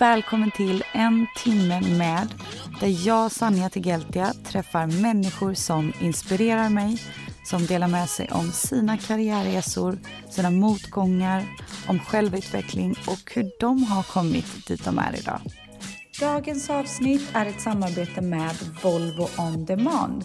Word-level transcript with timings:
Välkommen 0.00 0.50
till 0.50 0.84
En 0.92 1.26
timme 1.36 1.80
med 1.80 2.34
där 2.80 3.06
jag, 3.06 3.32
Sanja 3.32 3.70
Tegeltia, 3.70 4.32
träffar 4.44 4.86
människor 4.86 5.54
som 5.54 5.92
inspirerar 6.00 6.68
mig 6.68 7.02
som 7.44 7.66
delar 7.66 7.88
med 7.88 8.08
sig 8.08 8.28
om 8.30 8.52
sina 8.52 8.98
karriärresor, 8.98 9.98
sina 10.30 10.50
motgångar, 10.50 11.44
om 11.88 11.98
självutveckling 11.98 12.90
och 13.06 13.32
hur 13.34 13.50
de 13.60 13.82
har 13.82 14.02
kommit 14.02 14.66
dit 14.66 14.84
de 14.84 14.98
är 14.98 15.18
idag. 15.18 15.40
Dagens 16.20 16.70
avsnitt 16.70 17.30
är 17.32 17.46
ett 17.46 17.60
samarbete 17.60 18.20
med 18.20 18.54
Volvo 18.82 19.28
On 19.38 19.64
Demand. 19.64 20.24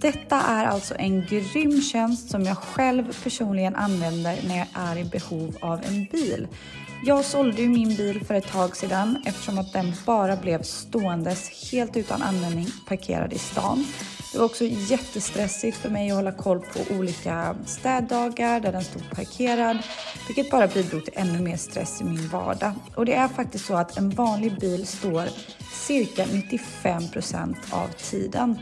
Detta 0.00 0.40
är 0.40 0.64
alltså 0.64 0.94
en 0.94 1.26
grym 1.26 1.82
tjänst 1.82 2.30
som 2.30 2.42
jag 2.44 2.58
själv 2.58 3.22
personligen 3.22 3.74
använder 3.74 4.38
när 4.48 4.56
jag 4.56 4.66
är 4.74 4.96
i 4.96 5.04
behov 5.04 5.56
av 5.60 5.80
en 5.84 6.04
bil. 6.04 6.48
Jag 7.04 7.24
sålde 7.24 7.62
ju 7.62 7.68
min 7.68 7.96
bil 7.96 8.24
för 8.24 8.34
ett 8.34 8.48
tag 8.48 8.76
sedan 8.76 9.22
eftersom 9.24 9.58
att 9.58 9.72
den 9.72 9.92
bara 10.06 10.36
blev 10.36 10.62
ståendes 10.62 11.70
helt 11.72 11.96
utan 11.96 12.22
användning 12.22 12.66
parkerad 12.88 13.32
i 13.32 13.38
stan. 13.38 13.86
Det 14.32 14.38
var 14.38 14.44
också 14.44 14.64
jättestressigt 14.64 15.76
för 15.76 15.88
mig 15.88 16.10
att 16.10 16.16
hålla 16.16 16.32
koll 16.32 16.60
på 16.60 16.94
olika 16.94 17.56
städdagar 17.66 18.60
där 18.60 18.72
den 18.72 18.84
stod 18.84 19.10
parkerad, 19.10 19.78
vilket 20.26 20.50
bara 20.50 20.66
bidrog 20.66 21.04
till 21.04 21.14
ännu 21.16 21.40
mer 21.40 21.56
stress 21.56 22.00
i 22.00 22.04
min 22.04 22.28
vardag. 22.28 22.72
Och 22.94 23.06
det 23.06 23.14
är 23.14 23.28
faktiskt 23.28 23.66
så 23.66 23.74
att 23.74 23.96
en 23.96 24.10
vanlig 24.10 24.58
bil 24.60 24.86
står 24.86 25.28
cirka 25.72 26.24
95% 26.24 27.54
av 27.70 27.88
tiden. 27.88 28.58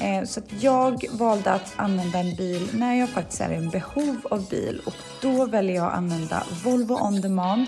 Eh, 0.00 0.24
så 0.24 0.40
jag 0.60 1.04
valde 1.10 1.52
att 1.52 1.74
använda 1.76 2.18
en 2.18 2.34
bil 2.34 2.68
när 2.72 2.94
jag 2.94 3.08
faktiskt 3.08 3.40
är 3.40 3.62
i 3.62 3.68
behov 3.68 4.16
av 4.30 4.48
bil 4.48 4.80
och 4.86 4.96
då 5.22 5.46
väljer 5.46 5.76
jag 5.76 5.86
att 5.86 5.94
använda 5.94 6.42
Volvo 6.64 6.94
On 6.94 7.20
Demand. 7.20 7.66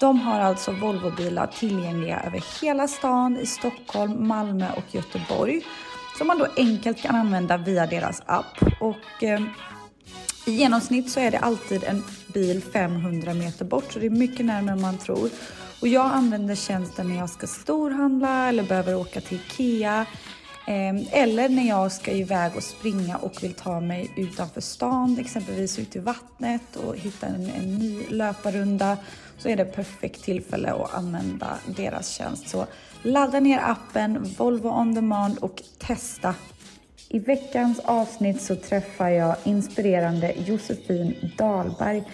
De 0.00 0.20
har 0.20 0.40
alltså 0.40 0.72
Volvobilar 0.72 1.46
tillgängliga 1.46 2.20
över 2.26 2.44
hela 2.62 2.88
stan 2.88 3.38
i 3.38 3.46
Stockholm, 3.46 4.28
Malmö 4.28 4.68
och 4.76 4.94
Göteborg 4.94 5.62
som 6.18 6.26
man 6.26 6.38
då 6.38 6.46
enkelt 6.56 7.02
kan 7.02 7.14
använda 7.14 7.56
via 7.56 7.86
deras 7.86 8.22
app. 8.26 8.62
Och, 8.80 9.22
eh, 9.22 9.42
I 10.46 10.50
genomsnitt 10.50 11.10
så 11.10 11.20
är 11.20 11.30
det 11.30 11.38
alltid 11.38 11.84
en 11.84 12.04
bil 12.34 12.62
500 12.72 13.34
meter 13.34 13.64
bort 13.64 13.92
så 13.92 13.98
det 13.98 14.06
är 14.06 14.10
mycket 14.10 14.46
närmare 14.46 14.72
än 14.72 14.80
man 14.80 14.98
tror. 14.98 15.30
Och 15.80 15.88
jag 15.88 16.06
använder 16.06 16.54
tjänsten 16.54 17.08
när 17.08 17.16
jag 17.16 17.30
ska 17.30 17.46
storhandla 17.46 18.48
eller 18.48 18.62
behöver 18.62 18.94
åka 18.94 19.20
till 19.20 19.38
IKEA 19.46 20.06
Ehm, 20.66 21.06
eller 21.10 21.48
när 21.48 21.68
jag 21.68 21.92
ska 21.92 22.10
iväg 22.10 22.56
och 22.56 22.62
springa 22.62 23.16
och 23.16 23.42
vill 23.42 23.54
ta 23.54 23.80
mig 23.80 24.10
utanför 24.16 24.60
stan, 24.60 25.16
exempelvis 25.20 25.78
ut 25.78 25.96
i 25.96 25.98
vattnet 25.98 26.76
och 26.76 26.96
hitta 26.96 27.26
en, 27.26 27.50
en 27.56 27.74
ny 27.78 28.06
löparrunda 28.08 28.96
så 29.38 29.48
är 29.48 29.56
det 29.56 29.64
perfekt 29.64 30.24
tillfälle 30.24 30.72
att 30.72 30.94
använda 30.94 31.58
deras 31.76 32.08
tjänst. 32.08 32.48
Så 32.48 32.66
ladda 33.02 33.40
ner 33.40 33.60
appen 33.62 34.34
Volvo 34.38 34.68
On 34.68 34.94
Demand 34.94 35.38
och 35.38 35.62
testa. 35.78 36.34
I 37.08 37.18
veckans 37.18 37.80
avsnitt 37.80 38.42
så 38.42 38.56
träffar 38.56 39.08
jag 39.08 39.36
inspirerande 39.44 40.34
Josefin 40.46 41.30
Dahlberg. 41.38 42.04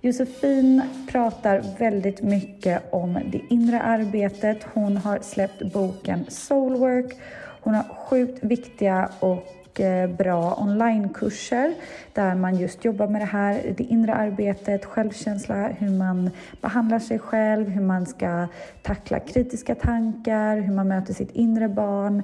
Josefin 0.00 0.82
pratar 1.10 1.64
väldigt 1.78 2.22
mycket 2.22 2.82
om 2.92 3.18
det 3.26 3.40
inre 3.50 3.80
arbetet. 3.80 4.66
Hon 4.74 4.96
har 4.96 5.18
släppt 5.22 5.72
boken 5.72 6.26
Soulwork. 6.28 7.16
Hon 7.60 7.74
har 7.74 7.82
sjukt 7.82 8.44
viktiga 8.44 9.08
och 9.20 9.80
eh, 9.80 10.10
bra 10.10 10.54
onlinekurser 10.54 11.74
där 12.12 12.34
man 12.34 12.56
just 12.56 12.84
jobbar 12.84 13.08
med 13.08 13.20
det 13.20 13.26
här, 13.26 13.74
det 13.76 13.84
inre 13.84 14.14
arbetet, 14.14 14.84
självkänsla, 14.84 15.68
hur 15.68 15.90
man 15.90 16.30
behandlar 16.60 16.98
sig 16.98 17.18
själv, 17.18 17.68
hur 17.68 17.82
man 17.82 18.06
ska 18.06 18.46
tackla 18.82 19.20
kritiska 19.20 19.74
tankar, 19.74 20.56
hur 20.56 20.74
man 20.74 20.88
möter 20.88 21.14
sitt 21.14 21.30
inre 21.30 21.68
barn. 21.68 22.22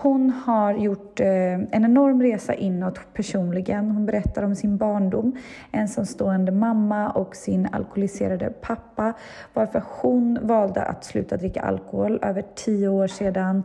Hon 0.00 0.30
har 0.30 0.74
gjort 0.74 1.20
eh, 1.20 1.52
en 1.52 1.84
enorm 1.84 2.22
resa 2.22 2.54
inåt 2.54 3.00
personligen. 3.14 3.90
Hon 3.90 4.06
berättar 4.06 4.42
om 4.42 4.54
sin 4.54 4.76
barndom, 4.76 5.36
ensamstående 5.72 6.52
mamma 6.52 7.10
och 7.10 7.36
sin 7.36 7.68
alkoholiserade 7.72 8.50
pappa. 8.50 9.12
Varför 9.54 9.82
hon 9.86 10.38
valde 10.42 10.82
att 10.82 11.04
sluta 11.04 11.36
dricka 11.36 11.60
alkohol 11.60 12.18
över 12.22 12.44
tio 12.54 12.88
år 12.88 13.06
sedan 13.06 13.62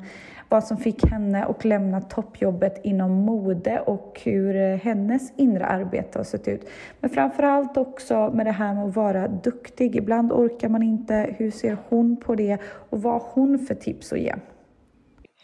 vad 0.49 0.63
som 0.63 0.77
fick 0.77 1.05
henne 1.05 1.43
att 1.43 1.65
lämna 1.65 2.01
toppjobbet 2.01 2.79
inom 2.83 3.11
mode 3.11 3.79
och 3.79 4.21
hur 4.23 4.55
eh, 4.55 4.77
hennes 4.77 5.33
inre 5.37 5.65
arbete 5.65 6.19
har 6.19 6.23
sett 6.23 6.47
ut. 6.47 6.69
Men 6.99 7.09
framför 7.09 7.43
allt 7.43 7.77
också 7.77 8.31
med 8.33 8.45
det 8.45 8.51
här 8.51 8.73
med 8.73 8.83
att 8.83 8.95
vara 8.95 9.27
duktig. 9.27 9.95
Ibland 9.95 10.31
orkar 10.31 10.69
man 10.69 10.83
inte. 10.83 11.35
Hur 11.37 11.51
ser 11.51 11.77
hon 11.89 12.17
på 12.17 12.35
det 12.35 12.57
och 12.89 13.01
vad 13.01 13.13
har 13.13 13.29
hon 13.33 13.59
för 13.59 13.75
tips 13.75 14.13
att 14.13 14.19
ge? 14.19 14.35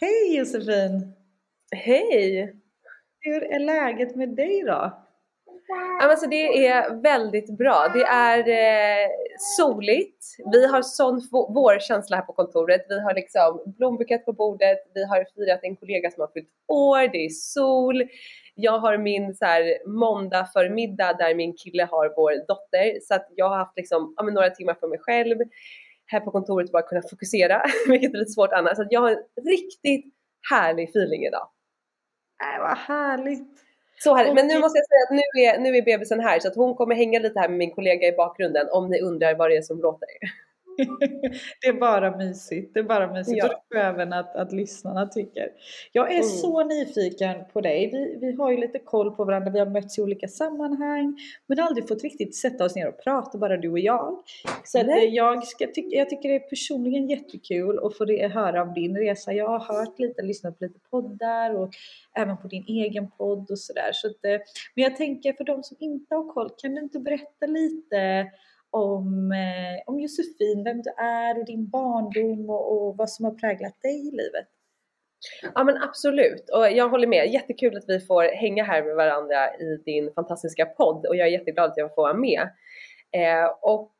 Hej 0.00 0.36
Josefin! 0.38 1.12
Hej! 1.76 2.56
Hur 3.20 3.42
är 3.42 3.58
läget 3.58 4.16
med 4.16 4.36
dig 4.36 4.62
då? 4.66 4.99
Alltså 6.02 6.26
det 6.26 6.66
är 6.66 7.02
väldigt 7.02 7.58
bra. 7.58 7.90
Det 7.94 8.02
är 8.02 8.38
eh, 8.38 9.08
soligt. 9.56 10.24
Vi 10.52 10.66
har 10.66 10.82
sån 10.82 11.20
vårkänsla 11.30 12.16
här 12.16 12.22
på 12.22 12.32
kontoret. 12.32 12.86
Vi 12.88 13.00
har 13.00 13.14
liksom 13.14 13.62
blombukett 13.78 14.24
på 14.24 14.32
bordet. 14.32 14.78
Vi 14.94 15.04
har 15.04 15.26
firat 15.34 15.60
en 15.62 15.76
kollega 15.76 16.10
som 16.10 16.20
har 16.20 16.30
fyllt 16.34 16.48
år. 16.68 17.08
Det 17.12 17.24
är 17.24 17.28
sol. 17.28 18.02
Jag 18.54 18.78
har 18.78 18.98
min 18.98 19.34
så 19.34 19.44
här, 19.44 19.88
måndag 19.88 20.46
förmiddag 20.52 21.12
där 21.12 21.34
min 21.34 21.56
kille 21.56 21.84
har 21.90 22.14
vår 22.16 22.46
dotter. 22.48 23.00
Så 23.02 23.14
att 23.14 23.28
jag 23.36 23.48
har 23.48 23.56
haft 23.56 23.76
liksom, 23.76 24.14
ja, 24.16 24.22
några 24.22 24.50
timmar 24.50 24.74
för 24.74 24.88
mig 24.88 24.98
själv 24.98 25.38
här 26.06 26.20
på 26.20 26.30
kontoret 26.30 26.72
bara 26.72 26.82
kunna 26.82 27.02
fokusera, 27.10 27.62
vilket 27.88 28.14
är 28.14 28.18
lite 28.18 28.30
svårt 28.30 28.52
annars. 28.52 28.76
Så 28.76 28.82
att 28.82 28.92
jag 28.92 29.00
har 29.00 29.10
en 29.10 29.44
riktigt 29.44 30.14
härlig 30.50 30.88
feeling 30.88 31.24
idag. 31.24 31.48
Äh, 32.42 32.62
vad 32.62 32.78
härligt! 32.78 33.69
Så 34.02 34.14
härligt. 34.14 34.34
Men 34.34 34.46
nu 34.46 34.58
måste 34.58 34.78
jag 34.78 34.86
säga 34.86 35.02
att 35.08 35.14
nu 35.34 35.42
är, 35.42 35.58
nu 35.58 35.78
är 35.78 35.82
bebisen 35.82 36.20
här 36.20 36.40
så 36.40 36.48
att 36.48 36.56
hon 36.56 36.74
kommer 36.74 36.94
hänga 36.94 37.18
lite 37.18 37.40
här 37.40 37.48
med 37.48 37.58
min 37.58 37.74
kollega 37.74 38.08
i 38.08 38.12
bakgrunden 38.12 38.66
om 38.72 38.90
ni 38.90 39.00
undrar 39.00 39.34
vad 39.34 39.50
det 39.50 39.56
är 39.56 39.62
som 39.62 39.80
låter. 39.80 40.08
det 41.62 41.68
är 41.68 41.80
bara 41.80 42.16
mysigt. 42.16 42.74
Det 42.74 42.80
är 42.80 42.84
bara 42.84 43.12
mysigt. 43.12 43.38
Ja. 43.38 43.44
Och 43.44 43.50
det 43.50 43.68
tror 43.68 43.84
jag 43.84 43.94
även 43.94 44.12
att, 44.12 44.36
att 44.36 44.52
lyssnarna 44.52 45.06
tycker. 45.06 45.48
Jag 45.92 46.06
är 46.10 46.14
mm. 46.14 46.22
så 46.22 46.64
nyfiken 46.64 47.44
på 47.52 47.60
dig. 47.60 47.90
Vi, 47.92 48.18
vi 48.26 48.36
har 48.36 48.50
ju 48.50 48.56
lite 48.56 48.78
koll 48.78 49.10
på 49.16 49.24
varandra. 49.24 49.50
Vi 49.50 49.58
har 49.58 49.66
mötts 49.66 49.98
i 49.98 50.02
olika 50.02 50.28
sammanhang. 50.28 51.18
Men 51.46 51.60
aldrig 51.60 51.88
fått 51.88 52.02
riktigt 52.02 52.36
sätta 52.36 52.64
oss 52.64 52.76
ner 52.76 52.88
och 52.88 53.04
prata, 53.04 53.38
bara 53.38 53.56
du 53.56 53.70
och 53.70 53.78
jag. 53.78 54.20
Så 54.64 54.78
eh, 54.78 55.04
jag, 55.04 55.46
ska 55.46 55.66
ty 55.66 55.82
jag 55.90 56.10
tycker 56.10 56.28
det 56.28 56.34
är 56.34 56.48
personligen 56.48 57.08
jättekul 57.08 57.78
att 57.78 57.96
få 57.96 58.28
höra 58.28 58.62
om 58.62 58.74
din 58.74 58.96
resa. 58.96 59.32
Jag 59.32 59.48
har 59.48 59.74
hört 59.74 59.98
lite, 59.98 60.22
lyssnat 60.22 60.58
på 60.58 60.64
lite 60.64 60.78
poddar 60.90 61.54
och 61.54 61.70
även 62.14 62.36
på 62.36 62.48
din 62.48 62.64
egen 62.66 63.10
podd 63.10 63.50
och 63.50 63.58
sådär. 63.58 63.90
Så 63.92 64.06
att, 64.06 64.24
eh, 64.24 64.40
men 64.74 64.84
jag 64.84 64.96
tänker 64.96 65.32
för 65.32 65.44
de 65.44 65.62
som 65.62 65.76
inte 65.80 66.14
har 66.14 66.32
koll, 66.32 66.50
kan 66.58 66.74
du 66.74 66.82
inte 66.82 66.98
berätta 66.98 67.46
lite 67.46 68.26
om, 68.70 69.32
eh, 69.32 69.82
om 69.86 70.00
Josefin, 70.00 70.64
vem 70.64 70.82
du 70.82 70.90
är 70.90 71.38
och 71.38 71.46
din 71.46 71.68
barndom 71.68 72.50
och, 72.50 72.72
och 72.72 72.96
vad 72.96 73.10
som 73.10 73.24
har 73.24 73.32
präglat 73.32 73.82
dig 73.82 74.08
i 74.08 74.10
livet. 74.10 74.46
Ja 75.54 75.64
men 75.64 75.76
absolut 75.82 76.50
och 76.50 76.70
jag 76.70 76.88
håller 76.88 77.06
med. 77.06 77.32
Jättekul 77.32 77.76
att 77.76 77.84
vi 77.88 78.00
får 78.00 78.22
hänga 78.22 78.64
här 78.64 78.82
med 78.82 78.96
varandra 78.96 79.54
i 79.54 79.82
din 79.84 80.12
fantastiska 80.14 80.66
podd 80.66 81.06
och 81.06 81.16
jag 81.16 81.28
är 81.28 81.32
jätteglad 81.32 81.70
att 81.70 81.76
jag 81.76 81.94
får 81.94 82.02
vara 82.02 82.14
med. 82.14 82.40
Eh, 83.12 83.50
och 83.62 83.92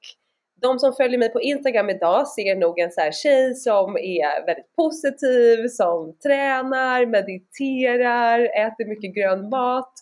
de 0.63 0.79
som 0.79 0.93
följer 0.93 1.19
mig 1.19 1.33
på 1.33 1.41
Instagram 1.41 1.91
idag 1.91 2.29
ser 2.29 2.57
nog 2.57 2.79
en 2.79 2.91
så 2.91 3.01
här 3.01 3.13
tjej 3.13 3.55
som 3.55 3.97
är 3.97 4.47
väldigt 4.47 4.77
positiv, 4.77 5.69
som 5.69 6.17
tränar, 6.19 7.07
mediterar, 7.07 8.41
äter 8.41 8.89
mycket 8.89 9.15
grön 9.15 9.49
mat 9.49 9.93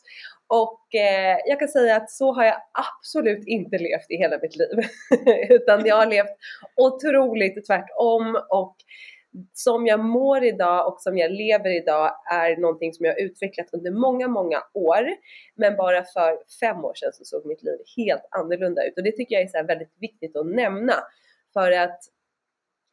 och 0.49 0.95
eh, 0.95 1.39
jag 1.47 1.59
kan 1.59 1.69
säga 1.69 1.97
att 1.97 2.11
så 2.11 2.33
har 2.33 2.45
jag 2.45 2.57
absolut 2.73 3.47
inte 3.47 3.79
levt 3.79 4.11
i 4.11 4.17
hela 4.17 4.39
mitt 4.43 4.57
liv. 4.57 4.79
Utan 5.49 5.87
jag 5.87 5.97
har 5.97 6.07
levt 6.07 6.37
otroligt 6.77 7.67
tvärtom 7.67 8.39
och 8.51 8.77
som 9.53 9.87
jag 9.87 10.01
mår 10.01 10.45
idag 10.45 10.89
och 10.89 11.01
som 11.01 11.19
jag 11.19 11.31
lever 11.31 11.77
idag 11.77 12.15
är 12.33 12.57
någonting 12.57 12.93
som 12.93 13.07
jag 13.07 13.13
har 13.13 13.21
utvecklat 13.21 13.67
under 13.73 13.91
många, 13.91 14.29
många 14.29 14.63
år. 14.75 15.09
Men 15.55 15.77
bara 15.77 16.05
för 16.05 16.39
fem 16.61 16.85
år 16.85 16.95
sedan 16.95 17.13
så 17.13 17.25
såg 17.25 17.47
mitt 17.47 17.63
liv 17.63 17.79
helt 17.97 18.29
annorlunda 18.31 18.85
ut 18.87 18.97
och 18.97 19.05
det 19.05 19.13
tycker 19.13 19.35
jag 19.35 19.43
är 19.43 19.49
så 19.49 19.63
väldigt 19.67 19.93
viktigt 20.01 20.37
att 20.37 20.47
nämna. 20.47 20.95
För 21.53 21.73
att 21.73 22.01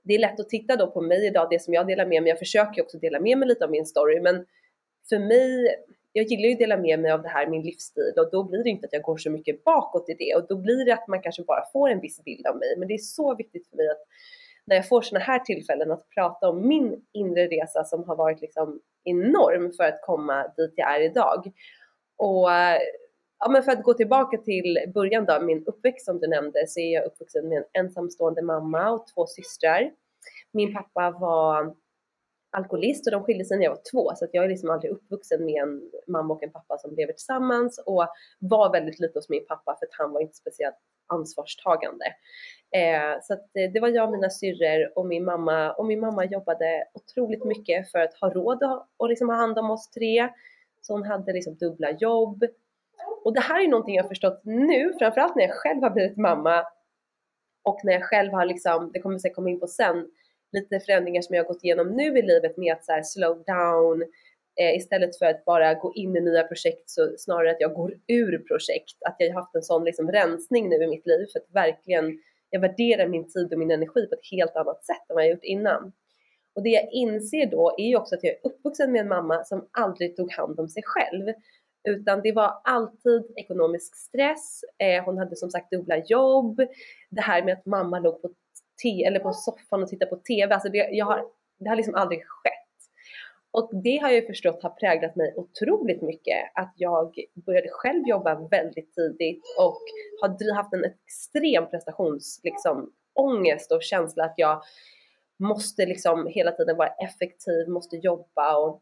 det 0.04 0.16
är 0.16 0.20
lätt 0.20 0.40
att 0.40 0.50
titta 0.50 0.76
då 0.76 0.92
på 0.92 1.02
mig 1.02 1.28
idag, 1.28 1.48
det 1.50 1.62
som 1.62 1.74
jag 1.74 1.88
delar 1.88 2.06
med 2.06 2.24
mig. 2.24 2.30
Jag 2.30 2.40
försöker 2.40 2.82
också 2.82 2.98
dela 2.98 3.20
med 3.20 3.38
mig 3.38 3.48
lite 3.48 3.66
av 3.66 3.72
min 3.72 3.86
story, 3.86 4.22
men 4.22 4.46
för 5.10 5.20
mig, 5.20 5.76
jag 6.18 6.26
gillar 6.26 6.48
ju 6.48 6.54
att 6.54 6.60
dela 6.60 6.78
med 6.78 7.00
mig 7.00 7.12
av 7.12 7.22
det 7.22 7.30
här, 7.30 7.48
min 7.48 7.62
livsstil 7.62 8.14
och 8.18 8.32
då 8.32 8.44
blir 8.44 8.64
det 8.64 8.70
inte 8.70 8.86
att 8.86 8.94
jag 8.94 9.02
går 9.02 9.18
så 9.18 9.30
mycket 9.30 9.64
bakåt 9.64 10.10
i 10.10 10.14
det 10.14 10.36
och 10.36 10.48
då 10.48 10.56
blir 10.56 10.86
det 10.86 10.94
att 10.94 11.08
man 11.08 11.22
kanske 11.22 11.44
bara 11.44 11.66
får 11.74 11.90
en 11.90 12.00
viss 12.00 12.24
bild 12.24 12.48
av 12.48 12.58
mig. 12.58 12.76
Men 12.78 12.88
det 12.88 12.94
är 12.94 12.98
så 12.98 13.36
viktigt 13.36 13.70
för 13.70 13.78
mig 13.78 13.90
att 13.90 14.02
när 14.66 14.76
jag 14.76 14.88
får 14.88 15.02
sådana 15.02 15.26
här 15.26 15.40
tillfällen 15.40 15.92
att 15.92 16.10
prata 16.10 16.50
om 16.50 16.68
min 16.68 17.02
inre 17.12 17.48
resa 17.48 17.84
som 17.84 18.04
har 18.04 18.16
varit 18.16 18.42
liksom 18.42 18.80
enorm 19.04 19.72
för 19.72 19.84
att 19.84 20.02
komma 20.02 20.48
dit 20.58 20.74
jag 20.76 20.96
är 20.96 21.02
idag. 21.02 21.52
Och 22.18 22.50
ja, 23.40 23.50
men 23.50 23.64
för 23.64 23.72
att 23.72 23.84
gå 23.84 23.94
tillbaka 23.94 24.38
till 24.38 24.78
början 24.94 25.26
då, 25.26 25.42
min 25.42 25.64
uppväxt 25.66 26.06
som 26.06 26.20
du 26.20 26.28
nämnde, 26.28 26.68
så 26.68 26.80
är 26.80 26.94
jag 26.94 27.06
uppvuxen 27.06 27.50
med 27.50 27.58
en 27.58 27.86
ensamstående 27.86 28.42
mamma 28.42 28.92
och 28.92 29.08
två 29.08 29.26
systrar. 29.28 29.92
Min 30.52 30.74
pappa 30.74 31.12
var 31.12 31.76
alkoholist 32.56 33.08
och 33.08 33.12
de 33.12 33.24
skilde 33.24 33.46
sig 33.46 33.58
när 33.58 33.64
jag 33.64 33.72
var 33.72 33.82
två 33.92 34.12
så 34.16 34.26
att 34.26 34.34
jag 34.34 34.44
är 34.46 34.50
liksom 34.50 34.70
aldrig 34.70 34.92
uppvuxen 34.92 35.46
med 35.46 35.64
en 35.64 35.82
mamma 36.08 36.34
och 36.34 36.44
en 36.44 36.52
pappa 36.52 36.78
som 36.78 36.96
lever 36.96 37.14
tillsammans 37.14 37.84
och 37.86 38.08
var 38.40 38.72
väldigt 38.72 39.00
lite 39.00 39.20
hos 39.20 39.30
min 39.30 39.46
pappa 39.46 39.76
för 39.80 39.86
att 39.86 39.98
han 39.98 40.12
var 40.12 40.22
inte 40.22 40.36
speciellt 40.36 40.76
ansvarstagande. 41.08 42.06
Eh, 42.76 43.22
så 43.22 43.34
att 43.34 43.56
eh, 43.56 43.72
det 43.74 43.80
var 43.80 43.88
jag, 43.88 44.12
mina 44.12 44.30
syrror 44.30 44.98
och 44.98 45.06
min 45.06 45.26
mamma 45.26 45.72
och 45.72 45.86
min 45.86 46.00
mamma 46.00 46.26
jobbade 46.26 46.88
otroligt 46.94 47.46
mycket 47.46 47.92
för 47.92 48.00
att 48.00 48.14
ha 48.14 48.30
råd 48.30 48.64
att 48.64 48.88
och 48.98 49.10
liksom 49.10 49.30
ha 49.30 49.36
hand 49.36 49.58
om 49.58 49.72
oss 49.72 49.90
tre. 49.90 50.30
Så 50.82 50.94
hon 50.94 51.04
hade 51.04 51.34
liksom 51.34 51.56
dubbla 51.56 51.92
jobb. 51.92 52.44
Och 53.24 53.34
det 53.34 53.40
här 53.40 53.64
är 53.64 53.68
någonting 53.68 53.96
jag 53.96 54.04
har 54.04 54.10
förstått 54.10 54.42
nu, 54.44 54.94
framförallt 55.00 55.36
när 55.36 55.44
jag 55.44 55.56
själv 55.56 55.82
har 55.84 55.90
blivit 55.90 56.18
mamma 56.18 56.66
och 57.64 57.80
när 57.84 57.94
jag 57.94 58.04
själv 58.04 58.32
har 58.32 58.46
liksom, 58.46 58.92
det 58.94 59.00
kommer 59.00 59.20
vi 59.24 59.30
komma 59.30 59.50
in 59.50 59.60
på 59.60 59.68
sen, 59.68 60.08
lite 60.56 60.80
förändringar 60.80 61.22
som 61.22 61.36
jag 61.36 61.44
har 61.44 61.48
gått 61.48 61.64
igenom 61.64 61.88
nu 61.88 62.20
i 62.20 62.22
livet 62.22 62.58
med 62.58 62.74
att 62.74 62.86
så 62.86 62.92
här 62.92 63.04
slow 63.04 63.44
down, 63.44 64.02
eh, 64.62 64.76
istället 64.76 65.18
för 65.18 65.26
att 65.26 65.46
bara 65.46 65.74
gå 65.74 65.94
in 65.94 66.16
i 66.16 66.22
nya 66.22 66.44
projekt 66.44 66.90
så 66.90 67.14
snarare 67.18 67.52
att 67.52 67.62
jag 67.62 67.74
går 67.74 67.94
ur 68.08 68.38
projekt. 68.38 68.98
Att 69.06 69.16
jag 69.20 69.28
har 69.28 69.42
haft 69.42 69.56
en 69.56 69.64
sån 69.64 69.84
liksom 69.84 70.12
rensning 70.12 70.70
nu 70.70 70.76
i 70.84 70.88
mitt 70.88 71.08
liv 71.08 71.26
för 71.34 71.40
att 71.40 71.50
verkligen, 71.54 72.20
jag 72.50 72.60
värderar 72.60 73.08
min 73.08 73.32
tid 73.32 73.54
och 73.54 73.60
min 73.60 73.72
energi 73.72 74.08
på 74.08 74.16
ett 74.16 74.32
helt 74.32 74.56
annat 74.56 74.86
sätt 74.86 75.10
än 75.10 75.16
vad 75.16 75.24
jag 75.24 75.32
gjort 75.32 75.44
innan. 75.44 75.92
Och 76.56 76.64
det 76.64 76.70
jag 76.70 76.90
inser 76.92 77.46
då 77.46 77.76
är 77.78 77.88
ju 77.88 77.96
också 77.96 78.16
att 78.16 78.24
jag 78.24 78.34
är 78.34 78.40
uppvuxen 78.44 78.92
med 78.92 79.02
en 79.02 79.08
mamma 79.08 79.44
som 79.44 79.68
aldrig 79.72 80.16
tog 80.16 80.32
hand 80.32 80.60
om 80.60 80.70
sig 80.70 80.84
själv. 80.86 81.34
Utan 81.88 82.22
det 82.22 82.32
var 82.32 82.62
alltid 82.64 83.34
ekonomisk 83.36 83.96
stress, 83.96 84.62
eh, 84.78 85.04
hon 85.06 85.18
hade 85.18 85.36
som 85.36 85.50
sagt 85.50 85.72
dubbla 85.72 85.98
jobb, 85.98 86.62
det 87.10 87.22
här 87.22 87.44
med 87.44 87.54
att 87.54 87.66
mamma 87.66 88.00
låg 88.00 88.22
på 88.22 88.30
te 88.86 89.04
eller 89.04 89.20
på 89.20 89.34
soffan 89.34 89.84
och 89.84 89.90
titta 89.90 90.06
på 90.06 90.16
TV. 90.16 90.54
Alltså 90.54 90.70
det, 90.70 90.78
jag 90.78 91.06
har, 91.06 91.26
det 91.60 91.70
har 91.70 91.76
liksom 91.76 91.96
aldrig 91.96 92.20
skett. 92.28 92.52
Och 93.52 93.70
det 93.84 93.98
har 93.98 94.10
jag 94.10 94.28
förstått 94.28 94.64
har 94.64 94.70
präglat 94.70 95.16
mig 95.16 95.34
otroligt 95.36 96.02
mycket. 96.02 96.38
Att 96.54 96.74
jag 96.76 97.16
började 97.46 97.70
själv 97.72 98.08
jobba 98.08 98.48
väldigt 98.52 98.94
tidigt 98.94 99.44
och 99.60 99.82
har 100.22 100.56
haft 100.56 100.74
en 100.74 100.86
extrem 100.86 101.70
prestationsångest 101.70 102.44
liksom, 102.44 102.94
och 103.72 103.84
känsla 103.84 104.24
att 104.24 104.34
jag 104.38 104.62
måste 105.40 105.86
liksom 105.86 106.28
hela 106.28 106.52
tiden 106.52 106.78
vara 106.78 106.90
effektiv, 106.90 107.70
måste 107.70 107.96
jobba 107.96 108.58
och 108.58 108.82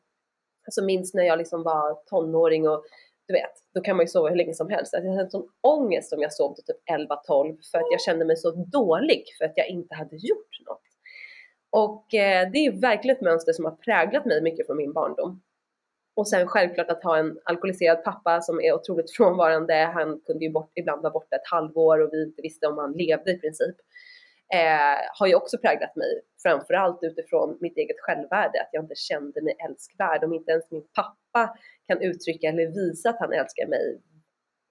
alltså 0.65 0.83
minst 0.83 1.15
när 1.15 1.23
jag 1.23 1.38
liksom 1.38 1.63
var 1.63 1.94
tonåring 2.05 2.67
och 2.67 2.85
du 3.28 3.34
vet, 3.34 3.52
då 3.74 3.81
kan 3.81 3.98
man 3.98 4.04
ju 4.04 4.08
sova 4.08 4.30
hur 4.30 4.36
länge 4.36 4.54
som 4.54 4.70
helst. 4.70 4.94
Alltså, 4.94 5.08
jag 5.08 5.12
hade 5.12 5.24
en 5.24 5.31
sån 5.31 5.48
ångest 5.62 6.14
om 6.14 6.22
jag 6.22 6.34
sov 6.34 6.56
till 6.56 6.64
typ 6.64 6.90
11-12 6.92 7.58
för 7.72 7.78
att 7.78 7.92
jag 7.92 8.02
kände 8.02 8.25
mig 8.25 8.38
så 8.38 8.52
dålig 8.52 9.24
för 9.38 9.46
att 9.46 9.58
jag 9.58 9.68
inte 9.68 9.96
hade 9.96 10.16
gjort 10.16 10.60
något. 10.68 10.81
Och 11.70 12.14
eh, 12.14 12.52
det 12.52 12.66
är 12.66 12.81
verkligen 12.81 13.16
ett 13.18 13.22
mönster 13.22 13.54
som 13.54 13.66
har 13.66 13.72
präglat 13.72 14.25
mig 14.25 14.42
mycket 14.42 14.68
från 14.68 14.78
min 14.78 14.94
barndom. 14.94 15.42
Och 16.16 16.28
sen 16.28 16.48
självklart 16.48 16.90
att 16.90 17.04
ha 17.04 17.18
en 17.18 17.40
alkoholiserad 17.44 18.04
pappa 18.04 18.42
som 18.42 18.62
är 18.62 18.74
otroligt 18.74 19.12
frånvarande. 19.18 19.74
Han 19.74 20.20
kunde 20.20 20.46
ju 20.46 20.52
bort, 20.52 20.72
ibland 20.75 21.02
vara 21.02 21.14
borta 21.14 21.36
ett 21.36 21.52
halvår 21.52 22.00
och 22.00 22.10
vi 22.12 22.24
inte 22.24 22.42
visste 22.42 22.68
om 22.68 22.78
han 22.78 22.92
levde 22.92 23.31
i 23.31 23.38
princip. 23.38 23.75
Eh, 24.53 25.00
har 25.19 25.27
ju 25.27 25.35
också 25.35 25.57
präglat 25.57 25.95
mig, 25.95 26.21
framförallt 26.44 27.00
utifrån 27.01 27.57
mitt 27.61 27.77
eget 27.77 28.00
självvärde, 28.00 28.61
att 28.61 28.69
jag 28.71 28.83
inte 28.83 28.95
kände 28.95 29.41
mig 29.41 29.55
älskvärd. 29.69 30.23
Om 30.23 30.33
inte 30.33 30.51
ens 30.51 30.71
min 30.71 30.88
pappa 30.95 31.57
kan 31.88 32.01
uttrycka 32.01 32.47
eller 32.47 32.67
visa 32.67 33.09
att 33.09 33.19
han 33.19 33.33
älskar 33.33 33.67
mig, 33.67 34.01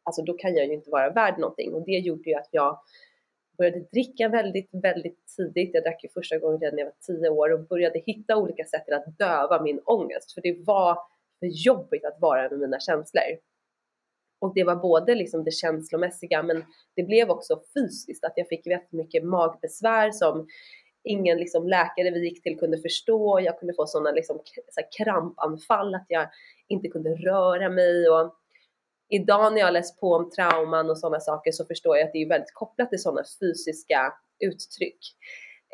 alltså 0.05 0.23
då 0.23 0.33
kan 0.33 0.55
jag 0.55 0.67
ju 0.67 0.73
inte 0.73 0.91
vara 0.91 1.11
värd 1.11 1.39
någonting. 1.39 1.75
Och 1.75 1.85
det 1.87 1.99
gjorde 1.99 2.31
ju 2.31 2.35
att 2.35 2.49
jag 2.51 2.79
började 3.59 3.81
dricka 3.81 4.29
väldigt, 4.29 4.71
väldigt 4.73 5.19
tidigt. 5.37 5.71
Jag 5.75 5.83
drack 5.83 6.05
ju 6.05 6.09
första 6.09 6.39
gången 6.39 6.61
redan 6.61 6.77
när 6.77 6.83
jag 6.83 6.87
var 6.87 6.95
tio 7.07 7.29
år 7.29 7.53
och 7.53 7.67
började 7.67 7.99
hitta 8.07 8.37
olika 8.37 8.65
sätt 8.65 8.85
till 8.85 8.95
att 8.95 9.19
döva 9.19 9.63
min 9.63 9.81
ångest. 9.85 10.35
För 10.35 10.41
det 10.41 10.65
var 10.67 10.95
för 11.41 11.47
jobbigt 11.47 12.05
att 12.05 12.21
vara 12.21 12.51
med 12.51 12.59
mina 12.59 12.81
känslor. 12.81 13.23
Och 14.43 14.53
det 14.55 14.65
var 14.65 14.77
både 14.77 15.15
liksom 15.15 15.45
det 15.45 15.51
känslomässiga 15.51 16.43
men 16.43 16.65
det 16.97 17.03
blev 17.03 17.31
också 17.31 17.63
fysiskt 17.75 18.25
att 18.25 18.33
jag 18.37 18.49
fick 18.49 18.67
jättemycket 18.67 19.25
magbesvär 19.25 20.11
som 20.11 20.47
ingen 21.05 21.39
liksom 21.39 21.69
läkare 21.69 22.11
vi 22.11 22.25
gick 22.25 22.43
till 22.43 22.59
kunde 22.59 22.79
förstå. 22.79 23.41
Jag 23.41 23.59
kunde 23.59 23.75
få 23.75 23.87
sådana 23.87 24.11
liksom, 24.11 24.41
så 24.71 24.81
krampanfall 24.99 25.95
att 25.95 26.07
jag 26.09 26.29
inte 26.69 26.89
kunde 26.89 27.11
röra 27.11 27.69
mig. 27.69 28.09
Och 28.09 28.35
idag 29.09 29.53
när 29.53 29.61
jag 29.61 29.73
läst 29.73 30.01
på 30.01 30.15
om 30.15 30.31
trauman 30.31 30.91
och 30.91 30.99
sådana 30.99 31.21
saker 31.21 31.53
så 31.53 31.65
förstår 31.65 31.97
jag 31.97 32.07
att 32.07 32.13
det 32.13 32.23
är 32.23 32.29
väldigt 32.29 32.55
kopplat 32.55 32.91
till 32.91 33.03
sådana 33.03 33.23
fysiska 33.41 34.13
uttryck. 34.45 34.99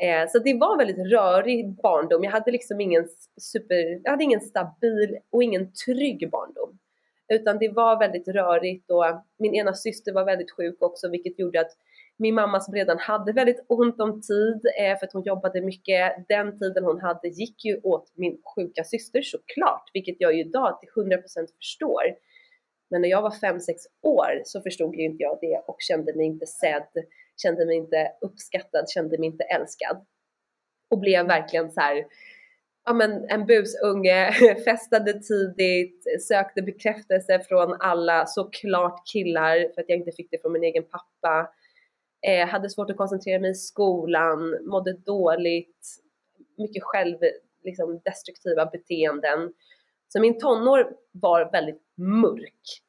Eh, 0.03 0.29
så 0.29 0.39
det 0.39 0.55
var 0.55 0.79
väldigt 0.79 1.13
rörig 1.13 1.77
barndom. 1.83 2.25
Jag 2.25 2.31
hade 2.31 2.51
liksom 2.51 2.81
ingen 2.81 3.09
super, 3.41 4.01
jag 4.05 4.11
hade 4.11 4.25
ingen 4.25 4.41
stabil 4.41 5.19
och 5.33 5.43
ingen 5.43 5.73
trygg 5.73 6.31
barndom. 6.31 6.79
Utan 7.29 7.59
det 7.59 7.69
var 7.69 7.99
väldigt 7.99 8.29
rörigt 8.29 8.91
och 8.91 9.05
min 9.39 9.55
ena 9.55 9.75
syster 9.75 10.13
var 10.13 10.25
väldigt 10.25 10.51
sjuk 10.51 10.83
också 10.83 11.09
vilket 11.09 11.39
gjorde 11.39 11.61
att 11.61 11.73
min 12.19 12.35
mamma 12.35 12.61
som 12.61 12.75
redan 12.75 12.99
hade 12.99 13.33
väldigt 13.33 13.65
ont 13.69 14.01
om 14.01 14.21
tid 14.21 14.61
eh, 14.81 14.99
för 14.99 15.07
att 15.07 15.13
hon 15.13 15.23
jobbade 15.23 15.61
mycket, 15.61 16.29
den 16.29 16.59
tiden 16.59 16.85
hon 16.85 17.01
hade 17.01 17.29
gick 17.29 17.65
ju 17.65 17.81
åt 17.83 18.13
min 18.17 18.39
sjuka 18.55 18.85
syster 18.85 19.23
såklart, 19.23 19.91
vilket 19.93 20.17
jag 20.19 20.35
ju 20.35 20.41
idag 20.41 20.81
till 20.81 20.89
100% 21.03 21.21
förstår. 21.59 22.03
Men 22.91 23.03
när 23.03 23.09
jag 23.09 23.23
var 23.23 23.31
5-6 23.31 23.61
år 24.03 24.43
så 24.45 24.61
förstod 24.61 24.95
ju 24.95 25.05
inte 25.05 25.23
jag 25.23 25.39
det 25.41 25.63
och 25.67 25.77
kände 25.79 26.15
mig 26.17 26.27
inte 26.27 26.47
sedd, 26.47 27.05
kände 27.43 27.67
mig 27.67 27.77
inte 27.77 28.13
uppskattad, 28.21 28.91
kände 28.91 29.19
mig 29.19 29.27
inte 29.27 29.45
älskad. 29.45 30.07
Och 30.91 30.99
blev 30.99 31.27
verkligen 31.27 31.71
så 31.71 31.81
här, 31.81 32.05
ja 32.89 32.95
men 32.95 33.31
en 33.31 33.47
busunge, 33.47 34.33
festade 34.65 35.13
tidigt, 35.13 36.23
sökte 36.29 36.63
bekräftelse 36.63 37.41
från 37.49 37.77
alla, 37.81 38.27
såklart 38.27 39.03
killar 39.13 39.75
för 39.75 39.81
att 39.81 39.89
jag 39.89 39.99
inte 39.99 40.13
fick 40.13 40.31
det 40.31 40.43
från 40.43 40.53
min 40.53 40.65
egen 40.65 40.85
pappa. 40.85 41.51
Eh, 42.27 42.49
hade 42.49 42.71
svårt 42.71 42.91
att 42.91 42.97
koncentrera 42.97 43.41
mig 43.41 43.51
i 43.51 43.55
skolan, 43.55 44.59
mådde 44.71 44.93
dåligt, 44.93 45.87
mycket 46.59 46.83
själv, 46.83 47.17
liksom 47.65 48.01
destruktiva 48.05 48.67
beteenden. 48.67 49.53
Så 50.09 50.21
min 50.21 50.39
tonår 50.39 50.91
var 51.13 51.53
väldigt 51.53 51.83
mörk. 51.97 52.83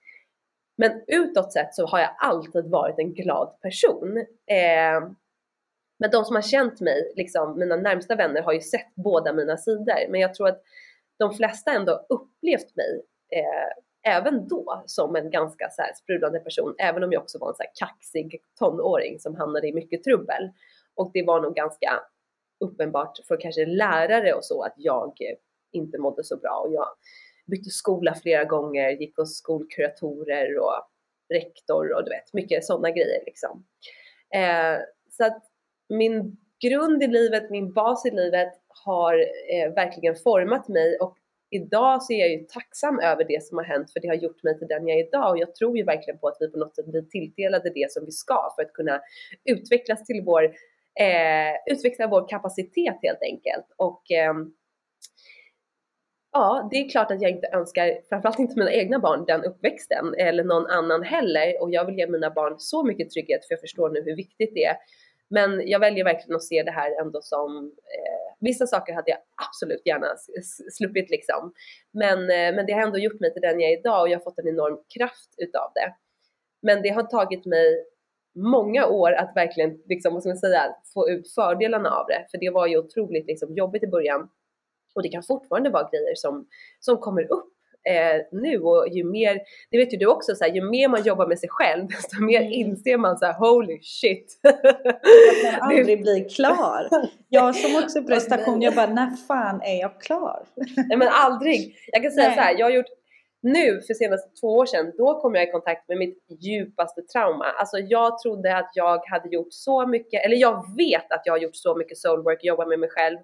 Men 0.77 0.91
utåt 1.07 1.53
sett 1.53 1.75
så 1.75 1.85
har 1.85 1.99
jag 1.99 2.15
alltid 2.19 2.65
varit 2.65 2.99
en 2.99 3.13
glad 3.13 3.61
person. 3.61 4.17
Eh, 4.47 5.11
men 5.99 6.11
de 6.11 6.25
som 6.25 6.35
har 6.35 6.41
känt 6.41 6.81
mig, 6.81 7.13
liksom 7.15 7.59
mina 7.59 7.75
närmsta 7.75 8.15
vänner, 8.15 8.41
har 8.41 8.53
ju 8.53 8.61
sett 8.61 8.95
båda 8.95 9.33
mina 9.33 9.57
sidor. 9.57 10.09
Men 10.09 10.21
jag 10.21 10.33
tror 10.33 10.47
att 10.47 10.61
de 11.17 11.33
flesta 11.33 11.71
ändå 11.71 12.05
upplevt 12.09 12.75
mig 12.75 13.01
eh, 13.31 14.13
även 14.15 14.47
då 14.47 14.83
som 14.85 15.15
en 15.15 15.29
ganska 15.29 15.69
så 15.69 15.81
här 15.81 15.93
sprudlande 15.93 16.39
person, 16.39 16.75
även 16.79 17.03
om 17.03 17.11
jag 17.11 17.21
också 17.21 17.37
var 17.39 17.49
en 17.49 17.55
så 17.55 17.63
här 17.63 17.71
kaxig 17.87 18.41
tonåring 18.59 19.19
som 19.19 19.35
hamnade 19.35 19.67
i 19.67 19.73
mycket 19.73 20.03
trubbel. 20.03 20.49
Och 20.95 21.11
det 21.13 21.23
var 21.23 21.41
nog 21.41 21.55
ganska 21.55 21.99
uppenbart 22.59 23.17
för 23.27 23.39
kanske 23.41 23.65
lärare 23.65 24.33
och 24.33 24.45
så 24.45 24.61
att 24.61 24.73
jag 24.77 25.13
inte 25.71 25.97
mådde 25.97 26.23
så 26.23 26.37
bra 26.37 26.63
och 26.65 26.73
jag 26.73 26.87
bytte 27.47 27.69
skola 27.69 28.15
flera 28.15 28.43
gånger, 28.43 28.89
gick 28.89 29.17
hos 29.17 29.37
skolkuratorer 29.37 30.59
och 30.59 30.89
rektor 31.33 31.93
och 31.93 32.03
du 32.03 32.09
vet, 32.09 32.33
mycket 32.33 32.65
sådana 32.65 32.91
grejer 32.91 33.23
liksom. 33.25 33.65
Eh, 34.33 34.79
så 35.11 35.25
att 35.25 35.43
min 35.89 36.37
grund 36.63 37.03
i 37.03 37.07
livet, 37.07 37.49
min 37.49 37.73
bas 37.73 38.05
i 38.05 38.11
livet 38.11 38.53
har 38.85 39.13
eh, 39.53 39.73
verkligen 39.73 40.15
format 40.15 40.67
mig 40.67 40.97
och 40.97 41.17
idag 41.49 42.03
så 42.03 42.13
är 42.13 42.19
jag 42.19 42.29
ju 42.29 42.39
tacksam 42.43 42.99
över 42.99 43.23
det 43.23 43.43
som 43.43 43.57
har 43.57 43.65
hänt 43.65 43.93
för 43.93 43.99
det 43.99 44.07
har 44.07 44.15
gjort 44.15 44.43
mig 44.43 44.59
till 44.59 44.67
den 44.67 44.87
jag 44.87 44.99
är 44.99 45.07
idag 45.07 45.31
och 45.31 45.37
jag 45.37 45.55
tror 45.55 45.77
ju 45.77 45.83
verkligen 45.83 46.19
på 46.19 46.27
att 46.27 46.37
vi 46.39 46.51
på 46.51 46.57
något 46.57 46.75
sätt 46.75 46.85
blir 46.85 47.01
tilldelade 47.01 47.69
det 47.69 47.91
som 47.91 48.05
vi 48.05 48.11
ska 48.11 48.49
för 48.55 48.63
att 48.63 48.73
kunna 48.73 49.01
utvecklas 49.45 50.05
till 50.05 50.21
vår 50.25 50.43
eh, 50.99 51.73
utveckla 51.73 52.07
vår 52.07 52.27
kapacitet 52.29 52.97
helt 53.01 53.21
enkelt. 53.21 53.65
Och 53.77 54.11
eh, 54.11 54.33
ja, 56.31 56.69
det 56.71 56.77
är 56.77 56.89
klart 56.89 57.11
att 57.11 57.21
jag 57.21 57.31
inte 57.31 57.49
önskar, 57.53 58.01
framförallt 58.09 58.39
inte 58.39 58.59
mina 58.59 58.71
egna 58.71 58.99
barn, 58.99 59.25
den 59.25 59.43
uppväxten 59.43 60.15
eller 60.17 60.43
någon 60.43 60.65
annan 60.65 61.03
heller. 61.03 61.61
Och 61.61 61.71
jag 61.71 61.85
vill 61.85 61.97
ge 61.97 62.07
mina 62.07 62.29
barn 62.29 62.55
så 62.57 62.83
mycket 62.83 63.09
trygghet 63.09 63.45
för 63.45 63.53
jag 63.53 63.61
förstår 63.61 63.89
nu 63.89 64.03
hur 64.05 64.15
viktigt 64.15 64.53
det 64.53 64.65
är. 64.65 64.75
Men 65.29 65.67
jag 65.67 65.79
väljer 65.79 66.03
verkligen 66.03 66.35
att 66.35 66.43
se 66.43 66.63
det 66.63 66.71
här 66.71 67.01
ändå 67.01 67.21
som, 67.21 67.57
eh, 67.67 68.35
vissa 68.39 68.67
saker 68.67 68.93
hade 68.93 69.11
jag 69.11 69.19
absolut 69.47 69.85
gärna 69.85 70.07
sluppit 70.71 71.09
liksom. 71.09 71.53
Men, 71.91 72.19
eh, 72.19 72.55
men 72.55 72.65
det 72.65 72.73
har 72.73 72.81
ändå 72.81 72.97
gjort 72.97 73.19
mig 73.19 73.33
till 73.33 73.41
den 73.41 73.59
jag 73.59 73.71
är 73.71 73.79
idag 73.79 74.01
och 74.01 74.09
jag 74.09 74.17
har 74.17 74.23
fått 74.23 74.39
en 74.39 74.47
enorm 74.47 74.77
kraft 74.97 75.29
utav 75.37 75.71
det. 75.75 75.93
Men 76.61 76.81
det 76.81 76.89
har 76.89 77.03
tagit 77.03 77.45
mig 77.45 77.85
många 78.35 78.87
år 78.87 79.11
att 79.11 79.35
verkligen, 79.35 79.81
liksom, 79.85 80.13
vad 80.13 80.23
ska 80.23 80.29
man 80.29 80.37
säga, 80.37 80.75
få 80.93 81.09
ut 81.09 81.33
fördelarna 81.33 81.89
av 81.89 82.07
det. 82.07 82.25
För 82.31 82.37
det 82.37 82.49
var 82.49 82.67
ju 82.67 82.77
otroligt 82.77 83.27
liksom, 83.27 83.55
jobbigt 83.55 83.83
i 83.83 83.87
början. 83.87 84.29
Och 84.95 85.03
det 85.03 85.09
kan 85.09 85.23
fortfarande 85.23 85.69
vara 85.69 85.89
grejer 85.89 86.15
som, 86.15 86.47
som 86.79 86.97
kommer 86.97 87.31
upp 87.31 87.53
eh, 87.89 88.39
nu 88.39 88.59
och 88.59 88.87
ju 88.91 89.03
mer, 89.03 89.39
det 89.71 89.77
vet 89.77 89.93
ju 89.93 89.97
du 89.97 90.05
också, 90.05 90.35
så 90.35 90.43
här, 90.43 90.51
ju 90.51 90.61
mer 90.61 90.87
man 90.87 91.03
jobbar 91.03 91.27
med 91.27 91.39
sig 91.39 91.49
själv 91.49 91.87
desto 91.89 92.23
mer 92.23 92.41
mm. 92.41 92.53
inser 92.53 92.97
man 92.97 93.17
så 93.17 93.25
här, 93.25 93.33
holy 93.33 93.79
shit. 93.81 94.39
Jag 94.43 95.51
kan 95.51 95.61
aldrig 95.61 96.01
bli 96.01 96.27
klar. 96.35 96.89
Jag 97.29 97.55
som 97.55 97.83
också 97.83 98.03
prestation, 98.07 98.61
jag 98.61 98.75
bara 98.75 98.93
när 98.93 99.27
fan 99.27 99.61
är 99.61 99.79
jag 99.79 100.01
klar? 100.01 100.45
Nej 100.87 100.97
men 100.97 101.07
aldrig. 101.11 101.75
Jag 101.91 102.03
kan 102.03 102.11
säga 102.11 102.27
Nej. 102.27 102.37
så 102.37 102.41
här, 102.41 102.55
jag 102.57 102.65
har 102.65 102.71
gjort 102.71 102.99
nu 103.41 103.81
för 103.87 103.93
senaste 103.93 104.29
två 104.39 104.47
år 104.47 104.65
sedan, 104.65 104.93
då 104.97 105.21
kom 105.21 105.35
jag 105.35 105.43
i 105.43 105.51
kontakt 105.51 105.87
med 105.87 105.97
mitt 105.97 106.25
djupaste 106.39 107.01
trauma. 107.01 107.45
Alltså 107.45 107.77
jag 107.77 108.19
trodde 108.19 108.57
att 108.57 108.71
jag 108.73 109.09
hade 109.09 109.29
gjort 109.29 109.53
så 109.53 109.87
mycket, 109.87 110.25
eller 110.25 110.35
jag 110.35 110.75
vet 110.77 111.11
att 111.11 111.21
jag 111.25 111.33
har 111.33 111.37
gjort 111.37 111.55
så 111.55 111.75
mycket 111.75 111.97
soulwork, 111.97 112.43
jobbat 112.43 112.67
med 112.67 112.79
mig 112.79 112.89
själv. 112.89 113.17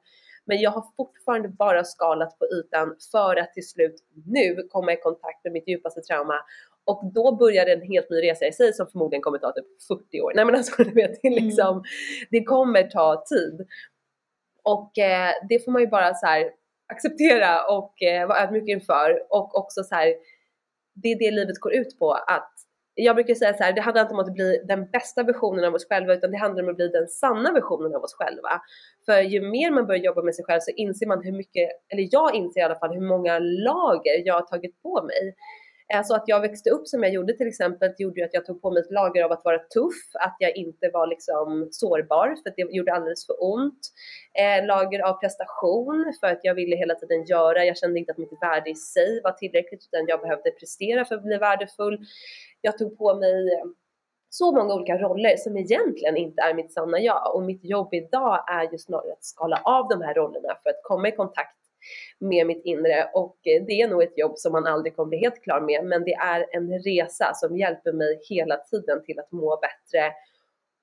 Men 0.45 0.61
jag 0.61 0.71
har 0.71 0.85
fortfarande 0.97 1.49
bara 1.49 1.83
skalat 1.83 2.39
på 2.39 2.45
ytan 2.45 2.95
för 3.11 3.35
att 3.35 3.53
till 3.53 3.67
slut 3.67 3.95
nu 4.25 4.67
komma 4.69 4.93
i 4.93 4.97
kontakt 4.97 5.43
med 5.43 5.53
mitt 5.53 5.67
djupaste 5.67 6.01
trauma. 6.01 6.35
Och 6.85 7.11
då 7.13 7.35
började 7.35 7.73
en 7.73 7.81
helt 7.81 8.09
ny 8.09 8.17
resa 8.21 8.45
i 8.45 8.51
sig 8.51 8.73
som 8.73 8.87
förmodligen 8.87 9.21
kommer 9.21 9.37
ta 9.37 9.51
typ 9.51 9.65
40 9.87 10.21
år. 10.21 10.31
Nej 10.35 10.45
men 10.45 10.55
alltså 10.55 10.83
du 10.83 10.91
vet, 10.91 11.21
det, 11.21 11.27
mm. 11.27 11.43
liksom, 11.43 11.71
mm. 11.71 11.83
det 12.31 12.43
kommer 12.43 12.83
ta 12.83 13.23
tid. 13.29 13.67
Och 14.63 14.97
eh, 14.97 15.31
det 15.49 15.65
får 15.65 15.71
man 15.71 15.81
ju 15.81 15.87
bara 15.87 16.13
så 16.13 16.25
här, 16.25 16.51
acceptera 16.93 17.77
och 17.77 18.03
eh, 18.03 18.27
vara 18.27 18.43
ödmjuk 18.43 18.67
inför 18.67 19.23
och 19.29 19.57
också 19.57 19.83
så 19.83 19.95
här, 19.95 20.13
det 20.93 21.11
är 21.11 21.19
det 21.19 21.31
livet 21.31 21.59
går 21.59 21.73
ut 21.73 21.99
på 21.99 22.11
att 22.11 22.54
jag 22.95 23.15
brukar 23.15 23.33
säga 23.33 23.53
så 23.53 23.63
här, 23.63 23.73
det 23.73 23.81
handlar 23.81 24.01
inte 24.01 24.13
om 24.13 24.19
att 24.19 24.33
bli 24.33 24.61
den 24.67 24.89
bästa 24.89 25.23
versionen 25.23 25.65
av 25.65 25.73
oss 25.73 25.87
själva 25.87 26.13
utan 26.13 26.31
det 26.31 26.37
handlar 26.37 26.63
om 26.63 26.69
att 26.69 26.75
bli 26.75 26.87
den 26.87 27.07
sanna 27.07 27.51
versionen 27.53 27.95
av 27.95 28.03
oss 28.03 28.13
själva. 28.13 28.61
För 29.05 29.21
ju 29.21 29.41
mer 29.41 29.71
man 29.71 29.87
börjar 29.87 30.03
jobba 30.03 30.21
med 30.21 30.35
sig 30.35 30.45
själv 30.45 30.59
så 30.59 30.71
inser 30.71 31.07
man 31.07 31.23
hur 31.23 31.31
mycket, 31.31 31.69
eller 31.89 32.07
jag 32.11 32.35
inser 32.35 32.59
i 32.59 32.63
alla 32.63 32.79
fall 32.79 32.93
hur 32.93 33.07
många 33.07 33.39
lager 33.39 34.25
jag 34.25 34.33
har 34.33 34.41
tagit 34.41 34.81
på 34.81 35.03
mig. 35.03 35.35
Eh, 35.93 36.03
så 36.03 36.15
att 36.15 36.23
jag 36.25 36.41
växte 36.41 36.69
upp 36.69 36.87
som 36.87 37.03
jag 37.03 37.13
gjorde 37.13 37.33
till 37.33 37.47
exempel 37.47 37.93
gjorde 37.97 38.19
ju 38.19 38.25
att 38.25 38.33
jag 38.33 38.45
tog 38.45 38.61
på 38.61 38.71
mig 38.71 38.81
ett 38.81 38.91
lager 38.91 39.23
av 39.23 39.31
att 39.31 39.45
vara 39.45 39.59
tuff, 39.59 40.01
att 40.13 40.35
jag 40.39 40.55
inte 40.55 40.89
var 40.93 41.07
liksom 41.07 41.67
sårbar 41.71 42.27
för 42.43 42.49
att 42.49 42.55
det 42.55 42.75
gjorde 42.75 42.93
alldeles 42.93 43.25
för 43.25 43.35
ont. 43.39 43.79
Eh, 44.39 44.65
lager 44.65 44.99
av 44.99 45.13
prestation 45.13 46.13
för 46.19 46.27
att 46.27 46.39
jag 46.43 46.55
ville 46.55 46.75
hela 46.75 46.95
tiden 46.95 47.25
göra, 47.25 47.65
jag 47.65 47.77
kände 47.77 47.99
inte 47.99 48.11
att 48.11 48.17
mitt 48.17 48.41
värde 48.41 48.69
i 48.69 48.75
sig 48.75 49.21
var 49.23 49.31
tillräckligt 49.31 49.87
utan 49.91 50.05
jag 50.07 50.21
behövde 50.21 50.51
prestera 50.51 51.05
för 51.05 51.15
att 51.15 51.23
bli 51.23 51.37
värdefull. 51.37 51.99
Jag 52.61 52.77
tog 52.77 52.97
på 52.97 53.15
mig 53.15 53.53
eh, 53.53 53.65
så 54.29 54.51
många 54.51 54.73
olika 54.73 54.97
roller 54.97 55.37
som 55.37 55.57
egentligen 55.57 56.17
inte 56.17 56.41
är 56.41 56.53
mitt 56.53 56.73
sanna 56.73 56.99
jag 56.99 57.35
och 57.35 57.43
mitt 57.43 57.63
jobb 57.63 57.93
idag 57.93 58.43
är 58.47 58.71
ju 58.71 58.77
snarare 58.77 59.11
att 59.11 59.23
skala 59.23 59.61
av 59.63 59.87
de 59.87 60.01
här 60.01 60.13
rollerna 60.13 60.57
för 60.63 60.69
att 60.69 60.83
komma 60.83 61.07
i 61.07 61.11
kontakt 61.11 61.64
med 62.19 62.47
mitt 62.47 62.65
inre 62.65 63.09
och 63.13 63.37
det 63.43 63.81
är 63.81 63.87
nog 63.87 64.03
ett 64.03 64.17
jobb 64.17 64.37
som 64.37 64.51
man 64.51 64.67
aldrig 64.67 64.95
kommer 64.95 65.09
bli 65.09 65.17
helt 65.17 65.43
klar 65.43 65.61
med 65.61 65.85
men 65.85 66.03
det 66.03 66.13
är 66.13 66.45
en 66.51 66.79
resa 66.79 67.33
som 67.33 67.57
hjälper 67.57 67.93
mig 67.93 68.19
hela 68.29 68.57
tiden 68.57 69.03
till 69.03 69.19
att 69.19 69.31
må 69.31 69.59
bättre 69.61 70.13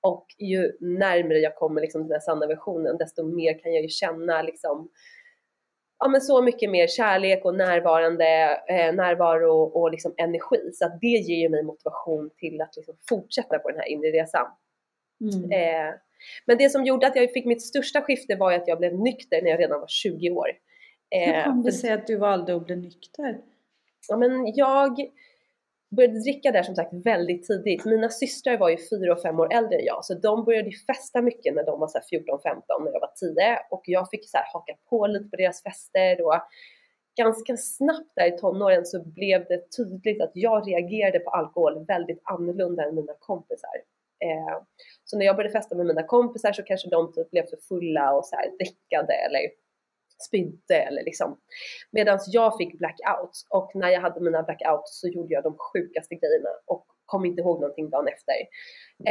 och 0.00 0.26
ju 0.38 0.72
närmare 0.80 1.38
jag 1.38 1.56
kommer 1.56 1.80
liksom 1.80 2.02
den 2.02 2.12
här 2.12 2.20
sanna 2.20 2.46
versionen 2.46 2.96
desto 2.96 3.22
mer 3.22 3.58
kan 3.58 3.72
jag 3.72 3.82
ju 3.82 3.88
känna 3.88 4.42
liksom 4.42 4.88
ja, 6.02 6.08
men 6.08 6.20
så 6.20 6.42
mycket 6.42 6.70
mer 6.70 6.86
kärlek 6.86 7.44
och 7.44 7.54
närvarande, 7.54 8.60
eh, 8.68 8.94
närvaro 8.94 9.62
och 9.62 9.90
liksom 9.90 10.14
energi. 10.16 10.70
Så 10.72 10.86
att 10.86 11.00
det 11.00 11.06
ger 11.06 11.36
ju 11.36 11.48
mig 11.48 11.62
motivation 11.62 12.30
till 12.36 12.60
att 12.60 12.76
liksom 12.76 12.94
fortsätta 13.08 13.58
på 13.58 13.68
den 13.68 13.78
här 13.78 13.88
inre 13.88 14.10
resan. 14.10 14.46
Mm. 15.20 15.52
Eh, 15.52 15.94
men 16.46 16.58
det 16.58 16.70
som 16.70 16.84
gjorde 16.84 17.06
att 17.06 17.16
jag 17.16 17.32
fick 17.32 17.44
mitt 17.44 17.62
största 17.62 18.02
skifte 18.02 18.36
var 18.36 18.52
att 18.52 18.68
jag 18.68 18.78
blev 18.78 18.94
nykter 18.94 19.42
när 19.42 19.50
jag 19.50 19.60
redan 19.60 19.80
var 19.80 19.88
20 19.88 20.30
år. 20.30 20.48
Hur 21.12 21.44
kom 21.44 21.62
det 21.62 21.72
sig 21.72 21.92
att 21.92 22.06
du 22.06 22.16
valde 22.16 22.56
att 22.56 22.66
bli 22.66 22.76
nykter? 22.76 23.40
Ja, 24.08 24.16
men 24.16 24.54
jag 24.54 24.98
började 25.96 26.18
dricka 26.18 26.52
där 26.52 26.62
som 26.62 26.74
sagt 26.74 26.92
väldigt 26.92 27.46
tidigt. 27.46 27.84
Mina 27.84 28.08
systrar 28.08 28.58
var 28.58 28.70
ju 28.70 28.76
fyra 28.90 29.12
och 29.12 29.22
fem 29.22 29.40
år 29.40 29.54
äldre 29.54 29.78
än 29.78 29.84
jag 29.84 30.04
så 30.04 30.14
de 30.14 30.44
började 30.44 30.70
festa 30.70 31.22
mycket 31.22 31.54
när 31.54 31.64
de 31.64 31.80
var 31.80 31.88
14-15 31.88 32.84
när 32.84 32.92
jag 32.92 33.00
var 33.00 33.34
10 33.34 33.58
och 33.70 33.82
jag 33.86 34.10
fick 34.10 34.30
så 34.30 34.36
här 34.36 34.46
haka 34.52 34.74
på 34.90 35.06
lite 35.06 35.28
på 35.28 35.36
deras 35.36 35.62
fester 35.62 36.26
och 36.26 36.34
ganska 37.16 37.56
snabbt 37.56 38.12
där 38.16 38.34
i 38.34 38.38
tonåren 38.38 38.86
så 38.86 39.04
blev 39.04 39.44
det 39.48 39.76
tydligt 39.76 40.22
att 40.22 40.30
jag 40.34 40.68
reagerade 40.68 41.18
på 41.18 41.30
alkohol 41.30 41.84
väldigt 41.86 42.20
annorlunda 42.24 42.84
än 42.84 42.94
mina 42.94 43.12
kompisar. 43.18 43.76
Eh, 44.24 44.62
så 45.04 45.18
när 45.18 45.26
jag 45.26 45.36
började 45.36 45.52
festa 45.52 45.76
med 45.76 45.86
mina 45.86 46.02
kompisar 46.02 46.52
så 46.52 46.62
kanske 46.62 46.88
de 46.88 47.12
typ 47.12 47.30
blev 47.30 47.42
för 47.42 47.58
fulla 47.68 48.12
och 48.14 48.24
så 48.24 48.36
här 48.36 48.50
däckade 48.58 49.12
eller 49.12 49.40
spydde 50.22 50.74
eller 50.74 51.04
liksom. 51.04 51.38
Medan 51.90 52.18
jag 52.26 52.56
fick 52.56 52.78
blackouts 52.78 53.46
och 53.50 53.70
när 53.74 53.88
jag 53.88 54.00
hade 54.00 54.20
mina 54.20 54.42
blackouts 54.42 55.00
så 55.00 55.08
gjorde 55.08 55.34
jag 55.34 55.42
de 55.42 55.56
sjukaste 55.72 56.14
grejerna 56.14 56.50
och 56.66 56.86
kom 57.06 57.24
inte 57.24 57.40
ihåg 57.40 57.60
någonting 57.60 57.90
dagen 57.90 58.08
efter. 58.08 58.34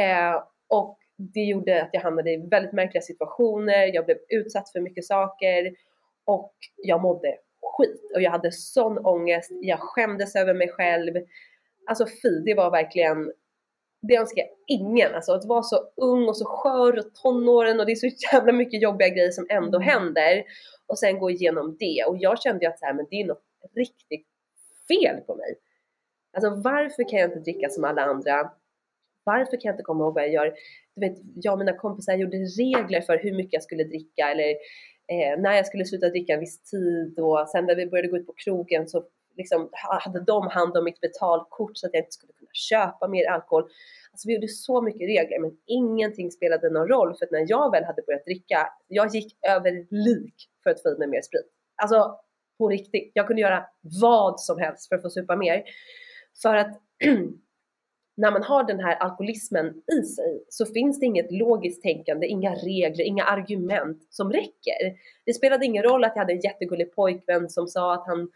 Eh, 0.02 0.42
och 0.68 0.98
det 1.16 1.40
gjorde 1.40 1.82
att 1.82 1.90
jag 1.92 2.00
hamnade 2.00 2.30
i 2.30 2.48
väldigt 2.50 2.72
märkliga 2.72 3.02
situationer, 3.02 3.94
jag 3.94 4.04
blev 4.04 4.18
utsatt 4.28 4.72
för 4.72 4.80
mycket 4.80 5.04
saker 5.04 5.74
och 6.24 6.54
jag 6.76 7.02
mådde 7.02 7.36
skit 7.76 8.10
och 8.14 8.22
jag 8.22 8.30
hade 8.30 8.52
sån 8.52 8.98
ångest, 8.98 9.50
jag 9.62 9.80
skämdes 9.80 10.36
över 10.36 10.54
mig 10.54 10.68
själv. 10.68 11.14
Alltså 11.86 12.06
fy, 12.22 12.40
det 12.44 12.54
var 12.54 12.70
verkligen 12.70 13.32
det 14.08 14.16
önskar 14.16 14.42
jag 14.42 14.50
ingen. 14.66 15.14
Alltså 15.14 15.32
att 15.32 15.44
vara 15.44 15.62
så 15.62 15.76
ung 15.96 16.28
och 16.28 16.36
så 16.36 16.44
skör 16.44 16.98
och 16.98 17.14
tonåren 17.14 17.80
och 17.80 17.86
det 17.86 17.92
är 17.92 17.96
så 17.96 18.10
jävla 18.32 18.52
mycket 18.52 18.82
jobbiga 18.82 19.08
grejer 19.08 19.30
som 19.30 19.46
ändå 19.50 19.78
mm. 19.78 19.88
händer 19.88 20.44
och 20.92 20.98
sen 20.98 21.18
gå 21.18 21.30
igenom 21.30 21.76
det. 21.78 22.04
Och 22.08 22.16
jag 22.18 22.42
kände 22.42 22.64
ju 22.64 22.70
att 22.70 22.78
så 22.78 22.86
här, 22.86 22.94
men 22.94 23.06
det 23.10 23.20
är 23.20 23.26
något 23.26 23.42
riktigt 23.76 24.26
fel 24.88 25.20
på 25.20 25.34
mig. 25.34 25.58
Alltså 26.32 26.50
varför 26.50 27.08
kan 27.08 27.18
jag 27.18 27.28
inte 27.28 27.40
dricka 27.40 27.68
som 27.68 27.84
alla 27.84 28.02
andra? 28.02 28.50
Varför 29.24 29.50
kan 29.50 29.68
jag 29.68 29.72
inte 29.72 29.82
komma 29.82 30.04
ihåg 30.04 30.14
vad 30.14 30.24
jag 30.24 30.32
gör? 30.32 30.54
Du 30.94 31.08
vet, 31.08 31.18
jag 31.34 31.52
och 31.52 31.58
mina 31.58 31.76
kompisar 31.76 32.14
gjorde 32.14 32.36
regler 32.36 33.00
för 33.00 33.18
hur 33.18 33.32
mycket 33.32 33.52
jag 33.52 33.62
skulle 33.62 33.84
dricka 33.84 34.30
eller 34.30 34.50
eh, 35.12 35.40
när 35.40 35.52
jag 35.56 35.66
skulle 35.66 35.84
sluta 35.84 36.08
dricka 36.08 36.34
en 36.34 36.40
viss 36.40 36.62
tid 36.62 37.18
och 37.18 37.48
sen 37.48 37.66
när 37.66 37.74
vi 37.74 37.86
började 37.86 38.08
gå 38.08 38.16
ut 38.16 38.26
på 38.26 38.34
krogen 38.36 38.88
så 38.88 39.04
liksom 39.36 39.68
hade 39.72 40.20
de 40.20 40.46
hand 40.46 40.76
om 40.76 40.84
mitt 40.84 41.00
betalkort 41.00 41.76
så 41.76 41.86
att 41.86 41.94
jag 41.94 42.00
inte 42.00 42.12
skulle 42.12 42.32
kunna 42.32 42.50
köpa 42.52 43.08
mer 43.08 43.30
alkohol. 43.30 43.70
Alltså 44.12 44.28
vi 44.28 44.34
gjorde 44.34 44.48
så 44.48 44.82
mycket 44.82 45.00
regler 45.00 45.38
men 45.40 45.50
ingenting 45.66 46.30
spelade 46.30 46.70
någon 46.70 46.88
roll 46.88 47.14
för 47.18 47.24
att 47.26 47.30
när 47.30 47.46
jag 47.48 47.70
väl 47.70 47.84
hade 47.84 48.02
börjat 48.02 48.24
dricka, 48.24 48.68
jag 48.88 49.14
gick 49.14 49.38
över 49.48 49.86
lik 49.90 50.34
för 50.62 50.70
att 50.70 50.82
få 50.82 50.88
i 50.88 50.98
mig 50.98 51.08
mer 51.08 51.22
sprit. 51.22 51.46
Alltså 51.82 52.20
på 52.58 52.68
riktigt, 52.68 53.10
jag 53.14 53.26
kunde 53.26 53.42
göra 53.42 53.66
vad 54.00 54.40
som 54.40 54.58
helst 54.58 54.88
för 54.88 54.96
att 54.96 55.02
få 55.02 55.10
supa 55.10 55.36
mer. 55.36 55.64
För 56.42 56.56
att 56.56 56.80
när 58.16 58.30
man 58.30 58.42
har 58.42 58.64
den 58.64 58.80
här 58.80 58.96
alkoholismen 58.96 59.82
i 59.92 60.02
sig 60.02 60.44
så 60.48 60.66
finns 60.66 61.00
det 61.00 61.06
inget 61.06 61.32
logiskt 61.32 61.82
tänkande, 61.82 62.26
inga 62.26 62.54
regler, 62.54 63.04
inga 63.04 63.24
argument 63.24 64.06
som 64.10 64.32
räcker. 64.32 64.96
Det 65.26 65.34
spelade 65.34 65.66
ingen 65.66 65.82
roll 65.82 66.04
att 66.04 66.12
jag 66.14 66.20
hade 66.20 66.32
en 66.32 66.40
jättegullig 66.40 66.94
pojkvän 66.94 67.50
som 67.50 67.66
sa 67.66 67.94
att 67.94 68.06
han 68.06 68.30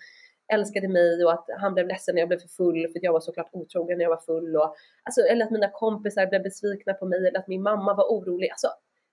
älskade 0.53 0.88
mig 0.88 1.25
och 1.25 1.33
att 1.33 1.47
han 1.61 1.75
blev 1.75 1.87
ledsen 1.87 2.15
när 2.15 2.23
jag 2.23 2.29
blev 2.29 2.38
för 2.38 2.49
full 2.49 2.88
för 2.88 2.99
att 2.99 3.03
jag 3.03 3.12
var 3.12 3.21
såklart 3.21 3.50
otrogen 3.53 3.99
när 3.99 4.05
jag 4.05 4.11
var 4.11 4.21
full. 4.26 4.57
Och, 4.57 4.76
alltså, 5.03 5.21
eller 5.21 5.45
att 5.45 5.50
mina 5.50 5.71
kompisar 5.71 6.26
blev 6.26 6.43
besvikna 6.43 6.95
på 6.95 7.07
mig 7.07 7.19
eller 7.19 7.38
att 7.38 7.49
min 7.49 7.62
mamma 7.62 7.95
var 7.95 8.05
orolig. 8.05 8.50
Alltså, 8.50 8.69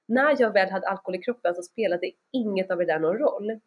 när 0.08 0.36
jag 0.40 0.54
väl 0.54 0.70
hade 0.70 0.88
alkohol 0.88 1.16
i 1.16 1.22
kroppen 1.22 1.56
så 1.56 1.62
spelade 1.62 2.12
inget 2.32 2.72
av 2.72 2.78
det 2.78 2.86
där 2.86 3.00
någon 3.00 3.18
roll. 3.18 3.60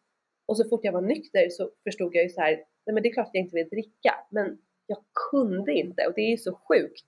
Och 0.48 0.56
så 0.56 0.68
fort 0.68 0.84
jag 0.84 0.92
var 0.92 1.00
nykter 1.00 1.48
så 1.50 1.70
förstod 1.84 2.14
jag 2.14 2.22
ju 2.22 2.28
så 2.28 2.40
här, 2.40 2.50
nej 2.86 2.94
men 2.94 3.02
det 3.02 3.08
är 3.08 3.12
klart 3.12 3.26
att 3.26 3.34
jag 3.34 3.44
inte 3.44 3.56
vill 3.56 3.68
dricka, 3.68 4.14
men 4.30 4.58
jag 4.86 4.98
kunde 5.30 5.72
inte 5.72 6.06
och 6.06 6.12
det 6.14 6.20
är 6.20 6.30
ju 6.30 6.36
så 6.36 6.54
sjukt. 6.68 7.06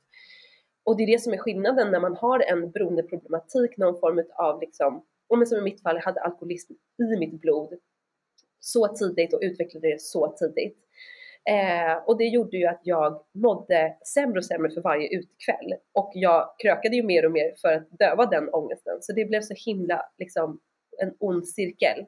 Och 0.84 0.96
det 0.96 1.02
är 1.02 1.06
det 1.06 1.18
som 1.18 1.32
är 1.32 1.38
skillnaden 1.38 1.90
när 1.90 2.00
man 2.00 2.16
har 2.16 2.40
en 2.40 2.70
beroendeproblematik, 2.70 3.76
någon 3.76 4.00
form 4.00 4.24
av 4.34 4.60
liksom, 4.60 5.04
om 5.26 5.46
som 5.46 5.58
i 5.58 5.62
mitt 5.62 5.82
fall, 5.82 5.96
jag 5.96 6.02
hade 6.02 6.20
alkoholism 6.20 6.72
i 6.98 7.18
mitt 7.18 7.40
blod 7.40 7.78
så 8.60 8.88
tidigt 8.88 9.34
och 9.34 9.40
utvecklade 9.42 9.88
det 9.88 10.00
så 10.00 10.36
tidigt. 10.38 10.78
Eh, 11.48 11.96
och 12.06 12.18
det 12.18 12.24
gjorde 12.24 12.56
ju 12.56 12.66
att 12.66 12.80
jag 12.82 13.22
mådde 13.34 13.96
sämre 14.14 14.38
och 14.38 14.44
sämre 14.44 14.70
för 14.70 14.80
varje 14.80 15.08
utekväll. 15.18 15.74
Och 15.92 16.10
jag 16.14 16.54
krökade 16.62 16.96
ju 16.96 17.02
mer 17.02 17.26
och 17.26 17.32
mer 17.32 17.54
för 17.60 17.72
att 17.72 17.90
döva 17.90 18.26
den 18.26 18.54
ångesten. 18.54 18.98
Så 19.00 19.12
det 19.12 19.24
blev 19.24 19.40
så 19.40 19.54
himla 19.56 20.02
liksom 20.18 20.60
en 21.02 21.14
ond 21.18 21.48
cirkel. 21.48 22.06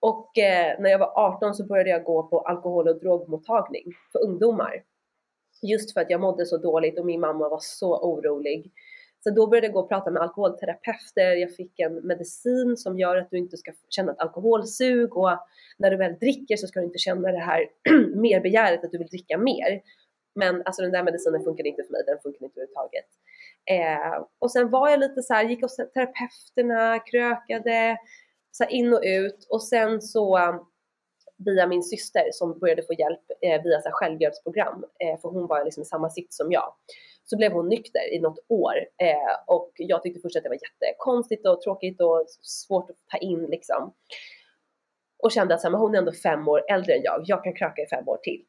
Och 0.00 0.38
eh, 0.38 0.80
när 0.80 0.90
jag 0.90 0.98
var 0.98 1.12
18 1.18 1.54
så 1.54 1.66
började 1.66 1.90
jag 1.90 2.04
gå 2.04 2.22
på 2.22 2.40
alkohol 2.40 2.88
och 2.88 3.00
drogmottagning 3.00 3.84
för 4.12 4.22
ungdomar. 4.22 4.82
Just 5.62 5.92
för 5.92 6.00
att 6.00 6.10
jag 6.10 6.20
mådde 6.20 6.46
så 6.46 6.56
dåligt 6.56 6.98
och 6.98 7.06
min 7.06 7.20
mamma 7.20 7.48
var 7.48 7.60
så 7.62 7.98
orolig. 7.98 8.72
Så 9.24 9.30
då 9.30 9.46
började 9.46 9.66
jag 9.66 9.74
gå 9.74 9.80
och 9.80 9.88
prata 9.88 10.10
med 10.10 10.22
alkoholterapeuter, 10.22 11.36
jag 11.36 11.54
fick 11.54 11.80
en 11.80 11.94
medicin 11.94 12.76
som 12.76 12.98
gör 12.98 13.16
att 13.16 13.30
du 13.30 13.38
inte 13.38 13.56
ska 13.56 13.72
känna 13.88 14.12
ett 14.12 14.20
alkoholsug 14.20 15.16
och 15.16 15.30
när 15.78 15.90
du 15.90 15.96
väl 15.96 16.18
dricker 16.18 16.56
så 16.56 16.66
ska 16.66 16.80
du 16.80 16.86
inte 16.86 16.98
känna 16.98 17.32
det 17.32 17.38
här 17.38 17.66
merbegäret 18.14 18.84
att 18.84 18.92
du 18.92 18.98
vill 18.98 19.06
dricka 19.06 19.38
mer. 19.38 19.80
Men 20.34 20.62
alltså 20.64 20.82
den 20.82 20.92
där 20.92 21.02
medicinen 21.02 21.44
funkade 21.44 21.68
inte 21.68 21.82
för 21.82 21.92
mig, 21.92 22.02
den 22.06 22.18
funkade 22.22 22.44
inte 22.44 22.60
överhuvudtaget. 22.60 23.06
Eh, 23.70 24.26
och 24.38 24.52
sen 24.52 24.70
var 24.70 24.88
jag 24.88 25.00
lite 25.00 25.22
så 25.22 25.34
här, 25.34 25.44
gick 25.44 25.62
hos 25.62 25.76
terapeuterna, 25.76 26.98
krökade, 26.98 27.96
så 28.50 28.64
in 28.64 28.94
och 28.94 29.02
ut 29.04 29.46
och 29.50 29.62
sen 29.62 30.02
så 30.02 30.38
um, 30.38 30.66
via 31.36 31.66
min 31.66 31.82
syster 31.82 32.28
som 32.32 32.58
började 32.58 32.82
få 32.82 32.92
hjälp 32.92 33.20
eh, 33.40 33.62
via 33.62 33.80
så 33.80 33.90
självhjälpsprogram, 33.92 34.84
eh, 34.98 35.20
för 35.20 35.28
hon 35.28 35.46
var 35.46 35.64
liksom 35.64 35.82
i 35.82 35.86
samma 35.86 36.10
sitt 36.10 36.32
som 36.32 36.52
jag. 36.52 36.74
Så 37.24 37.36
blev 37.36 37.52
hon 37.52 37.68
nykter 37.68 38.14
i 38.14 38.20
något 38.20 38.38
år 38.48 38.74
eh, 39.02 39.54
och 39.54 39.72
jag 39.76 40.02
tyckte 40.02 40.20
först 40.20 40.36
att 40.36 40.42
det 40.42 40.48
var 40.48 40.58
jättekonstigt 40.82 41.46
och 41.46 41.60
tråkigt 41.60 42.00
och 42.00 42.24
svårt 42.42 42.90
att 42.90 42.96
ta 43.10 43.18
in 43.18 43.42
liksom. 43.42 43.94
Och 45.22 45.32
kände 45.32 45.54
att 45.54 45.60
så 45.60 45.66
här, 45.66 45.72
men 45.72 45.80
hon 45.80 45.94
är 45.94 45.98
ändå 45.98 46.12
fem 46.12 46.48
år 46.48 46.64
äldre 46.70 46.94
än 46.94 47.02
jag, 47.02 47.22
jag 47.24 47.44
kan 47.44 47.54
kröka 47.54 47.82
i 47.82 47.86
fem 47.86 48.08
år 48.08 48.16
till. 48.16 48.44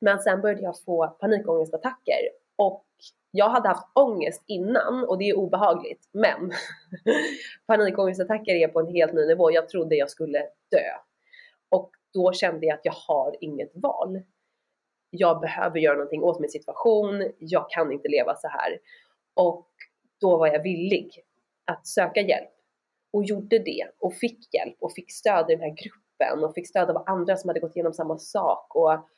Men 0.00 0.18
sen 0.18 0.40
började 0.40 0.62
jag 0.62 0.80
få 0.80 1.06
panikångestattacker 1.06 2.20
och 2.56 2.86
jag 3.30 3.48
hade 3.48 3.68
haft 3.68 3.86
ångest 3.94 4.44
innan 4.46 5.04
och 5.08 5.18
det 5.18 5.24
är 5.24 5.36
obehagligt, 5.36 6.08
men 6.12 6.52
panikångestattacker 7.66 8.54
är 8.54 8.68
på 8.68 8.80
en 8.80 8.88
helt 8.88 9.12
ny 9.12 9.26
nivå. 9.26 9.50
Jag 9.50 9.68
trodde 9.68 9.96
jag 9.96 10.10
skulle 10.10 10.38
dö. 10.70 10.90
Och 11.68 11.90
då 12.12 12.32
kände 12.32 12.66
jag 12.66 12.74
att 12.74 12.84
jag 12.84 12.92
har 12.92 13.36
inget 13.40 13.72
val. 13.74 14.22
Jag 15.16 15.40
behöver 15.40 15.78
göra 15.78 15.94
någonting 15.94 16.22
åt 16.22 16.40
min 16.40 16.50
situation, 16.50 17.32
jag 17.38 17.70
kan 17.70 17.92
inte 17.92 18.08
leva 18.08 18.34
så 18.34 18.48
här. 18.48 18.78
Och 19.34 19.68
då 20.20 20.36
var 20.36 20.46
jag 20.46 20.62
villig 20.62 21.10
att 21.64 21.86
söka 21.86 22.20
hjälp 22.20 22.50
och 23.12 23.24
gjorde 23.24 23.58
det 23.58 23.84
och 23.98 24.14
fick 24.14 24.54
hjälp 24.54 24.76
och 24.80 24.92
fick 24.92 25.12
stöd 25.12 25.50
i 25.50 25.54
den 25.54 25.62
här 25.62 25.76
gruppen 25.76 26.44
och 26.44 26.54
fick 26.54 26.68
stöd 26.68 26.90
av 26.90 27.02
andra 27.06 27.36
som 27.36 27.48
hade 27.48 27.60
gått 27.60 27.76
igenom 27.76 27.92
samma 27.92 28.18
sak 28.18 28.76
och 28.76 29.08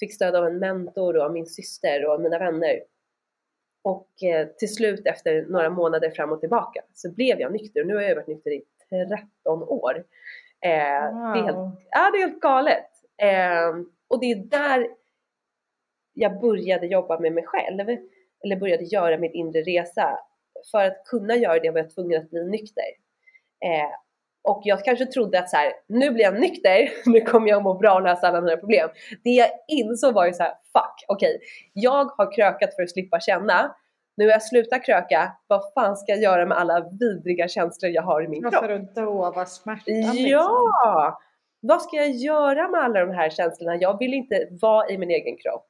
fick 0.00 0.14
stöd 0.14 0.34
av 0.34 0.46
en 0.46 0.58
mentor 0.58 1.16
och 1.16 1.24
av 1.24 1.32
min 1.32 1.46
syster 1.46 2.06
och 2.06 2.20
mina 2.20 2.38
vänner. 2.38 2.80
Och 3.82 4.22
eh, 4.22 4.46
till 4.46 4.74
slut 4.74 5.06
efter 5.06 5.46
några 5.48 5.70
månader 5.70 6.10
fram 6.10 6.32
och 6.32 6.40
tillbaka 6.40 6.82
så 6.92 7.12
blev 7.12 7.40
jag 7.40 7.52
nykter. 7.52 7.84
Nu 7.84 7.94
har 7.94 8.02
jag 8.02 8.16
varit 8.16 8.28
nykter 8.28 8.50
i 8.50 8.62
13 9.44 9.62
år. 9.62 10.04
Eh, 10.60 11.12
wow. 11.12 11.32
det, 11.32 11.38
är 11.38 11.44
helt, 11.44 11.56
ja, 11.90 12.10
det 12.12 12.18
är 12.18 12.28
helt 12.28 12.40
galet. 12.40 12.90
Och 14.14 14.20
det 14.20 14.30
är 14.30 14.36
där 14.36 14.86
jag 16.12 16.40
började 16.40 16.86
jobba 16.86 17.18
med 17.18 17.32
mig 17.32 17.44
själv. 17.46 17.88
Eller 18.44 18.56
började 18.56 18.84
göra 18.84 19.18
min 19.18 19.32
inre 19.32 19.62
resa. 19.62 20.18
För 20.70 20.84
att 20.84 21.04
kunna 21.04 21.36
göra 21.36 21.58
det 21.58 21.70
var 21.70 21.78
jag 21.78 21.90
tvungen 21.90 22.22
att 22.22 22.30
bli 22.30 22.44
nykter. 22.44 22.84
Eh, 23.64 23.90
och 24.42 24.60
jag 24.64 24.84
kanske 24.84 25.06
trodde 25.06 25.38
att 25.38 25.50
så 25.50 25.56
här, 25.56 25.72
nu 25.86 26.10
blir 26.10 26.24
jag 26.24 26.40
nykter, 26.40 26.90
nu 27.10 27.20
kommer 27.20 27.48
jag 27.48 27.56
att 27.56 27.62
må 27.62 27.74
bra 27.74 27.94
och 27.94 28.02
lösa 28.02 28.28
alla 28.28 28.40
mina 28.40 28.56
problem. 28.56 28.88
Det 29.24 29.30
jag 29.30 29.48
insåg 29.68 30.14
var 30.14 30.26
ju 30.26 30.32
så 30.32 30.42
här, 30.42 30.52
fuck, 30.52 31.04
okej, 31.08 31.36
okay, 31.36 31.46
jag 31.72 32.04
har 32.04 32.32
krökat 32.32 32.74
för 32.74 32.82
att 32.82 32.90
slippa 32.90 33.20
känna. 33.20 33.74
Nu 34.16 34.24
har 34.24 34.32
jag 34.32 34.42
slutat 34.42 34.84
kröka, 34.84 35.32
vad 35.46 35.72
fan 35.74 35.96
ska 35.96 36.12
jag 36.12 36.22
göra 36.22 36.46
med 36.46 36.58
alla 36.58 36.88
vidriga 37.00 37.48
känslor 37.48 37.92
jag 37.92 38.02
har 38.02 38.22
i 38.22 38.28
min 38.28 38.42
kropp? 38.42 38.54
För 38.54 38.68
att 38.68 38.94
dova 38.94 39.46
smärtan 39.46 39.94
liksom. 39.94 41.14
Vad 41.68 41.82
ska 41.82 41.96
jag 41.96 42.10
göra 42.10 42.68
med 42.68 42.80
alla 42.80 43.00
de 43.06 43.12
här 43.12 43.30
känslorna? 43.30 43.76
Jag 43.76 43.98
vill 43.98 44.14
inte 44.14 44.48
vara 44.60 44.88
i 44.90 44.98
min 44.98 45.10
egen 45.10 45.36
kropp. 45.36 45.66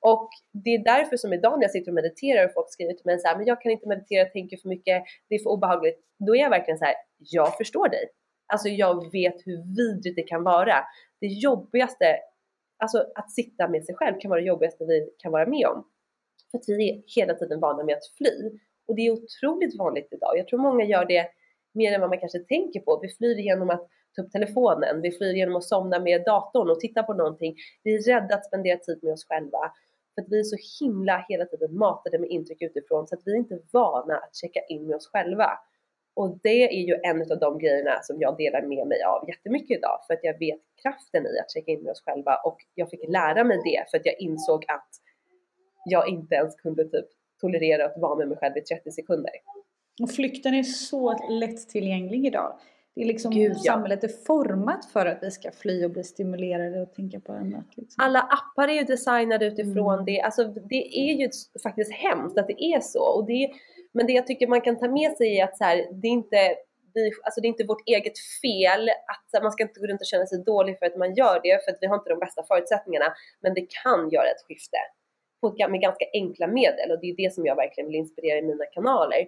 Och 0.00 0.28
det 0.64 0.70
är 0.70 0.84
därför 0.84 1.16
som 1.16 1.32
idag 1.32 1.58
när 1.58 1.64
jag 1.64 1.70
sitter 1.70 1.90
och 1.90 1.94
mediterar 1.94 2.46
och 2.46 2.52
folk 2.54 2.72
skriver 2.72 2.92
till 2.92 3.06
mig 3.06 3.18
så 3.18 3.28
här, 3.28 3.36
men 3.36 3.46
jag 3.46 3.60
kan 3.60 3.72
inte 3.72 3.88
meditera, 3.88 4.18
jag 4.18 4.32
tänker 4.32 4.56
för 4.56 4.68
mycket, 4.68 5.02
det 5.28 5.34
är 5.34 5.38
för 5.38 5.50
obehagligt. 5.50 5.98
Då 6.26 6.36
är 6.36 6.40
jag 6.40 6.50
verkligen 6.50 6.78
så 6.78 6.84
här, 6.84 6.94
jag 7.18 7.56
förstår 7.56 7.88
dig. 7.88 8.04
Alltså 8.52 8.68
jag 8.68 9.12
vet 9.12 9.46
hur 9.46 9.58
vidrigt 9.76 10.16
det 10.16 10.22
kan 10.22 10.44
vara. 10.44 10.76
Det 11.20 11.26
jobbigaste, 11.26 12.16
alltså 12.78 12.98
att 13.14 13.30
sitta 13.30 13.68
med 13.68 13.84
sig 13.84 13.94
själv 13.94 14.14
kan 14.20 14.28
vara 14.28 14.40
det 14.40 14.46
jobbigaste 14.46 14.84
vi 14.84 15.10
kan 15.18 15.32
vara 15.32 15.46
med 15.46 15.66
om. 15.66 15.84
För 16.50 16.58
att 16.58 16.64
vi 16.68 16.90
är 16.90 17.02
hela 17.16 17.34
tiden 17.34 17.60
vana 17.60 17.84
med 17.84 17.96
att 17.96 18.16
fly. 18.18 18.58
Och 18.88 18.94
det 18.96 19.06
är 19.06 19.10
otroligt 19.10 19.78
vanligt 19.78 20.08
idag. 20.10 20.38
Jag 20.38 20.48
tror 20.48 20.58
många 20.58 20.84
gör 20.84 21.04
det 21.04 21.26
mer 21.74 21.92
än 21.92 22.00
vad 22.00 22.10
man 22.10 22.20
kanske 22.20 22.38
tänker 22.38 22.80
på. 22.80 23.00
Vi 23.02 23.08
flyr 23.08 23.36
genom 23.36 23.70
att 23.70 23.88
ta 24.16 24.22
upp 24.22 24.32
telefonen, 24.32 25.00
vi 25.02 25.10
flyr 25.10 25.34
genom 25.34 25.56
att 25.56 25.64
somna 25.64 25.98
med 25.98 26.24
datorn 26.24 26.70
och 26.70 26.80
titta 26.80 27.02
på 27.02 27.14
någonting. 27.14 27.54
Vi 27.82 27.94
är 27.94 28.02
rädda 28.02 28.34
att 28.34 28.46
spendera 28.46 28.78
tid 28.78 28.98
med 29.02 29.12
oss 29.12 29.26
själva. 29.28 29.72
För 30.14 30.22
att 30.22 30.28
vi 30.30 30.38
är 30.38 30.44
så 30.44 30.84
himla 30.84 31.24
hela 31.28 31.44
tiden 31.44 31.78
matade 31.78 32.18
med 32.18 32.30
intryck 32.30 32.62
utifrån 32.62 33.06
så 33.06 33.14
att 33.14 33.22
vi 33.24 33.32
är 33.32 33.36
inte 33.36 33.58
vana 33.72 34.16
att 34.16 34.36
checka 34.36 34.60
in 34.68 34.86
med 34.86 34.96
oss 34.96 35.10
själva. 35.12 35.50
Och 36.14 36.38
det 36.42 36.76
är 36.76 36.86
ju 36.88 36.94
en 37.02 37.32
av 37.32 37.38
de 37.38 37.58
grejerna 37.58 37.98
som 38.02 38.20
jag 38.20 38.36
delar 38.36 38.62
med 38.62 38.86
mig 38.86 39.02
av 39.02 39.28
jättemycket 39.28 39.78
idag 39.78 39.98
för 40.06 40.14
att 40.14 40.24
jag 40.24 40.38
vet 40.38 40.60
kraften 40.82 41.26
i 41.26 41.38
att 41.38 41.52
checka 41.52 41.72
in 41.72 41.82
med 41.82 41.90
oss 41.90 42.02
själva 42.04 42.36
och 42.44 42.58
jag 42.74 42.90
fick 42.90 43.08
lära 43.08 43.44
mig 43.44 43.60
det 43.64 43.90
för 43.90 43.98
att 43.98 44.06
jag 44.06 44.20
insåg 44.20 44.64
att 44.68 44.88
jag 45.84 46.08
inte 46.08 46.34
ens 46.34 46.54
kunde 46.54 46.84
typ 46.84 47.06
tolerera 47.40 47.86
att 47.86 47.98
vara 47.98 48.16
med 48.16 48.28
mig 48.28 48.38
själv 48.38 48.56
i 48.56 48.60
30 48.60 48.90
sekunder. 48.90 49.32
Och 50.02 50.10
flykten 50.10 50.54
är 50.54 50.62
så 50.62 51.28
lättillgänglig 51.30 52.26
idag. 52.26 52.58
Det 52.94 53.02
är 53.02 53.06
liksom 53.06 53.30
Gud, 53.30 53.52
ja. 53.56 53.72
samhället 53.72 54.04
är 54.04 54.24
format 54.26 54.84
för 54.92 55.06
att 55.06 55.18
vi 55.22 55.30
ska 55.30 55.50
fly 55.52 55.84
och 55.84 55.90
bli 55.90 56.04
stimulerade 56.04 56.82
och 56.82 56.94
tänka 56.94 57.20
på 57.20 57.32
annat. 57.32 57.66
Liksom. 57.76 58.04
Alla 58.04 58.20
appar 58.20 58.68
är 58.68 58.72
ju 58.72 58.84
designade 58.84 59.46
utifrån 59.46 59.94
mm. 59.94 60.04
det. 60.04 60.20
Alltså 60.20 60.44
det 60.44 60.98
är 60.98 61.14
ju 61.14 61.28
faktiskt 61.62 61.92
hemskt 61.92 62.38
att 62.38 62.46
det 62.46 62.64
är 62.64 62.80
så. 62.80 63.04
Och 63.04 63.26
det, 63.26 63.50
men 63.92 64.06
det 64.06 64.12
jag 64.12 64.26
tycker 64.26 64.46
man 64.46 64.60
kan 64.60 64.78
ta 64.78 64.88
med 64.88 65.16
sig 65.16 65.38
är 65.38 65.44
att 65.44 65.58
så 65.58 65.64
här, 65.64 65.76
det 65.76 66.08
är 66.08 66.12
inte 66.12 66.54
vi, 66.94 67.10
alltså 67.22 67.40
det 67.40 67.46
är 67.46 67.48
inte 67.48 67.64
vårt 67.64 67.82
eget 67.86 68.18
fel 68.42 68.88
att 68.88 69.42
man 69.42 69.52
ska 69.52 69.62
inte 69.62 69.80
gå 69.80 69.86
runt 69.86 70.00
och 70.00 70.06
känna 70.06 70.26
sig 70.26 70.44
dålig 70.44 70.78
för 70.78 70.86
att 70.86 70.96
man 70.96 71.14
gör 71.14 71.40
det 71.42 71.64
för 71.64 71.72
att 71.72 71.78
vi 71.80 71.86
har 71.86 71.96
inte 71.96 72.10
de 72.10 72.18
bästa 72.18 72.42
förutsättningarna. 72.42 73.14
Men 73.42 73.54
det 73.54 73.66
kan 73.82 74.10
göra 74.10 74.28
ett 74.30 74.42
skifte 74.48 74.76
på, 75.40 75.68
med 75.68 75.80
ganska 75.80 76.04
enkla 76.12 76.46
medel 76.46 76.90
och 76.90 77.00
det 77.00 77.10
är 77.10 77.16
det 77.16 77.34
som 77.34 77.46
jag 77.46 77.56
verkligen 77.56 77.86
vill 77.86 77.96
inspirera 77.96 78.38
i 78.38 78.42
mina 78.42 78.64
kanaler. 78.66 79.26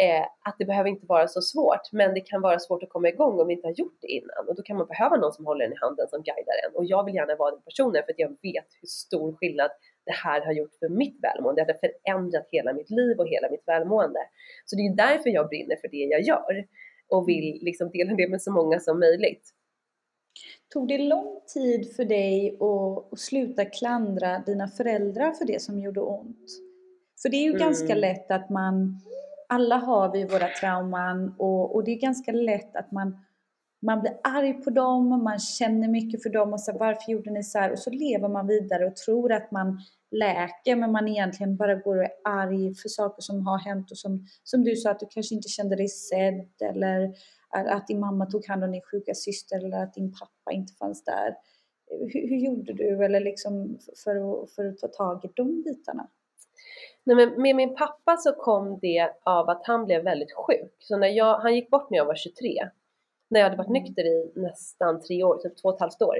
Eh, 0.00 0.26
att 0.44 0.56
det 0.58 0.64
behöver 0.64 0.90
inte 0.90 1.06
vara 1.06 1.28
så 1.28 1.40
svårt, 1.42 1.92
men 1.92 2.14
det 2.14 2.20
kan 2.20 2.40
vara 2.40 2.58
svårt 2.58 2.82
att 2.82 2.88
komma 2.88 3.08
igång 3.08 3.40
om 3.40 3.46
vi 3.46 3.54
inte 3.54 3.66
har 3.66 3.74
gjort 3.74 3.98
det 4.00 4.08
innan 4.08 4.48
och 4.48 4.56
då 4.56 4.62
kan 4.62 4.76
man 4.76 4.86
behöva 4.86 5.16
någon 5.16 5.32
som 5.32 5.46
håller 5.46 5.64
en 5.64 5.72
i 5.72 5.76
handen 5.80 6.08
som 6.08 6.22
guidar 6.22 6.56
en 6.64 6.76
och 6.76 6.84
jag 6.84 7.04
vill 7.04 7.14
gärna 7.14 7.36
vara 7.36 7.50
den 7.50 7.62
personen 7.62 8.02
för 8.04 8.12
att 8.12 8.18
jag 8.18 8.28
vet 8.28 8.68
hur 8.80 8.86
stor 8.88 9.36
skillnad 9.36 9.70
det 10.06 10.12
här 10.12 10.40
har 10.46 10.52
gjort 10.52 10.74
för 10.78 10.88
mitt 10.88 11.18
välmående. 11.22 11.64
Det 11.64 11.72
har 11.72 11.88
förändrat 11.88 12.48
hela 12.50 12.72
mitt 12.72 12.90
liv 12.90 13.18
och 13.18 13.28
hela 13.28 13.50
mitt 13.50 13.62
välmående. 13.66 14.20
Så 14.64 14.76
det 14.76 14.82
är 14.82 14.96
därför 14.96 15.30
jag 15.30 15.48
brinner 15.48 15.76
för 15.76 15.88
det 15.88 15.96
jag 15.96 16.22
gör 16.22 16.66
och 17.08 17.28
vill 17.28 17.58
liksom 17.62 17.90
dela 17.90 18.14
det 18.14 18.28
med 18.28 18.42
så 18.42 18.52
många 18.52 18.80
som 18.80 19.00
möjligt. 19.00 19.50
Tog 20.72 20.88
det 20.88 20.98
lång 20.98 21.40
tid 21.54 21.96
för 21.96 22.04
dig 22.04 22.58
att, 22.60 23.12
att 23.12 23.18
sluta 23.18 23.64
klandra 23.64 24.42
dina 24.46 24.68
föräldrar 24.68 25.32
för 25.32 25.44
det 25.44 25.62
som 25.62 25.80
gjorde 25.80 26.00
ont? 26.00 26.50
För 27.22 27.28
det 27.28 27.36
är 27.36 27.42
ju 27.42 27.50
mm. 27.50 27.60
ganska 27.60 27.94
lätt 27.94 28.30
att 28.30 28.50
man, 28.50 29.00
alla 29.52 29.76
har 29.76 30.12
vi 30.12 30.24
våra 30.24 30.48
trauman 30.48 31.34
och, 31.38 31.74
och 31.74 31.84
det 31.84 31.90
är 31.90 32.00
ganska 32.00 32.32
lätt 32.32 32.76
att 32.76 32.92
man, 32.92 33.18
man 33.82 34.00
blir 34.00 34.18
arg 34.22 34.52
på 34.52 34.70
dem, 34.70 35.22
man 35.24 35.38
känner 35.38 35.88
mycket 35.88 36.22
för 36.22 36.30
dem 36.30 36.52
och 36.52 36.60
så 36.60 36.78
varför 36.78 37.12
gjorde 37.12 37.30
ni 37.30 37.42
så 37.42 37.58
här? 37.58 37.72
Och 37.72 37.78
så 37.78 37.90
lever 37.90 38.28
man 38.28 38.46
vidare 38.46 38.86
och 38.86 38.96
tror 38.96 39.32
att 39.32 39.50
man 39.50 39.80
läker 40.10 40.76
men 40.76 40.92
man 40.92 41.08
egentligen 41.08 41.56
bara 41.56 41.74
går 41.74 41.96
och 41.96 42.04
är 42.04 42.12
arg 42.24 42.74
för 42.74 42.88
saker 42.88 43.22
som 43.22 43.46
har 43.46 43.58
hänt 43.58 43.90
och 43.90 43.98
som, 43.98 44.26
som 44.44 44.64
du 44.64 44.76
sa 44.76 44.90
att 44.90 45.00
du 45.00 45.06
kanske 45.10 45.34
inte 45.34 45.48
kände 45.48 45.76
dig 45.76 45.88
sedd 45.88 46.50
eller 46.62 47.14
att 47.50 47.86
din 47.86 48.00
mamma 48.00 48.26
tog 48.26 48.46
hand 48.46 48.64
om 48.64 48.72
din 48.72 48.82
sjuka 48.90 49.14
syster 49.14 49.64
eller 49.64 49.82
att 49.82 49.94
din 49.94 50.12
pappa 50.12 50.52
inte 50.52 50.72
fanns 50.72 51.04
där. 51.04 51.34
Hur, 52.12 52.28
hur 52.28 52.36
gjorde 52.36 52.72
du 52.72 53.04
eller 53.04 53.20
liksom 53.20 53.78
för, 54.04 54.16
att, 54.16 54.50
för 54.50 54.64
att 54.64 54.78
ta 54.78 54.88
tag 54.88 55.24
i 55.24 55.28
de 55.34 55.62
bitarna? 55.62 56.08
Nej, 57.04 57.16
men 57.16 57.42
med 57.42 57.56
min 57.56 57.76
pappa 57.76 58.16
så 58.16 58.32
kom 58.32 58.78
det 58.78 59.12
av 59.24 59.48
att 59.48 59.66
han 59.66 59.84
blev 59.84 60.04
väldigt 60.04 60.32
sjuk. 60.32 60.76
Så 60.78 60.96
när 60.96 61.08
jag, 61.08 61.38
han 61.38 61.54
gick 61.54 61.70
bort 61.70 61.90
när 61.90 61.98
jag 61.98 62.04
var 62.04 62.14
23, 62.14 62.68
när 63.30 63.40
jag 63.40 63.44
hade 63.44 63.56
varit 63.56 63.68
mm. 63.68 63.82
nykter 63.82 64.02
i 64.02 64.32
nästan 64.34 65.00
tre 65.00 65.24
år, 65.24 65.36
typ 65.38 65.56
två 65.62 65.68
och 65.68 65.74
ett 65.74 65.80
halvt 65.80 66.02
år. 66.02 66.16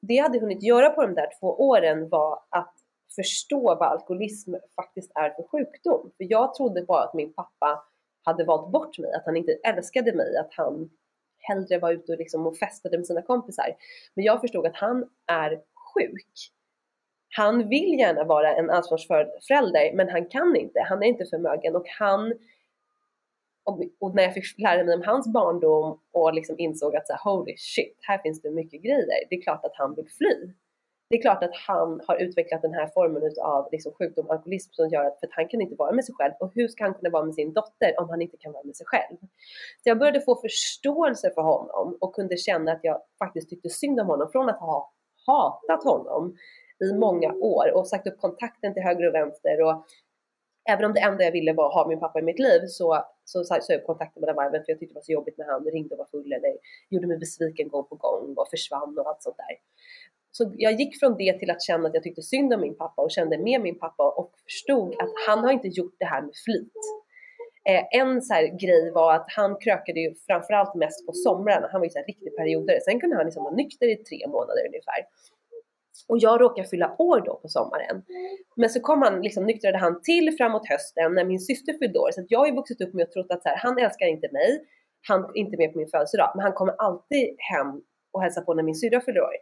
Det 0.00 0.14
jag 0.14 0.22
hade 0.22 0.40
hunnit 0.40 0.62
göra 0.62 0.90
på 0.90 1.02
de 1.02 1.14
där 1.14 1.28
två 1.40 1.46
åren 1.68 2.08
var 2.08 2.38
att 2.48 2.74
förstå 3.16 3.60
vad 3.60 3.82
alkoholism 3.82 4.54
faktiskt 4.76 5.12
är 5.14 5.30
för 5.30 5.42
sjukdom. 5.42 6.10
För 6.16 6.24
jag 6.24 6.54
trodde 6.54 6.82
bara 6.82 7.04
att 7.04 7.14
min 7.14 7.32
pappa 7.32 7.84
hade 8.24 8.44
valt 8.44 8.72
bort 8.72 8.98
mig, 8.98 9.12
att 9.12 9.26
han 9.26 9.36
inte 9.36 9.52
älskade 9.52 10.12
mig, 10.12 10.36
att 10.36 10.54
han 10.56 10.90
hellre 11.38 11.78
var 11.78 11.92
ute 11.92 12.12
och, 12.12 12.18
liksom 12.18 12.46
och 12.46 12.56
festade 12.56 12.98
med 12.98 13.06
sina 13.06 13.22
kompisar. 13.22 13.76
Men 14.14 14.24
jag 14.24 14.40
förstod 14.40 14.66
att 14.66 14.76
han 14.76 15.08
är 15.26 15.50
sjuk. 15.94 16.52
Han 17.36 17.68
vill 17.68 17.98
gärna 17.98 18.24
vara 18.24 18.56
en 18.56 18.70
ansvarsfull 18.70 19.26
förälder 19.48 19.92
men 19.94 20.08
han 20.08 20.26
kan 20.26 20.56
inte, 20.56 20.80
han 20.88 21.02
är 21.02 21.06
inte 21.06 21.24
förmögen 21.24 21.76
och 21.76 21.88
han 21.98 22.32
och, 24.00 24.14
när 24.14 24.22
jag 24.22 24.34
fick 24.34 24.58
lära 24.58 24.84
mig 24.84 24.94
om 24.94 25.02
hans 25.02 25.32
barndom 25.32 26.00
och 26.12 26.34
liksom 26.34 26.58
insåg 26.58 26.96
att 26.96 27.06
så 27.06 27.12
här, 27.12 27.20
holy 27.24 27.56
shit, 27.56 27.98
här 28.00 28.18
finns 28.18 28.42
det 28.42 28.50
mycket 28.50 28.82
grejer. 28.82 29.26
Det 29.30 29.36
är 29.36 29.42
klart 29.42 29.64
att 29.64 29.74
han 29.74 29.94
vill 29.94 30.08
fly 30.08 30.52
det 31.12 31.18
är 31.18 31.22
klart 31.22 31.42
att 31.42 31.56
han 31.68 32.00
har 32.06 32.16
utvecklat 32.16 32.62
den 32.62 32.74
här 32.74 32.86
formen 32.94 33.22
av 33.42 33.68
liksom 33.72 33.92
sjukdom, 33.92 34.30
alkoholism 34.30 34.72
som 34.72 34.88
gör 34.88 35.04
att, 35.04 35.20
för 35.20 35.26
att 35.26 35.32
han 35.32 35.48
kan 35.48 35.60
inte 35.60 35.74
vara 35.74 35.92
med 35.92 36.04
sig 36.04 36.14
själv. 36.14 36.32
Och 36.40 36.52
hur 36.54 36.68
ska 36.68 36.84
han 36.84 36.94
kunna 36.94 37.10
vara 37.10 37.24
med 37.24 37.34
sin 37.34 37.52
dotter 37.52 38.00
om 38.00 38.08
han 38.10 38.22
inte 38.22 38.36
kan 38.36 38.52
vara 38.52 38.64
med 38.64 38.76
sig 38.76 38.86
själv? 38.86 39.16
Så 39.82 39.88
jag 39.88 39.98
började 39.98 40.20
få 40.20 40.40
förståelse 40.40 41.30
för 41.34 41.42
honom 41.42 41.98
och 42.00 42.14
kunde 42.14 42.36
känna 42.36 42.72
att 42.72 42.80
jag 42.82 42.98
faktiskt 43.18 43.50
tyckte 43.50 43.68
synd 43.68 44.00
om 44.00 44.06
honom 44.06 44.28
från 44.32 44.48
att 44.48 44.60
ha 44.60 44.92
hatat 45.26 45.84
honom 45.84 46.36
i 46.82 46.92
många 46.94 47.32
år 47.32 47.72
och 47.74 47.88
sagt 47.88 48.06
upp 48.06 48.18
kontakten 48.18 48.74
till 48.74 48.82
höger 48.82 49.08
och 49.08 49.14
vänster 49.14 49.62
och 49.62 49.86
även 50.70 50.84
om 50.84 50.94
det 50.94 51.00
enda 51.00 51.24
jag 51.24 51.32
ville 51.32 51.52
var 51.52 51.66
att 51.68 51.74
ha 51.74 51.88
min 51.88 52.00
pappa 52.00 52.18
i 52.18 52.22
mitt 52.22 52.38
liv 52.38 52.60
så, 52.66 53.04
så 53.24 53.44
sa 53.44 53.58
jag 53.68 53.80
upp 53.80 53.86
kontakten 53.86 54.20
mellan 54.20 54.36
varven 54.36 54.64
för 54.64 54.72
jag 54.72 54.78
tyckte 54.78 54.92
det 54.92 54.98
var 54.98 55.02
så 55.02 55.12
jobbigt 55.12 55.38
när 55.38 55.46
han 55.46 55.64
ringde 55.64 55.94
och 55.94 55.98
var 55.98 56.06
full 56.10 56.32
eller 56.32 56.56
gjorde 56.88 57.06
mig 57.06 57.18
besviken 57.18 57.68
gång 57.68 57.84
på 57.84 57.94
gång 57.94 58.34
och 58.36 58.48
försvann 58.50 58.98
och 58.98 59.08
allt 59.08 59.22
sånt 59.22 59.36
där. 59.36 59.56
Så 60.30 60.52
jag 60.56 60.72
gick 60.72 60.98
från 61.00 61.16
det 61.16 61.38
till 61.38 61.50
att 61.50 61.62
känna 61.62 61.88
att 61.88 61.94
jag 61.94 62.02
tyckte 62.02 62.22
synd 62.22 62.54
om 62.54 62.60
min 62.60 62.76
pappa 62.76 63.02
och 63.02 63.10
kände 63.10 63.38
med 63.38 63.60
min 63.60 63.78
pappa 63.78 64.10
och 64.10 64.32
förstod 64.44 64.94
att 65.02 65.12
han 65.26 65.38
har 65.38 65.52
inte 65.52 65.68
gjort 65.68 65.94
det 65.98 66.04
här 66.04 66.22
med 66.22 66.34
flit. 66.44 66.72
Eh, 67.68 68.00
en 68.00 68.22
så 68.22 68.34
grej 68.60 68.90
var 68.90 69.14
att 69.14 69.26
han 69.28 69.56
krökade 69.56 70.00
ju 70.00 70.14
framförallt 70.26 70.74
mest 70.74 71.06
på 71.06 71.12
somrarna. 71.12 71.68
Han 71.72 71.80
var 71.80 71.86
ju 71.86 71.90
så 71.90 71.98
här 71.98 72.06
riktig 72.06 72.36
periodare. 72.36 72.80
Sen 72.80 73.00
kunde 73.00 73.16
han 73.16 73.24
liksom 73.24 73.44
vara 73.44 73.54
nykter 73.54 73.86
i 73.86 73.96
tre 73.96 74.26
månader 74.28 74.66
ungefär. 74.66 75.00
Och 76.08 76.18
jag 76.18 76.40
råkade 76.40 76.68
fylla 76.68 76.96
år 76.98 77.20
då 77.20 77.34
på 77.42 77.48
sommaren. 77.48 78.02
Men 78.56 78.70
så 78.70 78.80
kom 78.80 79.02
han, 79.02 79.22
liksom 79.22 79.46
nyktrade 79.46 79.78
han 79.78 80.02
till 80.02 80.36
framåt 80.38 80.68
hösten 80.68 81.14
när 81.14 81.24
min 81.24 81.40
syster 81.40 81.72
fyllde 81.78 81.98
år. 81.98 82.10
Så 82.12 82.24
jag 82.28 82.38
har 82.38 82.46
ju 82.46 82.54
vuxit 82.54 82.80
upp 82.80 82.94
med 82.94 83.02
att 83.02 83.12
tro 83.12 83.22
att 83.28 83.42
så 83.42 83.48
här, 83.48 83.56
han 83.56 83.78
älskar 83.78 84.06
inte 84.06 84.28
mig, 84.32 84.64
han 85.08 85.24
är 85.24 85.36
inte 85.36 85.56
med 85.56 85.72
på 85.72 85.78
min 85.78 85.88
födelsedag, 85.88 86.32
men 86.34 86.42
han 86.42 86.52
kommer 86.52 86.74
alltid 86.78 87.36
hem 87.38 87.82
och 88.12 88.22
hälsar 88.22 88.42
på 88.42 88.54
när 88.54 88.62
min 88.62 88.74
syrra 88.74 89.00
fyller 89.00 89.20
år. 89.20 89.36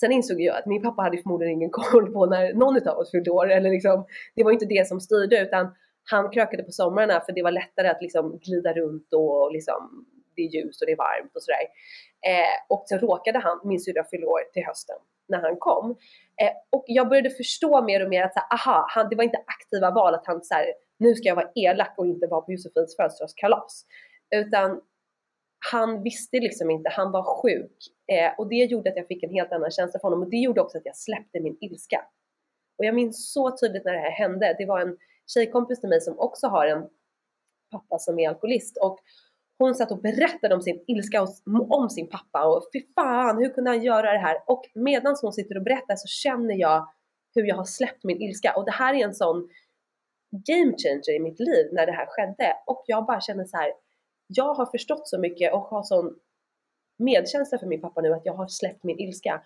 Sen 0.00 0.12
insåg 0.12 0.40
jag 0.40 0.56
att 0.56 0.66
min 0.66 0.82
pappa 0.82 1.02
hade 1.02 1.18
förmodligen 1.18 1.54
ingen 1.54 1.70
koll 1.72 2.12
på 2.12 2.26
när 2.26 2.54
någon 2.54 2.88
av 2.88 2.98
oss 2.98 3.10
fyllde 3.10 3.30
år. 3.30 3.50
Eller 3.50 3.70
liksom, 3.70 4.06
det 4.34 4.44
var 4.44 4.52
inte 4.52 4.66
det 4.66 4.88
som 4.88 5.00
styrde 5.00 5.40
utan 5.40 5.74
han 6.10 6.30
krökade 6.30 6.62
på 6.62 6.72
somrarna 6.72 7.20
för 7.20 7.32
det 7.32 7.42
var 7.42 7.50
lättare 7.50 7.88
att 7.88 8.02
liksom 8.02 8.38
glida 8.38 8.72
runt 8.72 9.12
och 9.12 9.52
liksom, 9.52 10.06
det 10.36 10.42
är 10.42 10.46
ljust 10.46 10.82
och 10.82 10.86
det 10.86 10.92
är 10.92 10.96
varmt 10.96 11.36
och 11.36 11.42
sådär. 11.42 11.64
Eh, 12.30 12.56
och 12.68 12.84
så 12.86 12.96
råkade 12.96 13.38
han, 13.38 13.60
min 13.64 13.80
syrra 13.80 14.04
fylla 14.10 14.26
år 14.26 14.40
till 14.52 14.64
hösten 14.64 14.96
när 15.28 15.42
han 15.42 15.56
kom. 15.56 15.90
Eh, 16.42 16.52
och 16.70 16.84
jag 16.86 17.08
började 17.08 17.30
förstå 17.30 17.82
mer 17.82 18.04
och 18.04 18.10
mer 18.10 18.22
att 18.22 18.34
så 18.34 18.40
här, 18.40 18.54
aha, 18.54 18.86
han, 18.88 19.08
det 19.08 19.16
var 19.16 19.24
inte 19.24 19.44
aktiva 19.46 19.90
val 19.90 20.14
att 20.14 20.26
han 20.26 20.44
så 20.44 20.54
här, 20.54 20.66
nu 20.98 21.14
ska 21.14 21.28
jag 21.28 21.36
vara 21.36 21.50
elak 21.54 21.94
och 21.96 22.06
inte 22.06 22.26
vara 22.26 22.40
på 22.40 22.52
Josefins 22.52 22.96
födelsedagskalas. 22.96 23.84
Utan 24.34 24.80
han 25.70 26.02
visste 26.02 26.36
liksom 26.36 26.70
inte, 26.70 26.90
han 26.90 27.12
var 27.12 27.42
sjuk. 27.42 27.76
Eh, 28.12 28.38
och 28.38 28.48
det 28.48 28.54
gjorde 28.54 28.90
att 28.90 28.96
jag 28.96 29.06
fick 29.06 29.22
en 29.22 29.34
helt 29.34 29.52
annan 29.52 29.70
känsla 29.70 30.00
för 30.00 30.08
honom 30.08 30.22
och 30.22 30.30
det 30.30 30.36
gjorde 30.36 30.60
också 30.60 30.78
att 30.78 30.86
jag 30.86 30.96
släppte 30.96 31.40
min 31.40 31.58
ilska. 31.60 32.04
Och 32.78 32.84
jag 32.84 32.94
minns 32.94 33.32
så 33.32 33.56
tydligt 33.56 33.84
när 33.84 33.92
det 33.92 33.98
här 33.98 34.10
hände. 34.10 34.56
Det 34.58 34.66
var 34.66 34.80
en 34.80 34.96
tjejkompis 35.34 35.80
till 35.80 35.88
mig 35.88 36.00
som 36.00 36.18
också 36.18 36.46
har 36.46 36.66
en 36.66 36.88
pappa 37.70 37.98
som 37.98 38.18
är 38.18 38.28
alkoholist 38.28 38.76
och 38.76 38.98
hon 39.58 39.74
satt 39.74 39.90
och 39.90 40.00
berättade 40.00 40.54
om 40.54 40.62
sin 40.62 40.84
ilska 40.86 41.26
om 41.68 41.90
sin 41.90 42.08
pappa 42.08 42.46
och 42.46 42.62
fy 42.72 42.82
fan, 42.94 43.38
hur 43.38 43.54
kunde 43.54 43.70
han 43.70 43.82
göra 43.82 44.12
det 44.12 44.18
här? 44.18 44.36
Och 44.46 44.62
medan 44.74 45.16
hon 45.22 45.32
sitter 45.32 45.56
och 45.56 45.62
berättar 45.62 45.96
så 45.96 46.06
känner 46.06 46.54
jag 46.54 46.88
hur 47.34 47.44
jag 47.44 47.56
har 47.56 47.64
släppt 47.64 48.04
min 48.04 48.22
ilska 48.22 48.52
och 48.56 48.64
det 48.64 48.72
här 48.72 48.94
är 48.94 49.04
en 49.04 49.14
sån 49.14 49.48
game 50.30 50.74
changer 50.76 51.16
i 51.16 51.20
mitt 51.20 51.40
liv 51.40 51.68
när 51.72 51.86
det 51.86 51.92
här 51.92 52.06
skedde 52.06 52.54
och 52.66 52.84
jag 52.86 53.06
bara 53.06 53.20
känner 53.20 53.44
så 53.44 53.56
här, 53.56 53.72
jag 54.26 54.54
har 54.54 54.66
förstått 54.66 55.08
så 55.08 55.18
mycket 55.18 55.52
och 55.54 55.60
har 55.60 55.82
sån 55.82 56.14
medkänsla 56.98 57.58
för 57.58 57.66
min 57.66 57.80
pappa 57.80 58.00
nu 58.00 58.12
att 58.12 58.26
jag 58.26 58.34
har 58.34 58.46
släppt 58.48 58.84
min 58.84 58.98
ilska. 58.98 59.42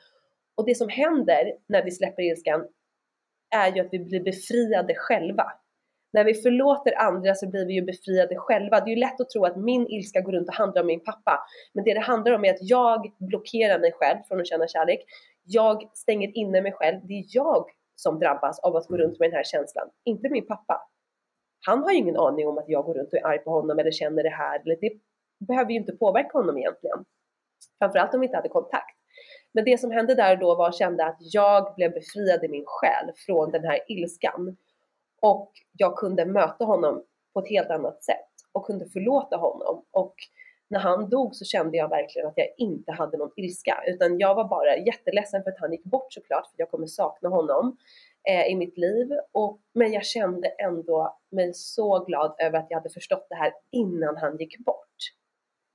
Och 0.55 0.67
det 0.67 0.75
som 0.75 0.89
händer 0.89 1.53
när 1.67 1.85
vi 1.85 1.91
släpper 1.91 2.23
ilskan 2.23 2.67
är 3.55 3.75
ju 3.75 3.81
att 3.81 3.89
vi 3.93 3.99
blir 3.99 4.23
befriade 4.23 4.95
själva. 4.95 5.53
När 6.13 6.25
vi 6.25 6.35
förlåter 6.35 6.99
andra 6.99 7.35
så 7.35 7.49
blir 7.49 7.67
vi 7.67 7.73
ju 7.73 7.83
befriade 7.83 8.37
själva. 8.37 8.81
Det 8.81 8.91
är 8.91 8.95
ju 8.95 9.01
lätt 9.01 9.21
att 9.21 9.31
tro 9.31 9.45
att 9.45 9.57
min 9.57 9.87
ilska 9.89 10.21
går 10.21 10.33
runt 10.33 10.49
och 10.49 10.55
handlar 10.55 10.83
om 10.83 10.87
min 10.87 11.05
pappa. 11.05 11.41
Men 11.73 11.85
det 11.85 11.95
det 11.95 12.01
handlar 12.01 12.33
om 12.33 12.45
är 12.45 12.51
att 12.51 12.63
jag 12.71 13.13
blockerar 13.19 13.79
mig 13.79 13.93
själv 13.93 14.19
från 14.29 14.41
att 14.41 14.47
känna 14.47 14.67
kärlek. 14.67 15.05
Jag 15.45 15.91
stänger 15.95 16.39
inne 16.39 16.63
mig 16.63 16.73
själv. 16.73 17.01
Det 17.03 17.15
är 17.15 17.25
jag 17.29 17.65
som 17.97 18.19
drabbas 18.19 18.59
av 18.59 18.77
att 18.77 18.87
gå 18.87 18.97
runt 18.97 19.19
med 19.19 19.31
den 19.31 19.37
här 19.37 19.45
känslan, 19.45 19.89
inte 20.05 20.29
min 20.29 20.47
pappa. 20.47 20.89
Han 21.67 21.83
har 21.83 21.91
ju 21.91 21.97
ingen 21.97 22.17
aning 22.17 22.49
om 22.49 22.59
att 22.59 22.69
jag 22.69 22.85
går 22.85 22.95
runt 22.95 23.13
och 23.13 23.19
är 23.19 23.27
arg 23.27 23.39
på 23.39 23.51
honom 23.51 23.79
eller 23.79 23.91
känner 23.91 24.23
det 24.23 24.31
här. 24.31 24.63
Det 24.65 24.93
behöver 25.47 25.71
ju 25.71 25.77
inte 25.77 25.93
påverka 25.93 26.39
honom 26.39 26.59
egentligen. 26.59 27.05
Framförallt 27.79 28.15
om 28.15 28.21
vi 28.21 28.27
inte 28.27 28.37
hade 28.37 28.49
kontakt. 28.49 28.97
Men 29.53 29.65
det 29.65 29.81
som 29.81 29.91
hände 29.91 30.15
där 30.15 30.37
då 30.37 30.55
var 30.55 30.69
att 30.69 30.81
jag 30.81 30.89
kände 30.89 31.07
att 31.07 31.19
jag 31.21 31.75
blev 31.75 31.93
befriad 31.93 32.45
i 32.45 32.49
min 32.49 32.65
själ 32.67 33.13
från 33.27 33.51
den 33.51 33.65
här 33.65 33.79
ilskan. 33.89 34.57
Och 35.23 35.51
jag 35.73 35.97
kunde 35.97 36.25
möta 36.25 36.65
honom 36.65 37.05
på 37.35 37.41
ett 37.41 37.49
helt 37.49 37.71
annat 37.71 38.05
sätt 38.05 38.29
och 38.53 38.67
kunde 38.67 38.87
förlåta 38.87 39.37
honom. 39.37 39.85
Och 39.91 40.15
när 40.71 40.79
han 40.79 41.09
dog 41.09 41.35
så 41.37 41.45
kände 41.45 41.77
jag 41.77 41.89
verkligen 41.89 42.29
att 42.29 42.37
jag 42.37 42.49
inte 42.59 42.93
hade 42.93 43.17
någon 43.17 43.31
ilska 43.37 43.85
utan 43.87 44.19
jag 44.19 44.35
var 44.35 44.49
bara 44.49 44.77
jätteledsen 44.77 45.43
för 45.43 45.51
att 45.51 45.61
han 45.61 45.73
gick 45.73 45.85
bort 45.85 46.13
såklart 46.13 46.47
för 46.47 46.55
jag 46.57 46.71
kommer 46.71 46.87
sakna 46.87 47.29
honom 47.29 47.77
eh, 48.29 48.47
i 48.47 48.57
mitt 48.57 48.79
liv. 48.79 49.09
Och, 49.33 49.61
men 49.75 49.93
jag 49.93 50.05
kände 50.05 50.49
ändå 50.49 51.19
mig 51.31 51.55
så 51.55 52.05
glad 52.05 52.35
över 52.39 52.59
att 52.59 52.67
jag 52.69 52.79
hade 52.79 52.91
förstått 52.91 53.27
det 53.29 53.35
här 53.35 53.53
innan 53.71 54.17
han 54.17 54.37
gick 54.37 54.59
bort. 54.59 54.89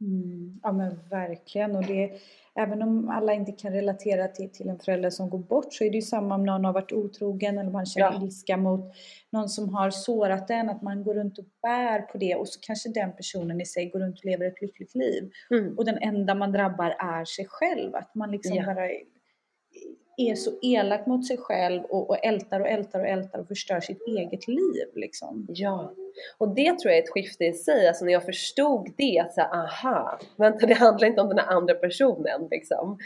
Mm, 0.01 0.60
ja 0.63 0.71
men 0.71 0.99
verkligen 1.10 1.75
och 1.75 1.83
det, 1.83 2.12
även 2.58 2.82
om 2.82 3.10
alla 3.10 3.34
inte 3.34 3.52
kan 3.52 3.74
relatera 3.74 4.28
till, 4.28 4.52
till 4.52 4.70
en 4.70 4.80
förälder 4.80 5.10
som 5.10 5.30
går 5.30 5.39
bort 5.39 5.74
så 5.74 5.84
är 5.84 5.89
det 5.89 5.96
ju 5.96 6.02
samma 6.02 6.36
om 6.36 6.46
någon 6.46 6.65
har 6.65 6.74
varit 6.74 6.91
otrogen 6.91 7.58
eller 7.58 7.72
man 7.72 7.86
känner 7.86 8.13
ja. 8.13 8.24
ilska 8.24 8.58
mot 8.58 8.96
någon 9.32 9.50
som 9.50 9.70
har 9.74 9.89
sårat 9.89 10.50
en, 10.50 10.70
att 10.70 10.82
man 10.82 11.04
går 11.04 11.13
runt 11.13 11.38
och 11.38 11.46
bär 11.62 12.02
på 12.02 12.17
det 12.17 12.36
och 12.36 12.48
så 12.48 12.60
kanske 12.62 12.89
den 12.89 13.15
personen 13.15 13.62
i 13.62 13.65
sig 13.65 13.89
går 13.89 14.00
runt 14.00 14.20
och 14.20 14.26
lever 14.26 14.46
ett 14.46 14.62
lyckligt 14.62 14.96
liv. 14.96 15.32
Mm. 15.50 15.78
Och 15.78 15.86
den 15.86 15.98
enda 15.98 16.36
man 16.36 16.52
drabbar 16.52 16.96
är 17.00 17.26
sig 17.26 17.46
själv, 17.50 17.96
att 17.96 18.15
man 18.15 18.32
liksom 18.32 18.56
ja. 18.56 18.65
bara 18.65 18.89
är 20.17 20.36
så 20.36 20.51
elak 20.62 21.06
mot 21.06 21.27
sig 21.27 21.38
själv 21.38 21.84
och, 21.84 22.10
och 22.10 22.25
ältar 22.25 22.60
och 22.60 22.67
ältar 22.67 22.99
och 22.99 23.08
ältar 23.08 23.39
och 23.39 23.47
förstör 23.47 23.80
sitt 23.80 24.01
eget 24.08 24.47
liv 24.47 24.88
liksom. 24.95 25.45
Ja, 25.49 25.93
och 26.38 26.56
det 26.56 26.80
tror 26.80 26.91
jag 26.91 26.97
är 26.97 27.03
ett 27.03 27.10
skifte 27.10 27.45
i 27.45 27.53
sig, 27.53 27.88
alltså 27.88 28.06
när 28.06 28.13
jag 28.13 28.25
förstod 28.25 28.93
det, 28.97 29.19
att 29.19 29.34
så 29.34 29.41
aha, 29.41 30.19
vänta 30.36 30.65
det 30.65 30.73
handlar 30.73 31.08
inte 31.08 31.21
om 31.21 31.30
den 31.30 31.39
här 31.39 31.47
andra 31.47 31.73
personen 31.73 32.47
liksom. 32.51 32.97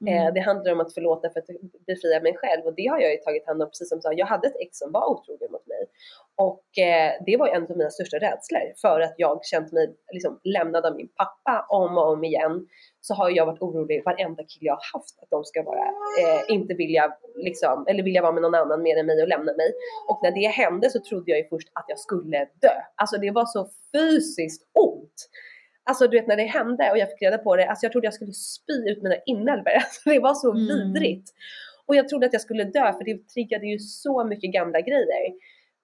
Mm. 0.00 0.26
Eh, 0.26 0.34
det 0.34 0.40
handlar 0.40 0.72
om 0.72 0.80
att 0.80 0.94
förlåta 0.94 1.30
för 1.30 1.40
att 1.40 1.46
befria 1.86 2.20
mig 2.20 2.34
själv. 2.36 2.66
Och 2.66 2.74
det 2.74 2.86
har 2.86 3.00
jag 3.00 3.10
ju 3.10 3.16
tagit 3.16 3.46
hand 3.46 3.62
om, 3.62 3.68
precis 3.68 3.88
som 3.88 3.98
du 3.98 4.02
sa, 4.02 4.12
jag 4.12 4.26
hade 4.26 4.46
ett 4.46 4.60
ex 4.60 4.78
som 4.78 4.92
var 4.92 5.10
otrogen 5.10 5.52
mot 5.52 5.66
mig. 5.66 5.86
Och 6.36 6.78
eh, 6.78 7.12
det 7.26 7.36
var 7.36 7.48
en 7.48 7.62
av 7.62 7.76
mina 7.76 7.90
största 7.90 8.16
rädslor. 8.16 8.72
För 8.80 9.00
att 9.00 9.14
jag 9.16 9.44
känt 9.44 9.72
mig 9.72 9.94
liksom, 10.12 10.40
lämnad 10.44 10.86
av 10.86 10.96
min 10.96 11.08
pappa 11.08 11.66
om 11.68 11.98
och 11.98 12.12
om 12.12 12.24
igen 12.24 12.66
så 13.08 13.14
har 13.14 13.30
jag 13.30 13.46
varit 13.46 13.62
orolig 13.62 14.02
varenda 14.04 14.42
kille 14.42 14.66
jag 14.66 14.74
har 14.74 14.98
haft 14.98 15.22
att 15.22 15.30
de 15.30 15.44
ska 15.44 15.62
vara, 15.62 15.86
eh, 16.20 16.40
inte 16.48 16.74
vilja 16.74 17.04
liksom, 17.36 17.86
eller 17.88 18.02
vilja 18.02 18.22
vara 18.22 18.32
med 18.32 18.42
någon 18.42 18.54
annan 18.54 18.82
mer 18.82 18.96
än 18.96 19.06
mig 19.06 19.22
och 19.22 19.28
lämna 19.28 19.52
mig. 19.52 19.72
Och 20.08 20.20
när 20.22 20.30
det 20.30 20.48
hände 20.62 20.90
så 20.90 21.00
trodde 21.00 21.30
jag 21.30 21.38
ju 21.38 21.48
först 21.48 21.68
att 21.72 21.84
jag 21.88 21.98
skulle 21.98 22.38
dö. 22.38 22.74
Alltså 22.94 23.16
det 23.16 23.30
var 23.30 23.46
så 23.46 23.68
fysiskt 23.92 24.62
ont. 24.74 25.18
Alltså 25.84 26.08
du 26.08 26.18
vet 26.18 26.26
när 26.26 26.36
det 26.36 26.44
hände 26.58 26.90
och 26.90 26.98
jag 26.98 27.10
fick 27.10 27.22
reda 27.22 27.38
på 27.38 27.56
det, 27.56 27.66
alltså 27.66 27.84
jag 27.84 27.92
trodde 27.92 28.06
jag 28.06 28.14
skulle 28.14 28.32
spy 28.32 28.90
ut 28.90 29.02
mina 29.02 29.16
inälvor. 29.26 29.70
Alltså 29.74 30.10
det 30.10 30.20
var 30.20 30.34
så 30.34 30.50
mm. 30.50 30.66
vidrigt. 30.66 31.28
Och 31.86 31.96
jag 31.96 32.08
trodde 32.08 32.26
att 32.26 32.32
jag 32.32 32.42
skulle 32.42 32.64
dö 32.64 32.92
för 32.92 33.04
det 33.04 33.28
triggade 33.28 33.66
ju 33.66 33.78
så 33.78 34.24
mycket 34.24 34.52
gamla 34.52 34.80
grejer. 34.80 35.32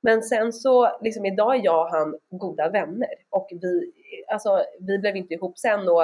Men 0.07 0.23
sen 0.23 0.53
så, 0.53 0.99
liksom 1.01 1.25
idag 1.27 1.57
är 1.57 1.65
jag 1.65 1.81
och 1.81 1.91
han 1.91 2.19
goda 2.31 2.71
vänner 2.71 3.15
och 3.31 3.49
vi, 3.51 3.93
alltså 4.33 4.65
vi 4.81 4.99
blev 4.99 5.17
inte 5.17 5.35
ihop 5.35 5.59
sen 5.59 5.89
och 5.89 6.03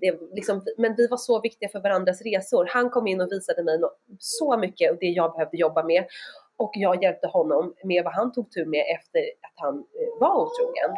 det, 0.00 0.20
liksom, 0.32 0.62
men 0.78 0.94
vi 0.96 1.06
var 1.06 1.16
så 1.16 1.40
viktiga 1.40 1.68
för 1.68 1.80
varandras 1.80 2.22
resor. 2.22 2.68
Han 2.70 2.90
kom 2.90 3.06
in 3.06 3.20
och 3.20 3.32
visade 3.32 3.62
mig 3.62 3.80
så 4.18 4.56
mycket 4.56 4.90
och 4.90 4.96
det 5.00 5.06
jag 5.06 5.32
behövde 5.32 5.56
jobba 5.56 5.82
med 5.82 6.04
och 6.56 6.70
jag 6.74 7.02
hjälpte 7.02 7.26
honom 7.26 7.74
med 7.84 8.04
vad 8.04 8.14
han 8.14 8.32
tog 8.32 8.50
tur 8.50 8.64
med 8.64 8.84
efter 8.96 9.20
att 9.20 9.54
han 9.54 9.74
eh, 9.74 10.20
var 10.20 10.42
otrogen. 10.42 10.96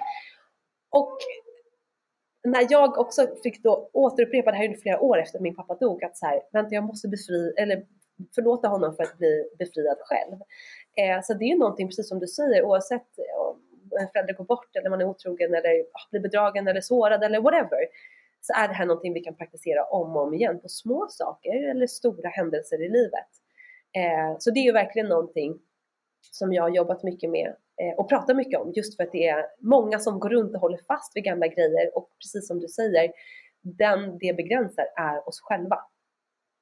Och 0.91 1.19
när 2.45 2.67
jag 2.71 2.99
också 2.99 3.27
fick 3.43 3.63
då 3.63 3.91
återupprepa 3.93 4.51
det 4.51 4.57
här 4.57 4.65
under 4.65 4.79
flera 4.79 5.01
år 5.01 5.19
efter 5.19 5.39
att 5.39 5.43
min 5.43 5.57
pappa 5.57 5.75
dog 5.75 6.05
att 6.05 6.17
så 6.17 6.27
här, 6.27 6.43
vänta 6.53 6.75
jag 6.75 6.85
måste 6.85 7.09
befri, 7.09 7.55
eller 7.57 7.87
förlåta 8.35 8.69
honom 8.69 8.97
för 8.97 9.03
att 9.03 9.19
bli 9.19 9.49
befriad 9.59 9.99
själv. 10.01 10.41
Eh, 10.97 11.23
så 11.23 11.35
det 11.35 11.45
är 11.45 11.49
ju 11.49 11.59
någonting, 11.59 11.89
precis 11.89 12.09
som 12.09 12.19
du 12.19 12.27
säger, 12.27 12.63
oavsett 12.63 13.07
om 13.39 13.63
en 14.01 14.09
förälder 14.09 14.35
går 14.35 14.45
bort 14.45 14.77
eller 14.77 14.91
man 14.91 15.01
är 15.01 15.05
otrogen 15.05 15.55
eller 15.55 15.85
blir 16.11 16.21
bedragen 16.21 16.69
eller 16.69 16.81
sårad 16.81 17.25
eller 17.25 17.41
whatever 17.41 17.87
så 18.47 18.53
är 18.53 18.69
det 18.69 18.75
här 18.75 18.87
någonting 18.87 19.15
vi 19.15 19.21
kan 19.21 19.35
praktisera 19.35 19.85
om 19.85 20.17
och 20.17 20.23
om 20.23 20.35
igen 20.35 20.61
på 20.61 20.69
små 20.69 21.07
saker 21.09 21.71
eller 21.71 21.87
stora 21.87 22.29
händelser 22.29 22.83
i 22.83 22.89
livet. 22.89 23.31
Eh, 23.97 24.37
så 24.39 24.51
det 24.51 24.61
är 24.61 24.65
ju 24.65 24.73
verkligen 24.73 25.09
någonting 25.09 25.59
som 26.33 26.53
jag 26.53 26.63
har 26.63 26.71
jobbat 26.71 27.03
mycket 27.03 27.31
med 27.31 27.47
eh, 27.83 27.99
och 27.99 28.09
pratar 28.09 28.35
mycket 28.35 28.61
om 28.61 28.73
just 28.77 28.97
för 28.97 29.05
att 29.05 29.13
det 29.13 29.29
är 29.29 29.47
många 29.61 29.99
som 29.99 30.21
går 30.21 30.29
runt 30.29 30.55
och 30.55 30.61
håller 30.61 30.81
fast 30.89 31.17
vid 31.17 31.25
gamla 31.25 31.47
grejer 31.47 31.97
och 31.97 32.11
precis 32.23 32.49
som 32.49 32.61
du 32.61 32.69
säger, 32.69 33.13
den 33.63 34.19
det 34.19 34.37
begränsar 34.37 34.87
är 34.97 35.29
oss 35.29 35.41
själva. 35.41 35.79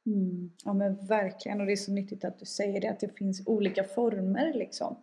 Mm. 0.06 0.50
Ja 0.64 0.72
men 0.72 1.06
verkligen 1.06 1.60
och 1.60 1.66
det 1.66 1.72
är 1.72 1.76
så 1.76 1.92
nyttigt 1.92 2.24
att 2.24 2.38
du 2.38 2.44
säger 2.44 2.80
det 2.80 2.88
att 2.88 3.00
det 3.00 3.18
finns 3.18 3.46
olika 3.46 3.84
former 3.84 4.52
liksom. 4.54 4.96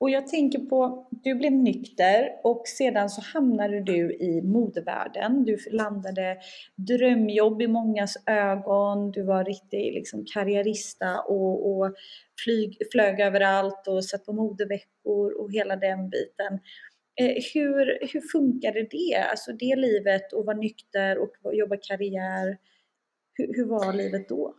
Och 0.00 0.10
jag 0.10 0.26
tänker 0.26 0.58
på, 0.58 1.08
du 1.10 1.34
blev 1.34 1.52
nykter 1.52 2.30
och 2.44 2.62
sedan 2.66 3.10
så 3.10 3.20
hamnade 3.20 3.80
du 3.80 4.14
i 4.14 4.42
modevärlden. 4.42 5.44
Du 5.44 5.56
landade 5.70 6.36
drömjobb 6.76 7.62
i 7.62 7.66
mångas 7.66 8.16
ögon, 8.26 9.10
du 9.10 9.22
var 9.22 9.44
riktig 9.44 9.94
liksom, 9.94 10.24
karriärista 10.34 11.20
och, 11.20 11.70
och 11.70 11.94
flyg, 12.44 12.78
flög 12.92 13.20
överallt 13.20 13.88
och 13.88 14.04
satt 14.04 14.24
på 14.26 14.32
modeveckor 14.32 15.40
och 15.40 15.52
hela 15.52 15.76
den 15.76 16.10
biten. 16.10 16.58
Eh, 17.20 17.34
hur, 17.54 18.12
hur 18.12 18.20
funkade 18.20 18.86
det? 18.90 19.16
Alltså 19.30 19.52
det 19.52 19.76
livet 19.76 20.32
och 20.32 20.46
vara 20.46 20.56
nykter 20.56 21.18
och 21.18 21.54
jobba 21.54 21.76
karriär. 21.76 22.58
Hur, 23.34 23.54
hur 23.56 23.66
var 23.66 23.92
livet 23.92 24.28
då? 24.28 24.54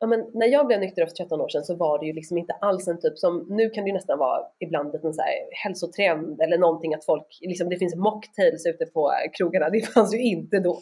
Ja, 0.00 0.06
men 0.06 0.30
när 0.34 0.46
jag 0.46 0.66
blev 0.66 0.80
nykter 0.80 1.06
för 1.06 1.14
13 1.14 1.40
år 1.40 1.48
sedan 1.48 1.64
så 1.64 1.76
var 1.76 1.98
det 1.98 2.06
ju 2.06 2.12
liksom 2.12 2.38
inte 2.38 2.52
alls 2.52 2.88
en 2.88 3.00
typ 3.00 3.18
som, 3.18 3.46
nu 3.48 3.70
kan 3.70 3.84
det 3.84 3.88
ju 3.88 3.94
nästan 3.94 4.18
vara 4.18 4.46
ibland 4.58 4.94
en 4.94 5.14
så 5.14 5.22
här 5.22 5.62
hälsotrend 5.64 6.40
eller 6.40 6.58
någonting 6.58 6.94
att 6.94 7.04
folk, 7.04 7.26
liksom 7.40 7.68
det 7.68 7.76
finns 7.76 7.96
mocktails 7.96 8.66
ute 8.66 8.86
på 8.86 9.12
krogarna, 9.38 9.70
det 9.70 9.80
fanns 9.94 10.14
ju 10.14 10.22
inte 10.22 10.58
då. 10.58 10.78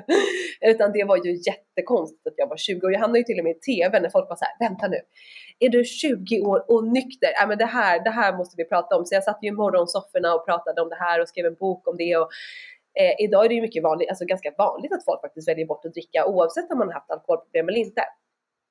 Utan 0.60 0.92
det 0.92 1.04
var 1.04 1.16
ju 1.16 1.32
jättekonstigt 1.46 2.26
att 2.26 2.34
jag 2.36 2.48
var 2.48 2.56
20 2.56 2.86
och 2.86 2.92
jag 2.92 3.00
hamnade 3.00 3.18
ju 3.18 3.24
till 3.24 3.38
och 3.38 3.44
med 3.44 3.56
i 3.56 3.60
TV 3.60 4.00
när 4.00 4.10
folk 4.10 4.28
var 4.28 4.36
så 4.36 4.44
här, 4.44 4.68
vänta 4.68 4.88
nu, 4.88 5.00
är 5.58 5.68
du 5.68 5.84
20 5.84 6.40
år 6.40 6.64
och 6.68 6.84
nykter? 6.84 7.30
Ja 7.40 7.46
men 7.46 7.58
det 7.58 7.64
här, 7.64 8.04
det 8.04 8.10
här 8.10 8.36
måste 8.36 8.54
vi 8.56 8.64
prata 8.64 8.96
om. 8.96 9.04
Så 9.04 9.14
jag 9.14 9.24
satt 9.24 9.38
ju 9.42 9.48
i 9.48 9.52
morgonsofforna 9.52 10.34
och 10.34 10.46
pratade 10.46 10.82
om 10.82 10.88
det 10.88 10.98
här 11.00 11.20
och 11.20 11.28
skrev 11.28 11.46
en 11.46 11.54
bok 11.54 11.88
om 11.88 11.96
det 11.96 12.16
och 12.16 12.28
Eh, 13.00 13.24
idag 13.24 13.44
är 13.44 13.48
det 13.48 13.54
ju 13.54 13.60
mycket 13.60 13.82
vanligt, 13.82 14.08
alltså 14.08 14.24
ganska 14.24 14.52
vanligt 14.58 14.92
att 14.92 15.04
folk 15.04 15.20
faktiskt 15.20 15.48
väljer 15.48 15.66
bort 15.66 15.84
att 15.84 15.92
dricka 15.92 16.26
oavsett 16.26 16.70
om 16.72 16.78
man 16.78 16.88
har 16.88 16.94
haft 16.94 17.10
alkoholproblem 17.10 17.68
eller 17.68 17.78
inte. 17.78 18.02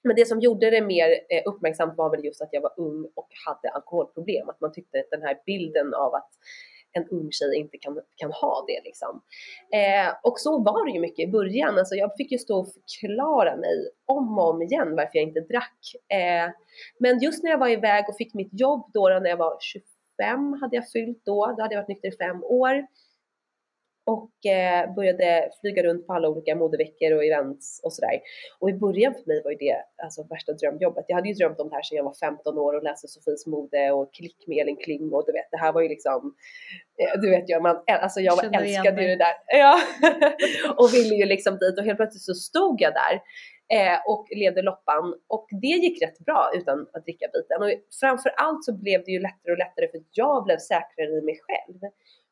Men 0.04 0.16
det 0.16 0.26
som 0.26 0.40
gjorde 0.40 0.70
det 0.70 0.82
mer 0.82 1.10
eh, 1.10 1.42
uppmärksamt 1.46 1.98
var 1.98 2.10
väl 2.10 2.26
just 2.26 2.42
att 2.42 2.50
jag 2.52 2.62
var 2.62 2.74
ung 2.78 3.12
och 3.16 3.28
hade 3.46 3.70
alkoholproblem. 3.70 4.50
Att 4.50 4.62
man 4.62 4.72
tyckte 4.72 5.00
att 5.00 5.10
den 5.12 5.22
här 5.22 5.40
bilden 5.46 5.94
av 5.94 6.16
att 6.16 6.30
en 6.94 7.08
ung 7.08 7.32
tjej 7.32 7.56
inte 7.56 7.78
kan, 7.78 8.00
kan 8.16 8.32
ha 8.32 8.66
det 8.68 8.82
liksom. 8.84 9.22
Eh, 9.74 10.14
och 10.24 10.40
så 10.40 10.64
var 10.64 10.86
det 10.86 10.92
ju 10.92 11.00
mycket 11.00 11.28
i 11.28 11.32
början. 11.32 11.78
Alltså 11.78 11.96
jag 11.96 12.12
fick 12.18 12.32
ju 12.32 12.38
stå 12.38 12.60
och 12.60 12.68
förklara 12.74 13.56
mig 13.56 13.90
om 14.06 14.40
och 14.40 14.50
om 14.50 14.62
igen 14.62 14.96
varför 14.96 15.12
jag 15.14 15.24
inte 15.24 15.40
drack. 15.40 15.80
Eh, 16.08 16.52
men 16.98 17.20
just 17.20 17.44
när 17.44 17.52
jag 17.52 17.58
var 17.58 17.70
iväg 17.70 18.06
och 18.10 18.18
fick 18.18 18.34
mitt 18.34 18.60
jobb 18.60 18.92
då, 18.94 19.10
då 19.10 19.20
när 19.20 19.30
jag 19.30 19.38
var 19.38 19.58
25 19.60 20.54
hade 20.62 20.76
jag 20.76 20.90
fyllt 20.90 21.22
då, 21.26 21.54
då 21.58 21.62
hade 21.62 21.76
jag 21.76 21.82
varit 21.82 21.88
nykter 21.88 22.10
i 22.10 22.18
fem 22.18 22.44
år 22.44 22.88
och 24.12 24.46
eh, 24.46 24.94
började 24.94 25.50
flyga 25.62 25.84
runt 25.84 26.08
på 26.08 26.14
alla 26.14 26.30
olika 26.30 26.56
modeveckor 26.56 27.12
och 27.16 27.26
events 27.26 27.82
och 27.84 27.94
sådär. 27.94 28.20
Och 28.60 28.70
i 28.70 28.74
början 28.74 29.14
för 29.14 29.28
mig 29.28 29.42
var 29.44 29.52
ju 29.52 29.58
det 29.58 29.78
alltså 30.04 30.24
värsta 30.24 30.54
drömjobbet. 30.54 31.06
Jag 31.08 31.16
hade 31.16 31.30
ju 31.30 31.34
drömt 31.34 31.60
om 31.60 31.70
det 31.70 31.76
här 31.76 31.84
sedan 31.84 31.96
jag 31.96 32.04
var 32.04 32.14
15 32.14 32.58
år 32.58 32.74
och 32.78 32.84
läste 32.84 33.08
Sofies 33.08 33.46
mode 33.48 33.92
och 33.92 34.14
klick 34.14 34.48
med 34.48 34.58
Elin 34.58 34.78
Kling 34.78 35.14
och 35.14 35.24
du 35.26 35.32
vet, 35.32 35.52
det 35.52 35.58
här 35.58 35.74
var 35.74 35.82
ju 35.82 35.90
liksom, 35.90 36.36
eh, 37.02 37.22
du 37.22 37.30
vet 37.30 37.50
ju, 37.50 37.60
man, 37.60 37.84
alltså 37.88 38.20
jag 38.20 38.36
var, 38.36 38.44
älskade 38.44 39.02
ju 39.02 39.08
det 39.08 39.16
där. 39.16 39.36
Ja. 39.48 39.80
och 40.78 40.94
ville 40.94 41.16
ju 41.16 41.26
liksom 41.26 41.58
dit 41.58 41.80
och 41.80 41.86
helt 41.86 41.98
plötsligt 41.98 42.24
så 42.24 42.34
stod 42.34 42.82
jag 42.82 42.94
där 42.94 43.16
eh, 43.78 44.00
och 44.06 44.28
levde 44.32 44.62
loppan 44.62 45.16
och 45.28 45.48
det 45.62 45.68
gick 45.86 46.04
rätt 46.04 46.20
bra 46.20 46.52
utan 46.56 46.88
att 46.94 47.04
dricka 47.06 47.28
biten. 47.34 47.64
Och 47.64 47.72
framför 48.00 48.30
allt 48.30 48.66
så 48.66 48.74
blev 48.74 49.04
det 49.06 49.12
ju 49.12 49.20
lättare 49.20 49.52
och 49.52 49.58
lättare 49.58 49.88
för 49.92 50.02
jag 50.12 50.44
blev 50.44 50.58
säkrare 50.58 51.10
i 51.10 51.22
mig 51.22 51.40
själv 51.48 51.80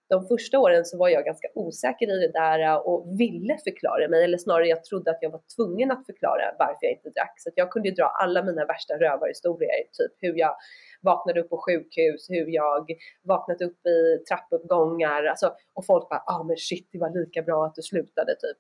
de 0.10 0.28
första 0.28 0.60
åren 0.60 0.86
så 0.86 0.98
var 0.98 1.10
jag 1.10 1.26
ganska 1.26 1.48
osäker 1.56 2.08
i 2.18 2.20
det 2.28 2.32
där 2.32 2.88
och 2.88 3.20
ville 3.20 3.58
förklara 3.58 4.08
mig, 4.08 4.24
eller 4.24 4.38
snarare 4.38 4.68
jag 4.68 4.84
trodde 4.84 5.12
att 5.12 5.18
jag 5.22 5.30
var 5.30 5.42
tvungen 5.56 5.92
att 5.92 6.06
förklara 6.06 6.56
varför 6.60 6.80
jag 6.82 6.92
inte 6.92 7.10
drack. 7.10 7.34
Så 7.38 7.50
jag 7.56 7.72
kunde 7.72 7.90
ju 7.90 7.96
dra 7.96 8.06
alla 8.06 8.44
mina 8.44 8.66
värsta 8.66 8.94
rövarhistorier, 8.94 9.84
typ 9.92 10.12
hur 10.18 10.36
jag 10.36 10.56
vaknade 11.02 11.42
upp 11.42 11.50
på 11.50 11.58
sjukhus, 11.58 12.30
hur 12.30 12.48
jag 12.48 12.92
vaknat 13.24 13.62
upp 13.62 13.86
i 13.88 14.24
trappuppgångar, 14.30 15.24
alltså, 15.24 15.54
och 15.74 15.86
folk 15.86 16.10
bara 16.10 16.24
ah 16.26 16.44
men 16.44 16.58
shit 16.58 16.90
det 16.92 17.00
var 17.00 17.10
lika 17.10 17.42
bra 17.42 17.66
att 17.66 17.76
du 17.76 17.82
slutade 17.82 18.32
typ. 18.32 18.58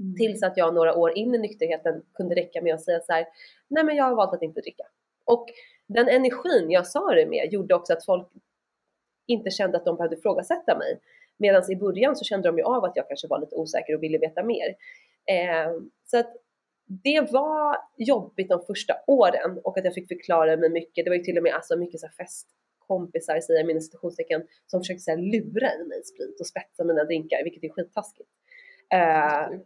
Mm. 0.00 0.14
Tills 0.14 0.42
att 0.42 0.56
jag 0.56 0.74
några 0.74 0.94
år 0.96 1.18
in 1.18 1.34
i 1.34 1.38
nykterheten 1.38 2.02
kunde 2.14 2.34
räcka 2.34 2.62
med 2.62 2.74
att 2.74 2.84
säga 2.84 3.00
så 3.00 3.12
här, 3.12 3.26
nej 3.68 3.84
men 3.84 3.96
jag 3.96 4.04
har 4.04 4.14
valt 4.14 4.34
att 4.34 4.42
inte 4.42 4.60
dricka. 4.60 4.84
Och 5.24 5.46
den 5.86 6.08
energin 6.08 6.70
jag 6.70 6.86
sa 6.86 7.14
det 7.14 7.26
med 7.26 7.52
gjorde 7.52 7.74
också 7.74 7.92
att 7.92 8.04
folk 8.04 8.28
inte 9.26 9.50
kände 9.50 9.76
att 9.76 9.84
de 9.84 9.96
behövde 9.96 10.16
ifrågasätta 10.16 10.78
mig. 10.78 11.00
Medan 11.36 11.72
i 11.72 11.76
början 11.76 12.16
så 12.16 12.24
kände 12.24 12.48
de 12.48 12.58
ju 12.58 12.64
av 12.64 12.84
att 12.84 12.96
jag 12.96 13.08
kanske 13.08 13.28
var 13.28 13.40
lite 13.40 13.54
osäker 13.54 13.94
och 13.94 14.02
ville 14.02 14.18
veta 14.18 14.42
mer. 14.42 14.68
Eh, 15.26 15.72
så 16.04 16.18
att 16.18 16.36
det 16.88 17.32
var 17.32 17.76
jobbigt 17.96 18.48
de 18.48 18.62
första 18.66 18.94
åren 19.06 19.60
och 19.64 19.78
att 19.78 19.84
jag 19.84 19.94
fick 19.94 20.08
förklara 20.08 20.56
mig 20.56 20.70
mycket. 20.70 21.04
Det 21.04 21.10
var 21.10 21.16
ju 21.16 21.22
till 21.22 21.36
och 21.36 21.42
med 21.42 21.54
alltså 21.54 21.76
mycket 21.76 22.00
så 22.00 22.08
festkompisar, 22.08 23.40
säger 23.40 23.60
jag 23.60 23.66
mina 23.66 23.80
citationstecken, 23.80 24.42
som 24.66 24.80
försökte 24.80 25.02
så 25.02 25.16
lura 25.16 25.74
i 25.74 25.84
mig 25.88 26.04
sprit 26.04 26.40
och 26.40 26.46
spetsa 26.46 26.84
mina 26.84 27.04
drinkar, 27.04 27.44
vilket 27.44 27.64
är 27.64 27.68
skittaskigt. 27.68 28.30
Eh, 28.92 29.58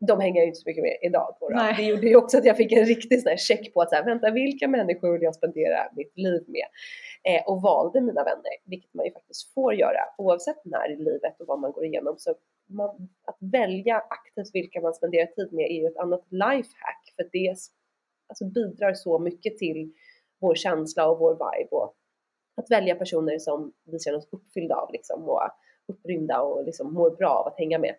de 0.00 0.20
hänger 0.20 0.40
jag 0.40 0.46
inte 0.46 0.60
så 0.60 0.68
mycket 0.68 0.82
med 0.82 0.96
idag. 1.02 1.36
Då, 1.40 1.48
då. 1.48 1.72
Det 1.76 1.82
gjorde 1.82 2.06
ju 2.06 2.16
också 2.16 2.38
att 2.38 2.44
jag 2.44 2.56
fick 2.56 2.72
en 2.72 2.84
riktig 2.84 3.22
sån 3.22 3.36
check 3.36 3.74
på 3.74 3.82
att 3.82 3.90
så 3.90 3.96
här, 3.96 4.04
vänta, 4.04 4.30
vilka 4.30 4.68
människor 4.68 5.12
vill 5.12 5.22
jag 5.22 5.34
spendera 5.34 5.90
mitt 5.96 6.12
liv 6.16 6.44
med? 6.46 6.66
Eh, 7.24 7.42
och 7.46 7.62
valde 7.62 8.00
mina 8.00 8.24
vänner, 8.24 8.52
vilket 8.64 8.94
man 8.94 9.06
ju 9.06 9.12
faktiskt 9.12 9.54
får 9.54 9.74
göra 9.74 10.00
oavsett 10.18 10.64
när 10.64 10.92
i 10.92 10.96
livet 10.96 11.40
och 11.40 11.46
vad 11.46 11.60
man 11.60 11.72
går 11.72 11.84
igenom. 11.84 12.14
Så 12.18 12.34
man, 12.68 13.08
att 13.24 13.36
välja 13.40 13.96
aktivt 13.96 14.50
vilka 14.54 14.80
man 14.80 14.94
spenderar 14.94 15.26
tid 15.26 15.52
med 15.52 15.64
är 15.64 15.80
ju 15.80 15.86
ett 15.86 15.96
annat 15.96 16.24
lifehack 16.30 17.12
för 17.16 17.28
det 17.32 17.56
alltså, 18.28 18.44
bidrar 18.44 18.94
så 18.94 19.18
mycket 19.18 19.58
till 19.58 19.92
vår 20.40 20.54
känsla 20.54 21.08
och 21.10 21.18
vår 21.18 21.32
vibe 21.32 21.70
och 21.70 21.94
att 22.56 22.70
välja 22.70 22.94
personer 22.94 23.38
som 23.38 23.72
vi 23.84 23.98
känner 23.98 24.18
oss 24.18 24.28
uppfyllda 24.32 24.74
av 24.74 24.92
liksom, 24.92 25.28
och 25.28 25.40
upprymda 25.88 26.40
och 26.40 26.64
liksom 26.64 26.94
mår 26.94 27.10
bra 27.10 27.30
av 27.30 27.46
att 27.46 27.58
hänga 27.58 27.78
med. 27.78 27.94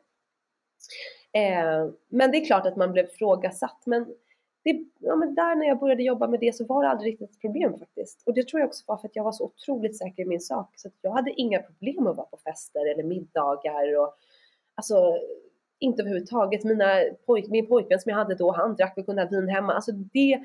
Eh, 1.31 1.91
men 2.09 2.31
det 2.31 2.37
är 2.37 2.45
klart 2.45 2.65
att 2.65 2.75
man 2.75 2.91
blev 2.91 3.07
frågasatt. 3.07 3.83
Men, 3.85 4.05
det, 4.63 4.85
ja, 4.99 5.15
men 5.15 5.35
där 5.35 5.55
när 5.55 5.67
jag 5.67 5.79
började 5.79 6.03
jobba 6.03 6.27
med 6.27 6.39
det 6.39 6.55
så 6.55 6.65
var 6.65 6.83
det 6.83 6.89
aldrig 6.89 7.13
riktigt 7.13 7.31
ett 7.31 7.41
problem 7.41 7.79
faktiskt. 7.79 8.23
Och 8.25 8.33
det 8.33 8.47
tror 8.47 8.59
jag 8.59 8.67
också 8.67 8.83
var 8.87 8.97
för 8.97 9.07
att 9.07 9.15
jag 9.15 9.23
var 9.23 9.31
så 9.31 9.43
otroligt 9.45 9.97
säker 9.97 10.23
i 10.23 10.25
min 10.25 10.41
sak. 10.41 10.73
Så 10.75 10.89
jag 11.01 11.11
hade 11.11 11.31
inga 11.31 11.59
problem 11.59 12.07
att 12.07 12.17
vara 12.17 12.27
på 12.27 12.37
fester 12.37 12.91
eller 12.91 13.03
middagar 13.03 13.99
och 13.99 14.15
alltså 14.75 15.17
inte 15.79 16.01
överhuvudtaget. 16.01 16.63
Mina 16.63 17.03
pojk, 17.25 17.47
min 17.47 17.67
pojkvän 17.67 17.99
som 17.99 18.09
jag 18.09 18.17
hade 18.17 18.35
då, 18.35 18.51
han 18.51 18.75
drack 18.75 18.97
och 18.97 19.05
kunde 19.05 19.21
ha 19.21 19.29
vin 19.29 19.49
hemma. 19.49 19.73
Alltså 19.73 19.91
det, 19.91 20.43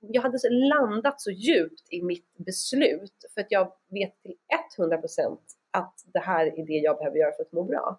jag 0.00 0.22
hade 0.22 0.38
landat 0.50 1.20
så 1.20 1.30
djupt 1.30 1.92
i 1.92 2.02
mitt 2.02 2.36
beslut 2.36 3.12
för 3.34 3.40
att 3.40 3.50
jag 3.50 3.72
vet 3.88 4.22
till 4.22 4.34
100% 4.78 5.38
att 5.70 5.94
det 6.12 6.18
här 6.18 6.46
är 6.46 6.66
det 6.66 6.72
jag 6.72 6.98
behöver 6.98 7.18
göra 7.18 7.32
för 7.32 7.42
att 7.42 7.52
må 7.52 7.62
bra. 7.62 7.98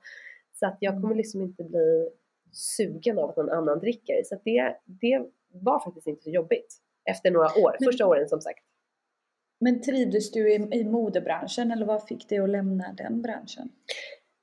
Så 0.60 0.66
att 0.66 0.78
jag 0.80 1.02
kommer 1.02 1.16
liksom 1.16 1.42
inte 1.42 1.64
bli 1.64 2.10
sugen 2.52 3.20
av 3.20 3.30
att 3.30 3.38
någon 3.38 3.50
annan 3.50 3.80
dricker. 3.80 4.24
Så 4.26 4.40
det, 4.44 4.76
det 4.86 5.26
var 5.54 5.80
faktiskt 5.80 6.08
inte 6.08 6.24
så 6.24 6.30
jobbigt 6.30 6.78
efter 7.10 7.32
några 7.32 7.48
år, 7.48 7.76
men, 7.80 7.88
första 7.88 8.08
åren 8.08 8.30
som 8.30 8.42
sagt. 8.42 8.64
Men 9.60 9.82
trivdes 9.82 10.32
du 10.32 10.52
i, 10.54 10.56
i 10.72 10.84
modebranschen 10.84 11.72
eller 11.72 11.86
vad 11.86 12.08
fick 12.08 12.30
dig 12.30 12.40
att 12.40 12.50
lämna 12.50 12.94
den 12.94 13.22
branschen? 13.22 13.70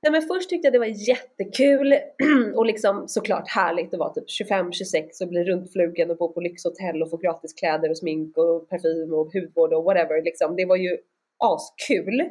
Nej 0.02 0.12
men 0.12 0.22
först 0.22 0.50
tyckte 0.50 0.66
jag 0.66 0.72
det 0.72 0.78
var 0.78 1.08
jättekul 1.08 1.94
och 2.54 2.66
liksom 2.66 3.08
såklart 3.08 3.48
härligt 3.48 3.94
att 3.94 4.00
vara 4.00 4.12
typ 4.14 4.50
25-26 4.50 5.22
och 5.22 5.28
bli 5.28 5.44
runtflugen 5.44 6.10
och 6.10 6.16
bo 6.16 6.32
på 6.32 6.40
lyxhotell 6.40 7.02
och 7.02 7.10
få 7.10 7.16
gratis 7.16 7.52
kläder 7.52 7.90
och 7.90 7.98
smink 7.98 8.38
och 8.38 8.68
parfym 8.68 9.12
och 9.14 9.32
hudvård 9.32 9.72
och 9.72 9.84
whatever 9.84 10.22
liksom. 10.22 10.56
Det 10.56 10.64
var 10.64 10.76
ju 10.76 10.96
askul. 11.38 12.22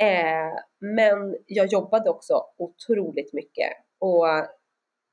Eh, 0.00 0.58
men 0.78 1.36
jag 1.46 1.66
jobbade 1.66 2.10
också 2.10 2.44
otroligt 2.56 3.32
mycket 3.32 3.72
och 3.98 4.28
eh, 4.28 4.44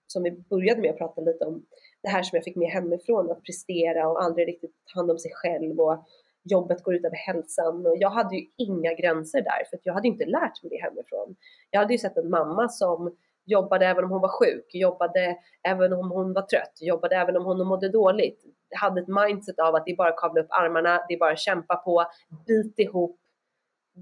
som 0.07 0.23
vi 0.23 0.31
började 0.31 0.81
med 0.81 0.91
att 0.91 0.97
prata 0.97 1.21
lite 1.21 1.45
om, 1.45 1.65
det 2.03 2.09
här 2.09 2.23
som 2.23 2.35
jag 2.35 2.43
fick 2.43 2.55
med 2.55 2.69
hemifrån, 2.69 3.31
att 3.31 3.43
prestera 3.43 4.09
och 4.09 4.23
aldrig 4.23 4.47
riktigt 4.47 4.75
ta 4.93 4.99
hand 4.99 5.11
om 5.11 5.19
sig 5.19 5.31
själv 5.33 5.79
och 5.79 6.05
jobbet 6.43 6.83
går 6.83 6.95
ut 6.95 7.05
över 7.05 7.15
hälsan. 7.15 7.85
Och 7.85 7.97
jag 7.97 8.09
hade 8.09 8.35
ju 8.35 8.45
inga 8.57 8.93
gränser 8.93 9.41
där 9.41 9.63
för 9.69 9.79
jag 9.83 9.93
hade 9.93 10.07
inte 10.07 10.25
lärt 10.25 10.63
mig 10.63 10.69
det 10.69 10.81
hemifrån. 10.81 11.35
Jag 11.71 11.79
hade 11.79 11.93
ju 11.93 11.97
sett 11.97 12.17
en 12.17 12.29
mamma 12.29 12.69
som 12.69 13.15
jobbade 13.45 13.85
även 13.85 14.03
om 14.03 14.11
hon 14.11 14.21
var 14.21 14.39
sjuk, 14.39 14.75
jobbade 14.75 15.37
även 15.63 15.93
om 15.93 16.11
hon 16.11 16.33
var 16.33 16.41
trött, 16.41 16.77
jobbade 16.81 17.15
även 17.15 17.37
om 17.37 17.45
hon 17.45 17.67
mådde 17.67 17.89
dåligt. 17.89 18.43
Hade 18.75 19.01
ett 19.01 19.07
mindset 19.07 19.59
av 19.59 19.75
att 19.75 19.85
det 19.85 19.91
är 19.91 19.95
bara 19.95 20.09
att 20.09 20.17
kavla 20.17 20.41
upp 20.41 20.47
armarna, 20.49 21.05
det 21.07 21.13
är 21.13 21.19
bara 21.19 21.31
att 21.31 21.39
kämpa 21.39 21.75
på, 21.75 22.05
bit 22.47 22.79
ihop. 22.79 23.19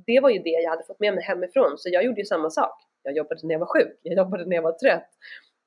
Det 0.06 0.20
var 0.20 0.30
ju 0.30 0.40
det 0.40 0.50
jag 0.50 0.70
hade 0.70 0.84
fått 0.84 1.00
med 1.00 1.14
mig 1.14 1.24
hemifrån, 1.24 1.78
så 1.78 1.90
jag 1.90 2.04
gjorde 2.06 2.22
ju 2.22 2.26
samma 2.26 2.50
sak. 2.50 2.84
Jag 3.04 3.16
jobbade 3.16 3.40
när 3.44 3.54
jag 3.54 3.60
var 3.60 3.68
sjuk, 3.68 4.00
jag 4.02 4.18
jobbade 4.18 4.46
när 4.46 4.56
jag 4.56 4.64
var 4.64 4.72
trött 4.72 5.10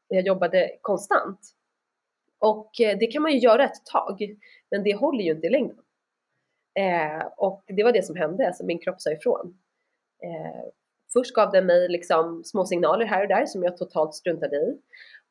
jag 0.09 0.27
jobbade 0.27 0.79
konstant. 0.81 1.41
Och 2.39 2.81
eh, 2.81 2.99
det 2.99 3.07
kan 3.07 3.23
man 3.23 3.33
ju 3.33 3.39
göra 3.39 3.65
ett 3.65 3.87
tag, 3.93 4.37
men 4.71 4.83
det 4.83 4.95
håller 4.95 5.25
ju 5.25 5.31
inte 5.31 5.47
i 5.47 5.51
längden. 5.51 5.79
Eh, 6.79 7.27
och 7.37 7.65
det 7.67 7.83
var 7.83 7.93
det 7.93 8.03
som 8.03 8.17
hände, 8.17 8.47
alltså 8.47 8.65
min 8.65 8.79
kropp 8.79 9.01
sa 9.01 9.11
ifrån. 9.11 9.59
Eh, 10.23 10.65
först 11.13 11.35
gav 11.35 11.53
den 11.53 11.67
mig 11.67 11.89
liksom 11.89 12.45
små 12.45 12.65
signaler 12.65 13.07
här 13.07 13.23
och 13.23 13.29
där 13.29 13.47
som 13.47 13.63
jag 13.63 13.77
totalt 13.77 14.15
struntade 14.15 14.57
i. 14.57 14.79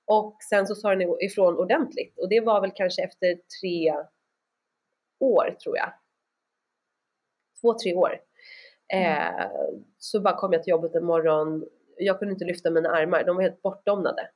Och 0.06 0.38
sen 0.50 0.68
så 0.68 0.76
sa 0.76 0.96
den 0.96 1.16
ifrån 1.20 1.58
ordentligt 1.58 2.20
och 2.20 2.30
det 2.30 2.40
var 2.40 2.62
väl 2.62 2.72
kanske 2.76 3.04
efter 3.04 3.40
tre 3.62 3.94
år 5.20 5.56
tror 5.64 5.78
jag. 5.78 5.94
Två, 7.62 7.74
tre 7.74 7.96
år. 7.96 8.20
Mm. 8.93 9.12
Eh, 9.12 9.48
så 9.98 10.19
bara 10.21 10.38
kom 10.38 10.54
jag 10.54 10.63
till 10.63 10.71
jobbet 10.71 10.95
en 10.95 11.06
morgon, 11.06 11.65
jag 11.98 12.19
kunde 12.19 12.34
inte 12.34 12.45
lyfta 12.45 12.71
mina 12.71 12.89
armar, 12.89 13.24
de 13.24 13.36
var 13.36 13.43
helt 13.43 13.62
bortdomnade. 13.62 14.30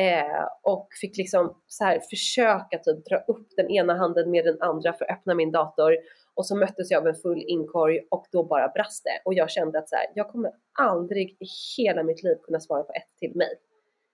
Eh, 0.00 0.48
och 0.62 0.88
fick 1.00 1.16
liksom 1.16 1.62
så 1.66 1.84
här 1.84 2.00
försöka 2.00 2.78
typ 2.78 3.04
dra 3.04 3.16
upp 3.16 3.48
den 3.56 3.70
ena 3.70 3.94
handen 3.94 4.30
med 4.30 4.44
den 4.44 4.62
andra 4.62 4.92
för 4.92 5.04
att 5.04 5.10
öppna 5.10 5.34
min 5.34 5.52
dator 5.52 5.96
och 6.34 6.46
så 6.46 6.56
möttes 6.56 6.90
jag 6.90 7.00
av 7.00 7.08
en 7.08 7.14
full 7.14 7.44
inkorg 7.46 8.00
och 8.10 8.26
då 8.32 8.44
bara 8.44 8.68
brast 8.68 9.04
det 9.04 9.20
och 9.24 9.34
jag 9.34 9.50
kände 9.50 9.78
att 9.78 9.88
så 9.88 9.96
här, 9.96 10.06
jag 10.14 10.28
kommer 10.28 10.52
aldrig 10.78 11.30
i 11.30 11.46
hela 11.76 12.02
mitt 12.02 12.22
liv 12.22 12.36
kunna 12.42 12.60
svara 12.60 12.82
på 12.82 12.92
ett 12.92 13.18
till 13.18 13.36
mejl. 13.36 13.56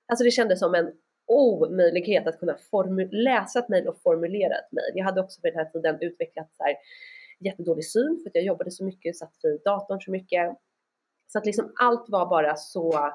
Alltså 0.08 0.24
det 0.24 0.30
kändes 0.30 0.58
som 0.58 0.74
en 0.74 0.92
omöjlighet 1.26 2.26
att 2.26 2.38
kunna 2.38 2.56
läsa 3.10 3.58
ett 3.58 3.68
mejl 3.68 3.88
och 3.88 4.02
formulera 4.02 4.54
ett 4.54 4.72
mejl. 4.72 4.92
Jag 4.94 5.04
hade 5.04 5.20
också 5.20 5.40
vid 5.42 5.52
den 5.52 5.64
här 5.64 5.72
tiden 5.72 5.98
utvecklat 6.00 6.48
så 6.56 6.62
här, 6.64 6.76
jättedålig 7.40 7.84
syn 7.84 8.20
för 8.22 8.30
att 8.30 8.34
jag 8.34 8.44
jobbade 8.44 8.70
så 8.70 8.84
mycket, 8.84 9.16
satt 9.16 9.32
vid 9.42 9.60
datorn 9.64 10.00
så 10.00 10.10
mycket. 10.10 10.58
Så 11.32 11.38
att 11.38 11.46
liksom 11.46 11.72
allt 11.76 12.08
var 12.08 12.26
bara 12.26 12.56
så 12.56 13.12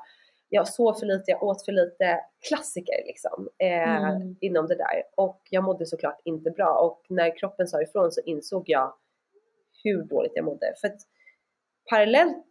jag 0.50 0.68
sov 0.68 0.94
för 0.94 1.06
lite, 1.06 1.32
jag 1.32 1.44
åt 1.44 1.66
för 1.66 1.72
lite, 1.72 2.20
klassiker 2.48 3.04
liksom 3.06 3.50
eh, 3.58 4.06
mm. 4.06 4.36
inom 4.42 4.68
det 4.68 4.76
där. 4.76 5.04
Och 5.18 5.42
jag 5.50 5.64
mådde 5.64 5.86
såklart 5.86 6.22
inte 6.24 6.52
bra 6.52 6.80
och 6.80 7.06
när 7.10 7.38
kroppen 7.38 7.68
sa 7.68 7.82
ifrån 7.82 8.12
så 8.12 8.22
insåg 8.26 8.64
jag 8.66 8.94
hur 9.84 10.04
dåligt 10.04 10.32
jag 10.36 10.46
mådde. 10.46 10.74
För 10.82 10.88
att 10.88 11.00
parallellt 11.90 12.46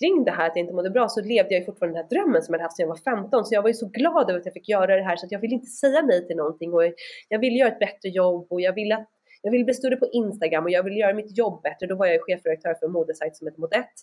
kring 0.00 0.24
det 0.24 0.30
här 0.30 0.46
att 0.46 0.56
jag 0.56 0.62
inte 0.62 0.74
mådde 0.74 0.90
bra 0.90 1.08
så 1.08 1.20
levde 1.20 1.54
jag 1.54 1.60
ju 1.60 1.66
fortfarande 1.66 1.98
den 1.98 2.04
här 2.04 2.10
drömmen 2.10 2.42
som 2.42 2.52
jag 2.52 2.58
hade 2.58 2.64
haft 2.64 2.76
sedan 2.76 2.84
jag 2.84 2.88
var 2.88 3.20
15 3.22 3.44
så 3.44 3.54
jag 3.54 3.62
var 3.62 3.68
ju 3.68 3.74
så 3.74 3.88
glad 3.88 4.30
över 4.30 4.40
att 4.40 4.46
jag 4.46 4.54
fick 4.54 4.68
göra 4.68 4.96
det 4.96 5.02
här 5.02 5.16
så 5.16 5.26
att 5.26 5.32
jag 5.32 5.40
ville 5.40 5.54
inte 5.54 5.66
säga 5.66 6.02
nej 6.02 6.26
till 6.26 6.36
någonting 6.36 6.74
och 6.74 6.82
jag 7.28 7.38
ville 7.38 7.58
göra 7.58 7.72
ett 7.72 7.78
bättre 7.78 8.08
jobb 8.08 8.46
och 8.50 8.60
jag 8.60 8.72
ville 8.72 8.96
att 8.96 9.08
jag 9.42 9.50
ville 9.50 9.64
bli 9.64 9.74
större 9.74 9.96
på 9.96 10.06
Instagram 10.12 10.64
och 10.64 10.70
jag 10.70 10.82
ville 10.82 10.96
göra 10.96 11.14
mitt 11.14 11.38
jobb 11.38 11.62
bättre. 11.62 11.86
Då 11.86 11.94
var 11.94 12.06
jag 12.06 12.20
chefredaktör 12.22 12.74
för 12.74 12.86
en 12.86 12.92
modesajt 12.92 13.36
som 13.36 13.46
heter 13.46 13.60
Modett. 13.60 13.94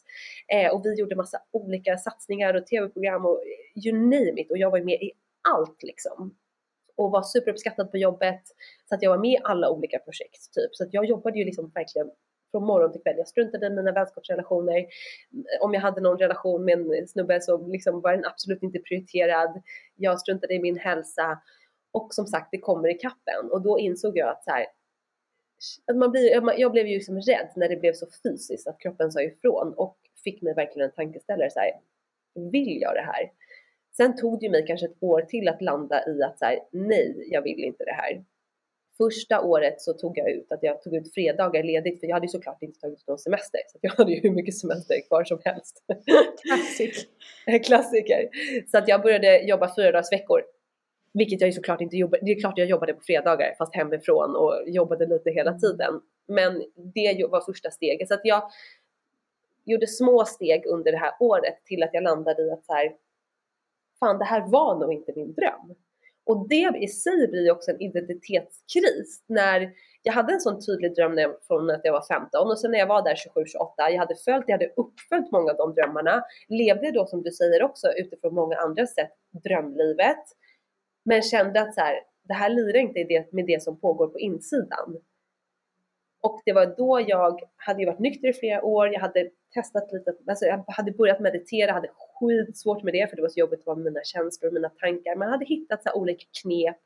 Eh, 0.53 0.73
och 0.73 0.85
vi 0.85 0.99
gjorde 0.99 1.15
massa 1.15 1.41
olika 1.51 1.97
satsningar 1.97 2.53
och 2.53 2.67
tv-program 2.67 3.25
och 3.25 3.41
eh, 3.41 3.87
you 3.87 3.97
name 3.97 4.41
it. 4.41 4.51
Och 4.51 4.57
jag 4.57 4.71
var 4.71 4.79
med 4.79 5.01
i 5.01 5.11
allt 5.49 5.83
liksom. 5.83 6.35
Och 6.95 7.11
var 7.11 7.21
superuppskattad 7.21 7.91
på 7.91 7.97
jobbet. 7.97 8.41
Så 8.89 8.95
att 8.95 9.01
jag 9.01 9.09
var 9.09 9.17
med 9.17 9.31
i 9.31 9.39
alla 9.43 9.69
olika 9.69 9.99
projekt 9.99 10.53
typ. 10.53 10.69
Så 10.75 10.83
att 10.83 10.93
jag 10.93 11.05
jobbade 11.05 11.39
ju 11.39 11.45
liksom 11.45 11.71
verkligen 11.75 12.11
från 12.51 12.65
morgon 12.65 12.91
till 12.91 13.01
kväll. 13.01 13.15
Jag 13.17 13.27
struntade 13.27 13.67
i 13.67 13.69
mina 13.69 13.91
vänskapsrelationer. 13.91 14.85
Om 15.61 15.73
jag 15.73 15.81
hade 15.81 16.01
någon 16.01 16.17
relation 16.17 16.65
med 16.65 16.79
en 16.79 17.07
snubbe 17.07 17.41
så 17.41 17.67
liksom 17.67 18.01
var 18.01 18.11
den 18.11 18.25
absolut 18.25 18.63
inte 18.63 18.79
prioriterad. 18.79 19.61
Jag 19.95 20.19
struntade 20.19 20.53
i 20.53 20.59
min 20.59 20.77
hälsa. 20.77 21.41
Och 21.91 22.13
som 22.13 22.25
sagt, 22.25 22.47
det 22.51 22.59
kommer 22.59 22.89
i 22.89 22.93
kappen. 22.93 23.51
Och 23.51 23.61
då 23.61 23.79
insåg 23.79 24.17
jag 24.17 24.29
att 24.29 24.43
så 24.43 24.51
här, 24.51 24.65
att 25.87 25.97
man 25.97 26.11
blir, 26.11 26.59
jag 26.59 26.71
blev 26.71 26.87
ju 26.87 26.95
liksom 26.95 27.21
rädd 27.21 27.49
när 27.55 27.69
det 27.69 27.75
blev 27.75 27.93
så 27.93 28.07
fysiskt 28.23 28.67
att 28.67 28.79
kroppen 28.79 29.11
sa 29.11 29.21
ifrån 29.21 29.73
och 29.73 29.97
fick 30.23 30.41
mig 30.41 30.53
verkligen 30.53 30.89
en 30.89 30.95
tankeställare 30.95 31.49
så 31.49 31.59
här, 31.59 31.71
vill 32.51 32.81
jag 32.81 32.95
det 32.95 33.01
här? 33.01 33.31
Sen 33.97 34.15
tog 34.15 34.39
det 34.39 34.49
mig 34.49 34.65
kanske 34.67 34.85
ett 34.85 35.03
år 35.03 35.21
till 35.21 35.47
att 35.47 35.61
landa 35.61 36.07
i 36.07 36.23
att 36.23 36.39
så 36.39 36.45
här, 36.45 36.59
nej, 36.71 37.27
jag 37.31 37.41
vill 37.41 37.59
inte 37.59 37.83
det 37.83 37.93
här. 37.93 38.23
Första 38.97 39.41
året 39.41 39.81
så 39.81 39.93
tog 39.93 40.17
jag 40.17 40.29
ut 40.29 40.51
att 40.51 40.63
jag 40.63 40.81
tog 40.81 40.95
ut 40.95 41.13
fredagar 41.13 41.63
ledigt 41.63 41.99
för 41.99 42.07
jag 42.07 42.15
hade 42.15 42.25
ju 42.25 42.29
såklart 42.29 42.61
inte 42.61 42.79
tagit 42.79 42.99
ut 42.99 43.07
någon 43.07 43.19
semester 43.19 43.59
så 43.67 43.77
jag 43.81 43.91
hade 43.91 44.11
ju 44.11 44.19
hur 44.19 44.31
mycket 44.31 44.57
semester 44.57 45.07
kvar 45.07 45.23
som 45.23 45.39
helst. 45.45 45.83
Klassik. 46.41 47.07
Klassiker. 47.65 48.29
Så 48.71 48.77
att 48.77 48.87
jag 48.87 49.01
började 49.01 49.41
jobba 49.41 49.75
fyra 49.75 49.91
dagars 49.91 50.11
veckor 50.11 50.41
vilket 51.13 51.41
jag 51.41 51.47
ju 51.47 51.53
såklart 51.53 51.81
inte 51.81 51.97
jobbade, 51.97 52.25
det 52.25 52.31
är 52.31 52.39
klart 52.39 52.57
jag 52.57 52.67
jobbade 52.67 52.93
på 52.93 53.01
fredagar 53.01 53.55
fast 53.57 53.75
hemifrån 53.75 54.35
och 54.35 54.63
jobbade 54.67 55.05
lite 55.05 55.31
hela 55.31 55.53
tiden. 55.53 56.01
Men 56.27 56.63
det 56.75 57.27
var 57.29 57.41
första 57.41 57.71
steget. 57.71 58.07
Så 58.07 58.13
att 58.13 58.21
jag 58.23 58.49
gjorde 59.65 59.87
små 59.87 60.25
steg 60.25 60.65
under 60.65 60.91
det 60.91 60.97
här 60.97 61.13
året 61.19 61.65
till 61.65 61.83
att 61.83 61.93
jag 61.93 62.03
landade 62.03 62.43
i 62.43 62.51
att 62.51 62.65
så 62.65 62.73
här, 62.73 62.93
fan 63.99 64.17
det 64.17 64.25
här 64.25 64.47
var 64.47 64.79
nog 64.79 64.93
inte 64.93 65.13
min 65.15 65.33
dröm. 65.33 65.75
Och 66.25 66.47
det 66.49 66.73
i 66.79 66.87
sig 66.87 67.27
blir 67.27 67.51
också 67.51 67.71
en 67.71 67.81
identitetskris 67.81 69.23
när 69.27 69.71
jag 70.03 70.13
hade 70.13 70.33
en 70.33 70.39
sån 70.39 70.65
tydlig 70.65 70.95
dröm 70.95 71.15
när 71.15 71.21
jag, 71.21 71.35
från 71.47 71.69
att 71.69 71.81
jag 71.83 71.93
var 71.93 72.05
15 72.07 72.47
och 72.47 72.59
sen 72.59 72.71
när 72.71 72.79
jag 72.79 72.87
var 72.87 73.01
där 73.01 73.15
27-28, 73.15 73.91
jag 73.91 73.97
hade 73.97 74.15
följt, 74.15 74.43
jag 74.47 74.53
hade 74.53 74.73
uppföljt 74.77 75.31
många 75.31 75.51
av 75.51 75.57
de 75.57 75.73
drömmarna, 75.73 76.23
levde 76.47 76.91
då 76.91 77.05
som 77.05 77.23
du 77.23 77.31
säger 77.31 77.63
också 77.63 77.87
utifrån 77.91 78.33
många 78.33 78.55
andra 78.55 78.87
sätt 78.87 79.11
drömlivet 79.43 80.23
men 81.03 81.21
kände 81.21 81.61
att 81.61 81.73
så 81.73 81.81
här, 81.81 81.95
det 82.23 82.33
här 82.33 82.49
lirar 82.49 82.79
inte 82.79 83.25
med 83.31 83.45
det 83.45 83.63
som 83.63 83.79
pågår 83.79 84.07
på 84.07 84.19
insidan. 84.19 84.97
Och 86.21 86.41
det 86.45 86.53
var 86.53 86.65
då 86.77 87.05
jag 87.07 87.39
hade 87.55 87.79
ju 87.79 87.85
varit 87.85 87.99
nykter 87.99 88.27
i 88.27 88.33
flera 88.33 88.63
år, 88.63 88.87
jag 88.93 88.99
hade 88.99 89.29
testat 89.53 89.91
lite, 89.91 90.15
alltså 90.27 90.45
jag 90.45 90.63
hade 90.67 90.91
börjat 90.91 91.19
meditera, 91.19 91.71
hade 91.71 91.89
skitsvårt 92.19 92.83
med 92.83 92.93
det 92.93 93.09
för 93.09 93.15
det 93.15 93.21
var 93.21 93.29
så 93.29 93.39
jobbigt 93.39 93.59
att 93.59 93.65
vara 93.65 93.75
med 93.75 93.85
mina 93.85 94.03
känslor 94.03 94.47
och 94.47 94.53
mina 94.53 94.69
tankar. 94.69 95.15
Men 95.15 95.25
jag 95.25 95.31
hade 95.31 95.45
hittat 95.45 95.83
så 95.83 95.93
olika 95.93 96.25
knep 96.41 96.77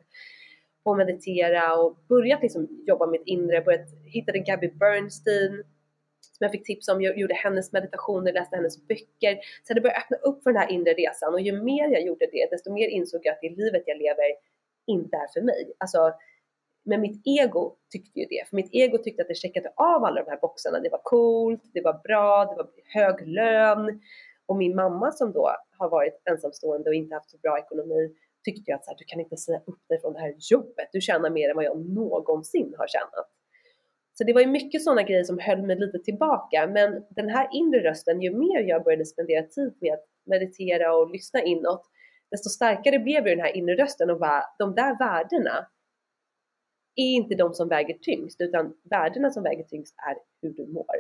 på 0.84 0.92
att 0.92 0.98
meditera 0.98 1.76
och 1.76 1.98
börjat 2.10 2.42
liksom 2.42 2.68
jobba 2.88 3.06
med 3.06 3.12
mitt 3.12 3.28
inre, 3.28 3.62
börjat, 3.62 3.88
hittade 4.06 4.40
Gabby 4.40 4.68
Bernstein 4.68 5.64
som 6.38 6.46
jag 6.46 6.52
fick 6.52 6.66
tips 6.66 6.88
om, 6.88 7.02
jag 7.02 7.18
gjorde 7.18 7.34
hennes 7.34 7.74
meditationer, 7.74 8.34
läste 8.34 8.56
hennes 8.56 8.88
böcker. 8.88 9.40
Så 9.68 9.74
det 9.74 9.82
började 9.82 10.00
öppna 10.00 10.18
upp 10.18 10.44
för 10.44 10.52
den 10.52 10.62
här 10.62 10.72
inre 10.72 10.94
resan 10.94 11.34
och 11.34 11.42
ju 11.42 11.62
mer 11.62 11.90
jag 11.90 12.02
gjorde 12.02 12.28
det, 12.32 12.48
desto 12.52 12.74
mer 12.74 12.88
insåg 12.88 13.22
jag 13.24 13.34
att 13.34 13.42
det 13.42 13.50
livet 13.50 13.84
jag 13.86 13.98
lever 13.98 14.26
inte 14.88 15.16
är 15.18 15.28
för 15.34 15.42
mig. 15.42 15.74
Alltså, 15.78 16.14
men 16.86 17.02
mitt 17.02 17.22
ego 17.26 17.76
tyckte 17.92 18.20
ju 18.20 18.26
det, 18.26 18.50
för 18.50 18.56
mitt 18.56 18.70
ego 18.72 18.98
tyckte 18.98 19.22
att 19.22 19.28
det 19.28 19.36
checkade 19.36 19.70
av 19.76 20.04
alla 20.04 20.24
de 20.24 20.30
här 20.30 20.40
boxarna. 20.42 20.80
Det 20.80 20.90
var 20.90 21.02
coolt, 21.04 21.62
det 21.74 21.82
var 21.82 22.02
bra, 22.04 22.46
det 22.46 22.56
var 22.56 22.70
hög 22.94 23.28
lön. 23.28 24.02
Och 24.46 24.58
min 24.58 24.76
mamma 24.76 25.12
som 25.12 25.32
då 25.32 25.52
har 25.78 25.90
varit 25.90 26.22
ensamstående 26.30 26.90
och 26.90 26.96
inte 26.96 27.16
haft 27.16 27.30
så 27.30 27.38
bra 27.38 27.60
ekonomi 27.60 28.16
tyckte 28.46 28.72
ju 28.72 28.76
att 28.76 28.86
så 28.86 28.92
här, 28.92 28.98
du 28.98 29.04
kan 29.06 29.20
inte 29.20 29.38
säga 29.38 29.62
upp 29.66 29.88
dig 29.90 30.02
från 30.02 30.14
det 30.14 30.20
här 30.20 30.36
jobbet, 30.52 30.90
du 30.92 31.02
tjänar 31.02 31.30
mer 31.30 31.50
än 31.50 31.56
vad 31.56 31.66
jag 31.66 31.86
någonsin 31.86 32.76
har 32.78 32.88
tjänat. 32.88 33.30
Så 34.18 34.24
det 34.24 34.34
var 34.34 34.42
ju 34.42 34.48
mycket 34.48 34.84
sådana 34.84 35.04
grejer 35.04 35.24
som 35.24 35.40
höll 35.40 35.62
mig 35.62 35.76
lite 35.76 36.00
tillbaka. 36.00 36.68
Men 36.68 37.06
den 37.10 37.30
här 37.30 37.50
inre 37.52 37.90
rösten, 37.90 38.22
ju 38.22 38.34
mer 38.34 38.60
jag 38.60 38.84
började 38.84 39.06
spendera 39.06 39.44
tid 39.44 39.74
med 39.82 39.94
att 39.94 40.06
meditera 40.26 40.96
och 40.96 41.12
lyssna 41.12 41.42
inåt, 41.42 41.86
desto 42.32 42.50
starkare 42.50 43.00
blev 43.00 43.28
ju 43.28 43.36
den 43.36 43.46
här 43.46 43.58
inre 43.58 43.76
rösten 43.76 44.10
och 44.10 44.20
bara, 44.20 44.44
de 44.60 44.76
där 44.76 44.98
värdena 44.98 45.68
är 46.96 47.14
inte 47.14 47.36
de 47.36 47.54
som 47.54 47.70
väger 47.70 47.98
tyngst, 47.98 48.42
utan 48.42 48.74
värdena 48.90 49.30
som 49.30 49.44
väger 49.44 49.64
tyngst 49.64 49.96
är 50.08 50.18
hur 50.42 50.54
du 50.54 50.68
mår. 50.68 50.96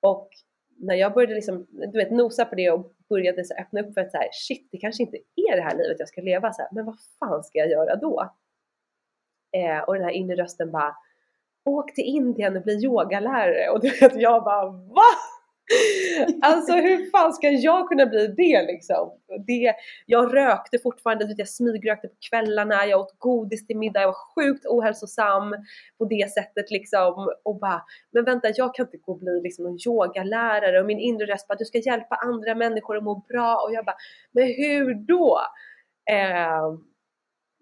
Och 0.00 0.28
när 0.76 0.94
jag 0.94 1.14
började 1.14 1.34
liksom, 1.34 1.66
du 1.70 1.98
vet, 1.98 2.10
nosa 2.10 2.44
på 2.44 2.54
det 2.54 2.70
och 2.70 2.92
började 3.08 3.44
så 3.44 3.54
öppna 3.54 3.80
upp 3.80 3.94
för 3.94 4.00
att 4.00 4.10
så 4.10 4.16
här, 4.16 4.28
shit, 4.32 4.68
det 4.72 4.78
kanske 4.78 5.02
inte 5.02 5.16
är 5.16 5.56
det 5.56 5.62
här 5.62 5.76
livet 5.76 5.96
jag 5.98 6.08
ska 6.08 6.20
leva, 6.20 6.52
så 6.52 6.62
här, 6.62 6.68
men 6.72 6.84
vad 6.84 6.96
fan 7.18 7.44
ska 7.44 7.58
jag 7.58 7.70
göra 7.70 7.96
då? 7.96 8.32
Eh, 9.56 9.80
och 9.80 9.94
den 9.94 10.04
här 10.04 10.10
inre 10.10 10.36
rösten 10.36 10.70
bara, 10.70 10.94
åk 11.68 11.94
till 11.94 12.04
Indien 12.04 12.56
och 12.56 12.62
bli 12.62 12.84
yogalärare 12.84 13.70
och 13.70 13.80
du 13.82 13.88
vet 13.88 14.16
jag 14.16 14.44
bara 14.44 14.70
VA? 14.70 15.02
Alltså 16.42 16.72
hur 16.72 17.10
fan 17.10 17.32
ska 17.32 17.48
jag 17.48 17.88
kunna 17.88 18.06
bli 18.06 18.26
det 18.26 18.62
liksom? 18.62 19.10
Det, 19.46 19.74
jag 20.06 20.36
rökte 20.36 20.78
fortfarande, 20.78 21.34
jag 21.36 21.48
smygrökte 21.48 22.08
på 22.08 22.14
kvällarna, 22.30 22.86
jag 22.86 23.00
åt 23.00 23.18
godis 23.18 23.66
till 23.66 23.76
middag, 23.76 24.00
jag 24.00 24.08
var 24.08 24.34
sjukt 24.34 24.66
ohälsosam 24.66 25.54
på 25.98 26.04
det 26.04 26.32
sättet 26.32 26.70
liksom 26.70 27.34
och 27.44 27.58
bara, 27.60 27.82
men 28.12 28.24
vänta 28.24 28.48
jag 28.54 28.74
kan 28.74 28.86
inte 28.86 28.96
gå 28.96 29.12
och 29.12 29.18
bli 29.18 29.40
liksom 29.42 29.66
en 29.66 29.78
yogalärare 29.86 30.80
och 30.80 30.86
min 30.86 30.98
inre 30.98 31.26
röst 31.26 31.48
bara, 31.48 31.58
du 31.58 31.64
ska 31.64 31.78
hjälpa 31.78 32.14
andra 32.14 32.54
människor 32.54 32.96
att 32.96 33.04
må 33.04 33.24
bra 33.28 33.56
och 33.66 33.72
jag 33.72 33.84
bara, 33.84 33.96
men 34.32 34.44
hur 34.44 34.94
då? 34.94 35.40
Eh, 36.10 36.87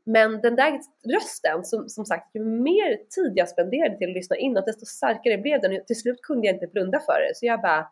men 0.08 0.40
den 0.40 0.56
där 0.56 0.80
rösten, 1.14 1.64
som, 1.64 1.88
som 1.88 2.04
sagt, 2.04 2.34
ju 2.34 2.44
mer 2.44 2.96
tid 2.96 3.32
jag 3.34 3.48
spenderade 3.48 3.98
till 3.98 4.08
att 4.08 4.14
lyssna 4.14 4.36
inåt, 4.36 4.66
desto 4.66 4.86
starkare 4.86 5.38
blev 5.38 5.60
den. 5.60 5.84
Till 5.86 6.00
slut 6.00 6.22
kunde 6.22 6.46
jag 6.46 6.56
inte 6.56 6.66
blunda 6.66 7.00
för 7.00 7.20
det. 7.28 7.34
Så 7.34 7.46
jag 7.46 7.60
bara 7.60 7.88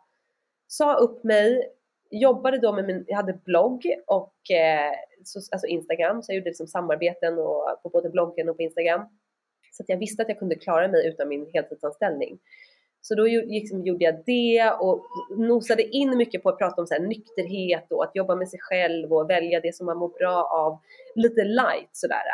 sa 0.66 0.94
upp 0.94 1.24
mig, 1.24 1.68
jobbade 2.10 2.58
då 2.58 2.72
med 2.72 2.84
min, 2.84 3.04
jag 3.06 3.16
hade 3.16 3.32
blogg 3.32 3.86
och 4.06 4.50
eh, 4.50 4.92
så, 5.24 5.38
alltså 5.38 5.66
Instagram, 5.66 6.22
så 6.22 6.32
jag 6.32 6.36
gjorde 6.36 6.48
liksom 6.48 6.66
samarbeten 6.66 7.38
och, 7.38 7.82
på 7.82 7.88
både 7.88 8.10
bloggen 8.10 8.48
och 8.48 8.56
på 8.56 8.62
Instagram. 8.62 9.00
Så 9.72 9.82
att 9.82 9.88
jag 9.88 9.98
visste 9.98 10.22
att 10.22 10.28
jag 10.28 10.38
kunde 10.38 10.54
klara 10.54 10.88
mig 10.88 11.08
utan 11.08 11.28
min 11.28 11.50
heltidsanställning. 11.54 12.38
Så 13.06 13.14
då 13.14 13.24
liksom 13.24 13.82
gjorde 13.82 14.04
jag 14.04 14.22
det 14.26 14.70
och 14.80 15.06
nosade 15.36 15.82
in 15.82 16.16
mycket 16.16 16.42
på 16.42 16.48
att 16.48 16.58
prata 16.58 16.80
om 16.80 16.86
så 16.86 17.02
nykterhet 17.02 17.92
och 17.92 18.04
att 18.04 18.16
jobba 18.16 18.34
med 18.34 18.48
sig 18.48 18.58
själv 18.62 19.12
och 19.12 19.30
välja 19.30 19.60
det 19.60 19.74
som 19.74 19.86
man 19.86 19.98
mår 19.98 20.08
bra 20.08 20.44
av. 20.44 20.78
Lite 21.14 21.44
light 21.44 21.90
sådär. 21.92 22.24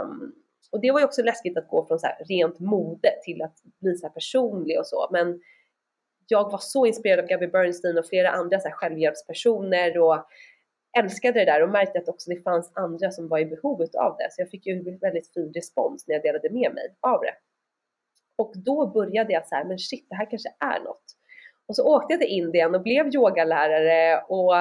Um, 0.00 0.32
och 0.72 0.80
det 0.80 0.90
var 0.90 1.00
ju 1.00 1.04
också 1.04 1.22
läskigt 1.22 1.58
att 1.58 1.68
gå 1.68 1.86
från 1.86 1.98
så 1.98 2.06
rent 2.28 2.58
mode 2.58 3.10
till 3.24 3.42
att 3.42 3.54
bli 3.80 3.96
så 3.96 4.08
personlig 4.08 4.78
och 4.78 4.86
så. 4.86 5.08
Men 5.12 5.40
jag 6.28 6.50
var 6.50 6.58
så 6.62 6.86
inspirerad 6.86 7.20
av 7.20 7.26
Gabby 7.26 7.46
Bernstein 7.46 7.98
och 7.98 8.06
flera 8.06 8.30
andra 8.30 8.60
så 8.60 8.68
här 8.68 8.74
självhjälpspersoner 8.74 9.98
och 9.98 10.26
älskade 10.98 11.40
det 11.40 11.44
där 11.44 11.62
och 11.62 11.70
märkte 11.70 11.98
att 11.98 12.08
också 12.08 12.30
det 12.30 12.42
fanns 12.42 12.72
andra 12.74 13.10
som 13.10 13.28
var 13.28 13.38
i 13.38 13.46
behov 13.46 13.80
av 13.80 14.16
det. 14.16 14.28
Så 14.30 14.42
jag 14.42 14.50
fick 14.50 14.66
ju 14.66 14.98
väldigt 14.98 15.32
fin 15.34 15.52
respons 15.54 16.08
när 16.08 16.14
jag 16.14 16.22
delade 16.22 16.50
med 16.50 16.74
mig 16.74 16.94
av 17.00 17.20
det. 17.20 17.34
Och 18.40 18.52
då 18.56 18.86
började 18.86 19.32
jag 19.32 19.46
så 19.46 19.54
här, 19.54 19.64
men 19.64 19.78
shit, 19.78 20.06
det 20.10 20.16
här 20.16 20.30
kanske 20.30 20.48
är 20.60 20.80
något. 20.84 21.04
Och 21.68 21.76
så 21.76 21.84
åkte 21.84 22.12
jag 22.12 22.20
till 22.20 22.30
Indien 22.30 22.74
och 22.74 22.82
blev 22.82 23.14
yogalärare 23.14 24.22
och 24.28 24.54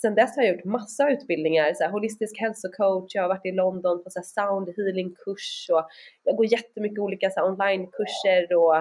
sen 0.00 0.14
dess 0.14 0.36
har 0.36 0.42
jag 0.42 0.54
gjort 0.54 0.64
massa 0.64 1.10
utbildningar, 1.10 1.74
så 1.74 1.84
här, 1.84 1.90
holistisk 1.90 2.40
hälsocoach, 2.40 3.14
jag 3.14 3.22
har 3.22 3.28
varit 3.28 3.46
i 3.46 3.52
London 3.52 4.04
på 4.04 4.10
så 4.10 4.20
sound 4.22 4.68
healing 4.76 5.14
kurs 5.24 5.70
och 5.72 5.86
jag 6.24 6.36
går 6.36 6.52
jättemycket 6.52 6.98
olika 6.98 7.30
så 7.30 7.46
onlinekurser 7.48 8.54
och 8.56 8.76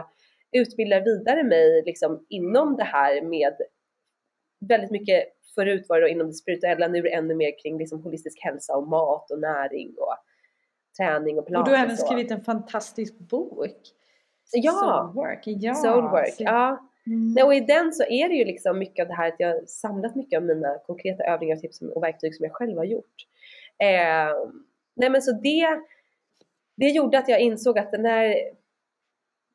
utbildar 0.51 1.01
vidare 1.01 1.43
mig 1.43 1.83
liksom 1.85 2.25
inom 2.29 2.75
det 2.75 2.83
här 2.83 3.21
med 3.21 3.53
väldigt 4.69 4.91
mycket 4.91 5.23
förut 5.55 5.85
var 5.89 6.01
det 6.01 6.09
inom 6.09 6.27
det 6.27 6.33
spirituella, 6.33 6.87
nu 6.87 6.97
är 6.97 7.03
det 7.03 7.13
ännu 7.13 7.35
mer 7.35 7.59
kring 7.63 7.77
liksom 7.77 8.03
holistisk 8.03 8.43
hälsa 8.43 8.77
och 8.77 8.87
mat 8.87 9.31
och 9.31 9.39
näring 9.39 9.95
och 9.97 10.15
träning 10.97 11.39
och 11.39 11.47
pilates. 11.47 11.67
Och 11.67 11.71
du 11.71 11.77
har 11.77 11.85
även 11.85 11.97
skrivit 11.97 12.31
en 12.31 12.43
fantastisk 12.43 13.19
bok. 13.19 13.77
Ja! 14.53 14.71
Soulwork. 15.13 15.41
Ja. 15.45 15.75
Soulwork, 15.75 16.35
ja. 16.37 16.89
Mm. 17.07 17.33
Nej, 17.33 17.43
och 17.43 17.55
i 17.55 17.59
den 17.59 17.93
så 17.93 18.03
är 18.03 18.29
det 18.29 18.35
ju 18.35 18.45
liksom 18.45 18.79
mycket 18.79 19.03
av 19.03 19.07
det 19.07 19.13
här 19.13 19.27
att 19.27 19.39
jag 19.39 19.47
har 19.47 19.61
samlat 19.65 20.15
mycket 20.15 20.37
av 20.37 20.43
mina 20.43 20.77
konkreta 20.77 21.23
övningar, 21.23 21.55
tips 21.55 21.81
och 21.81 22.03
verktyg 22.03 22.35
som 22.35 22.43
jag 22.43 22.53
själv 22.53 22.77
har 22.77 22.85
gjort. 22.85 23.27
Eh, 23.77 24.49
nej 24.95 25.09
men 25.09 25.21
så 25.21 25.31
det, 25.31 25.67
det 26.75 26.89
gjorde 26.89 27.17
att 27.17 27.29
jag 27.29 27.39
insåg 27.39 27.79
att 27.79 27.91
den 27.91 28.05
här 28.05 28.35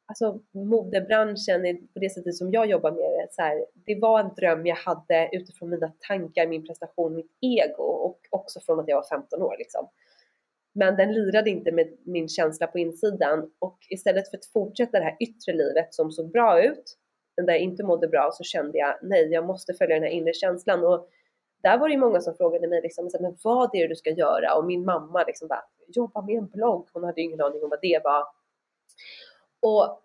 alltså 0.06 0.40
modebranschen 0.52 1.88
på 1.94 1.98
det 1.98 2.10
sättet 2.10 2.36
som 2.36 2.52
jag 2.52 2.66
jobbar 2.66 2.90
med 2.90 2.98
det, 2.98 3.26
så 3.30 3.42
här, 3.42 3.64
det 3.74 4.00
var 4.00 4.20
en 4.20 4.34
dröm 4.34 4.66
jag 4.66 4.76
hade 4.76 5.28
utifrån 5.32 5.70
mina 5.70 5.92
tankar, 6.08 6.46
min 6.46 6.66
prestation, 6.66 7.14
mitt 7.14 7.30
ego 7.40 7.82
och 7.82 8.18
också 8.30 8.60
från 8.60 8.80
att 8.80 8.88
jag 8.88 8.96
var 8.96 9.08
15 9.08 9.42
år 9.42 9.56
liksom. 9.58 9.88
Men 10.74 10.96
den 10.96 11.12
lirade 11.12 11.50
inte 11.50 11.72
med 11.72 11.88
min 12.04 12.28
känsla 12.28 12.66
på 12.66 12.78
insidan 12.78 13.50
och 13.58 13.78
istället 13.90 14.30
för 14.30 14.36
att 14.36 14.46
fortsätta 14.46 14.98
det 14.98 15.04
här 15.04 15.16
yttre 15.20 15.52
livet 15.52 15.94
som 15.94 16.10
såg 16.10 16.30
bra 16.32 16.64
ut, 16.64 16.96
men 17.36 17.46
där 17.46 17.52
jag 17.52 17.62
inte 17.62 17.84
mådde 17.84 18.08
bra, 18.08 18.30
så 18.32 18.44
kände 18.44 18.78
jag 18.78 18.98
nej, 19.02 19.28
jag 19.32 19.46
måste 19.46 19.74
följa 19.74 19.94
den 19.94 20.02
här 20.02 20.10
inre 20.10 20.32
känslan 20.32 20.84
och 20.84 21.08
där 21.62 21.78
var 21.78 21.88
det 21.88 21.94
ju 21.94 22.00
många 22.00 22.20
som 22.20 22.34
frågade 22.34 22.68
mig 22.68 22.82
liksom, 22.82 23.10
men 23.20 23.36
vad 23.44 23.74
är 23.74 23.82
det 23.82 23.88
du 23.88 23.96
ska 23.96 24.10
göra? 24.10 24.54
Och 24.54 24.66
min 24.66 24.84
mamma 24.84 25.24
liksom 25.24 25.48
bara, 25.48 25.64
jobba 25.88 26.22
med 26.22 26.36
en 26.36 26.48
blogg. 26.48 26.88
Hon 26.92 27.04
hade 27.04 27.20
ju 27.20 27.26
ingen 27.26 27.40
aning 27.40 27.62
om 27.62 27.70
vad 27.70 27.80
det 27.82 28.00
var. 28.04 28.24
Och 29.62 30.02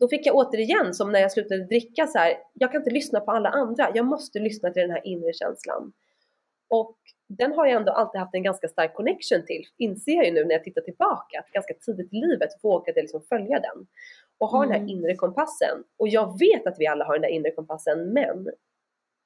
då 0.00 0.08
fick 0.08 0.26
jag 0.26 0.36
återigen, 0.36 0.94
som 0.94 1.12
när 1.12 1.20
jag 1.20 1.32
slutade 1.32 1.64
dricka, 1.64 2.06
så 2.06 2.18
här, 2.18 2.38
jag 2.54 2.72
kan 2.72 2.80
inte 2.80 2.90
lyssna 2.90 3.20
på 3.20 3.30
alla 3.30 3.48
andra. 3.48 3.90
Jag 3.94 4.06
måste 4.06 4.38
lyssna 4.38 4.70
till 4.70 4.82
den 4.82 4.90
här 4.90 5.06
inre 5.06 5.32
känslan. 5.32 5.92
Och 6.68 6.96
den 7.28 7.52
har 7.52 7.66
jag 7.66 7.76
ändå 7.76 7.92
alltid 7.92 8.20
haft 8.20 8.34
en 8.34 8.42
ganska 8.42 8.68
stark 8.68 8.94
connection 8.94 9.46
till, 9.46 9.62
inser 9.78 10.12
jag 10.12 10.26
ju 10.26 10.32
nu 10.32 10.44
när 10.44 10.52
jag 10.52 10.64
tittar 10.64 10.82
tillbaka, 10.82 11.38
att 11.38 11.52
ganska 11.52 11.74
tidigt 11.74 12.12
i 12.12 12.16
livet 12.16 12.50
vågade 12.62 12.98
jag 12.98 13.02
liksom 13.02 13.22
följa 13.22 13.60
den. 13.60 13.86
Och 14.38 14.48
ha 14.48 14.64
mm. 14.64 14.68
den 14.68 14.80
här 14.80 14.92
mm. 14.92 14.98
inre 14.98 15.14
kompassen. 15.14 15.84
Och 15.98 16.08
jag 16.08 16.38
vet 16.38 16.66
att 16.66 16.76
vi 16.78 16.86
alla 16.86 17.04
har 17.04 17.12
den 17.12 17.22
där 17.22 17.28
inre 17.28 17.50
kompassen, 17.50 18.12
men, 18.12 18.48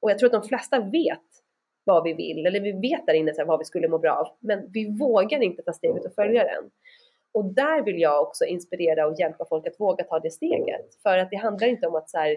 och 0.03 0.11
jag 0.11 0.18
tror 0.18 0.26
att 0.26 0.42
de 0.42 0.48
flesta 0.48 0.80
vet 0.80 1.28
vad 1.84 2.05
vi 2.05 2.12
vill, 2.12 2.46
eller 2.46 2.61
vi 2.61 2.72
vet 2.72 3.07
där 3.07 3.14
inne 3.14 3.34
så 3.34 3.44
vad 3.44 3.59
vi 3.59 3.64
skulle 3.64 3.88
må 3.88 3.98
bra 3.98 4.12
av, 4.12 4.26
men 4.40 4.70
vi 4.72 4.98
vågar 4.98 5.42
inte 5.42 5.62
ta 5.62 5.72
steget 5.72 6.05
och 6.05 6.14
följa 6.14 6.44
den. 6.44 6.70
Och 7.34 7.55
där 7.55 7.82
vill 7.82 8.00
jag 8.00 8.22
också 8.22 8.44
inspirera 8.44 9.07
och 9.07 9.20
hjälpa 9.20 9.44
folk 9.48 9.66
att 9.66 9.80
våga 9.80 10.05
ta 10.05 10.18
det 10.18 10.30
steget. 10.30 10.94
För 11.03 11.18
att 11.18 11.30
det 11.30 11.36
handlar 11.36 11.68
inte 11.68 11.86
om 11.86 11.94
att 11.94 12.11
så 12.11 12.18
här, 12.18 12.36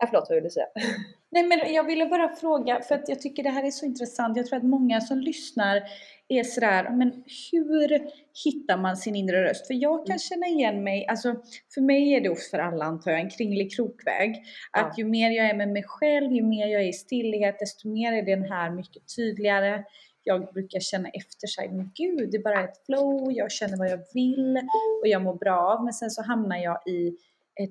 Ja, 0.00 0.06
förlåt, 0.06 0.26
vad 0.28 0.34
vill 0.34 0.44
du 0.44 0.50
säga? 0.50 0.66
Nej, 1.32 1.42
men 1.42 1.74
jag 1.74 1.84
ville 1.84 2.06
bara 2.06 2.28
fråga, 2.28 2.80
för 2.80 2.94
att 2.94 3.08
jag 3.08 3.20
tycker 3.20 3.42
det 3.42 3.50
här 3.50 3.66
är 3.66 3.70
så 3.70 3.86
intressant. 3.86 4.36
Jag 4.36 4.46
tror 4.46 4.56
att 4.56 4.64
många 4.64 5.00
som 5.00 5.18
lyssnar 5.18 5.82
är 6.28 6.44
sådär, 6.44 6.90
men 6.90 7.24
hur 7.52 8.10
hittar 8.44 8.76
man 8.76 8.96
sin 8.96 9.16
inre 9.16 9.44
röst? 9.44 9.66
För 9.66 9.74
jag 9.74 10.06
kan 10.06 10.12
mm. 10.12 10.18
känna 10.18 10.46
igen 10.46 10.84
mig, 10.84 11.06
alltså 11.06 11.34
för 11.74 11.80
mig 11.80 12.14
är 12.14 12.20
det 12.20 12.28
också 12.28 12.50
för 12.50 12.58
alla 12.58 12.84
antar 12.84 13.10
jag 13.10 13.20
en 13.20 13.30
kringlig 13.30 13.76
krokväg. 13.76 14.36
Att 14.70 14.86
ja. 14.86 14.94
ju 14.96 15.04
mer 15.04 15.30
jag 15.30 15.46
är 15.46 15.54
med 15.54 15.68
mig 15.68 15.82
själv, 15.86 16.32
ju 16.32 16.42
mer 16.42 16.66
jag 16.66 16.82
är 16.82 16.88
i 16.88 16.92
stillhet, 16.92 17.58
desto 17.58 17.88
mer 17.88 18.12
är 18.12 18.22
den 18.22 18.42
här 18.42 18.70
mycket 18.70 19.02
tydligare 19.16 19.84
jag 20.22 20.52
brukar 20.52 20.80
känna 20.80 21.08
efter 21.08 21.46
sig, 21.46 21.68
men 21.68 21.90
gud, 21.94 22.30
det 22.30 22.36
är 22.36 22.42
bara 22.42 22.64
ett 22.64 22.86
flow, 22.86 23.32
jag 23.32 23.52
känner 23.52 23.76
vad 23.76 23.90
jag 23.90 24.00
vill 24.14 24.56
och 25.02 25.08
jag 25.08 25.22
mår 25.22 25.34
bra 25.34 25.72
av. 25.72 25.84
Men 25.84 25.92
sen 25.92 26.10
så 26.10 26.22
hamnar 26.22 26.56
jag 26.56 26.88
i 26.88 27.16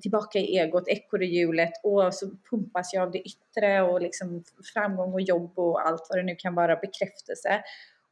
tillbaka 0.02 0.38
i 0.38 0.58
egot, 0.58 0.88
ekorrehjulet 0.88 1.72
och 1.82 2.14
så 2.14 2.30
pumpas 2.50 2.92
jag 2.92 3.02
av 3.02 3.10
det 3.10 3.18
yttre 3.18 3.82
och 3.82 4.00
liksom 4.00 4.44
framgång 4.74 5.12
och 5.12 5.20
jobb 5.20 5.58
och 5.58 5.86
allt 5.86 6.06
vad 6.08 6.18
det 6.18 6.22
nu 6.22 6.36
kan 6.36 6.54
vara, 6.54 6.76
bekräftelse. 6.76 7.62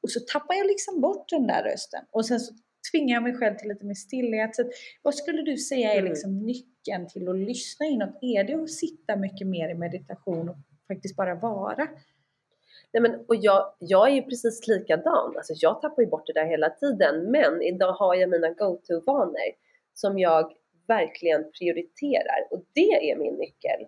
Och 0.03 0.11
så 0.11 0.21
tappar 0.21 0.55
jag 0.55 0.67
liksom 0.67 1.01
bort 1.01 1.29
den 1.29 1.47
där 1.47 1.63
rösten 1.63 2.05
och 2.11 2.27
sen 2.27 2.41
så 2.41 2.55
tvingar 2.93 3.15
jag 3.15 3.23
mig 3.23 3.35
själv 3.35 3.57
till 3.57 3.69
lite 3.69 3.85
mer 3.85 3.95
stillhet. 3.95 4.57
Så 4.57 4.71
vad 5.03 5.15
skulle 5.15 5.43
du 5.43 5.57
säga 5.57 5.93
är 5.93 5.99
mm. 5.99 6.11
liksom 6.11 6.39
nyckeln 6.39 7.09
till 7.09 7.29
att 7.29 7.37
lyssna 7.37 7.87
inåt? 7.87 8.19
Är 8.21 8.45
det 8.45 8.55
att 8.55 8.71
sitta 8.71 9.17
mycket 9.17 9.47
mer 9.47 9.69
i 9.69 9.75
meditation 9.75 10.49
och 10.49 10.57
faktiskt 10.89 11.17
bara 11.17 11.35
vara? 11.35 11.89
Nej 12.93 13.03
men, 13.03 13.25
och 13.29 13.37
jag, 13.37 13.75
jag 13.79 14.09
är 14.11 14.15
ju 14.15 14.23
precis 14.23 14.67
likadan, 14.69 15.37
alltså 15.37 15.53
jag 15.57 15.83
tappar 15.83 16.03
ju 16.03 16.09
bort 16.09 16.27
det 16.27 16.33
där 16.33 16.47
hela 16.47 16.71
tiden 16.71 17.31
men 17.31 17.63
idag 17.63 17.93
har 17.93 18.15
jag 18.15 18.31
mina 18.31 18.51
go-to-vanor 18.51 19.53
som 19.95 20.19
jag 20.19 20.53
verkligen 20.89 21.51
prioriterar 21.59 22.41
och 22.51 22.65
det 22.75 23.11
är 23.11 23.17
min 23.17 23.35
nyckel. 23.35 23.87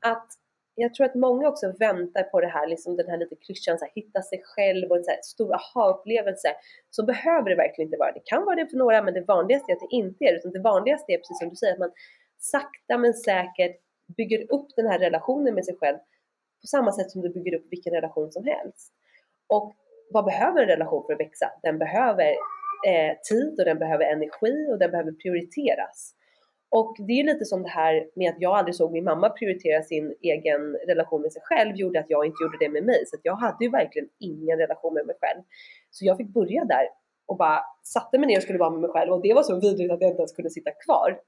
Att 0.00 0.28
jag 0.74 0.94
tror 0.94 1.06
att 1.06 1.14
många 1.14 1.48
också 1.48 1.74
väntar 1.78 2.22
på 2.22 2.40
det 2.40 2.46
här, 2.46 2.66
liksom 2.66 2.96
den 2.96 3.08
här 3.10 3.18
lite 3.18 3.36
klyschan, 3.36 3.78
så 3.78 3.84
här, 3.84 3.92
hitta 3.94 4.22
sig 4.22 4.42
själv 4.44 4.90
och 4.90 4.96
en 4.96 5.04
så 5.04 5.10
här 5.10 5.20
stor 5.22 5.54
aha-upplevelse. 5.54 6.48
Så 6.90 7.04
behöver 7.04 7.50
det 7.50 7.56
verkligen 7.56 7.86
inte 7.86 7.98
vara. 7.98 8.12
Det 8.12 8.24
kan 8.24 8.44
vara 8.44 8.56
det 8.56 8.66
för 8.66 8.76
några, 8.76 9.02
men 9.02 9.14
det 9.14 9.20
vanligaste 9.20 9.72
är 9.72 9.76
att 9.76 9.80
det 9.90 9.96
inte 9.96 10.24
är 10.24 10.32
det. 10.32 10.38
Utan 10.38 10.52
det 10.52 10.60
vanligaste 10.60 11.12
är 11.12 11.16
precis 11.16 11.38
som 11.38 11.48
du 11.48 11.56
säger, 11.56 11.72
att 11.72 11.78
man 11.78 11.92
sakta 12.38 12.98
men 12.98 13.14
säkert 13.14 13.80
bygger 14.16 14.52
upp 14.52 14.68
den 14.76 14.86
här 14.86 14.98
relationen 14.98 15.54
med 15.54 15.64
sig 15.64 15.76
själv 15.76 15.98
på 16.60 16.66
samma 16.66 16.92
sätt 16.92 17.10
som 17.10 17.20
du 17.20 17.28
bygger 17.28 17.54
upp 17.54 17.66
vilken 17.70 17.92
relation 17.92 18.32
som 18.32 18.44
helst. 18.44 18.92
Och 19.46 19.74
vad 20.10 20.24
behöver 20.24 20.62
en 20.62 20.68
relation 20.68 21.04
för 21.06 21.12
att 21.12 21.20
växa? 21.20 21.46
Den 21.62 21.78
behöver 21.78 22.30
eh, 22.88 23.16
tid 23.30 23.58
och 23.58 23.64
den 23.64 23.78
behöver 23.78 24.04
energi 24.04 24.68
och 24.72 24.78
den 24.78 24.90
behöver 24.90 25.12
prioriteras. 25.12 26.14
Och 26.74 26.96
det 26.98 27.12
är 27.12 27.24
lite 27.24 27.44
som 27.44 27.62
det 27.62 27.68
här 27.68 28.06
med 28.14 28.30
att 28.30 28.40
jag 28.40 28.58
aldrig 28.58 28.74
såg 28.74 28.92
min 28.92 29.04
mamma 29.04 29.28
prioritera 29.30 29.82
sin 29.82 30.14
egen 30.20 30.76
relation 30.86 31.22
med 31.22 31.32
sig 31.32 31.42
själv 31.44 31.76
gjorde 31.76 32.00
att 32.00 32.10
jag 32.10 32.26
inte 32.26 32.42
gjorde 32.42 32.58
det 32.60 32.68
med 32.68 32.84
mig. 32.84 33.06
Så 33.06 33.16
jag 33.22 33.36
hade 33.36 33.64
ju 33.64 33.70
verkligen 33.70 34.08
ingen 34.18 34.58
relation 34.58 34.94
med 34.94 35.06
mig 35.06 35.16
själv. 35.20 35.42
Så 35.90 36.04
jag 36.04 36.16
fick 36.16 36.28
börja 36.28 36.64
där 36.64 36.88
och 37.26 37.36
bara 37.36 37.60
satte 37.82 38.18
mig 38.18 38.26
ner 38.26 38.36
och 38.36 38.42
skulle 38.42 38.58
vara 38.58 38.70
med 38.70 38.80
mig 38.80 38.90
själv 38.90 39.12
och 39.12 39.22
det 39.22 39.34
var 39.34 39.42
så 39.42 39.60
vidrigt 39.60 39.92
att 39.92 40.00
jag 40.00 40.10
inte 40.10 40.20
ens 40.20 40.32
kunde 40.32 40.50
sitta 40.50 40.70
kvar. 40.70 41.20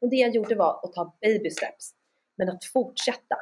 Och 0.00 0.08
det 0.10 0.16
jag 0.16 0.34
gjorde 0.34 0.54
var 0.54 0.80
att 0.82 0.92
ta 0.92 1.16
baby 1.20 1.50
steps, 1.50 1.92
men 2.38 2.48
att 2.48 2.64
fortsätta 2.64 3.36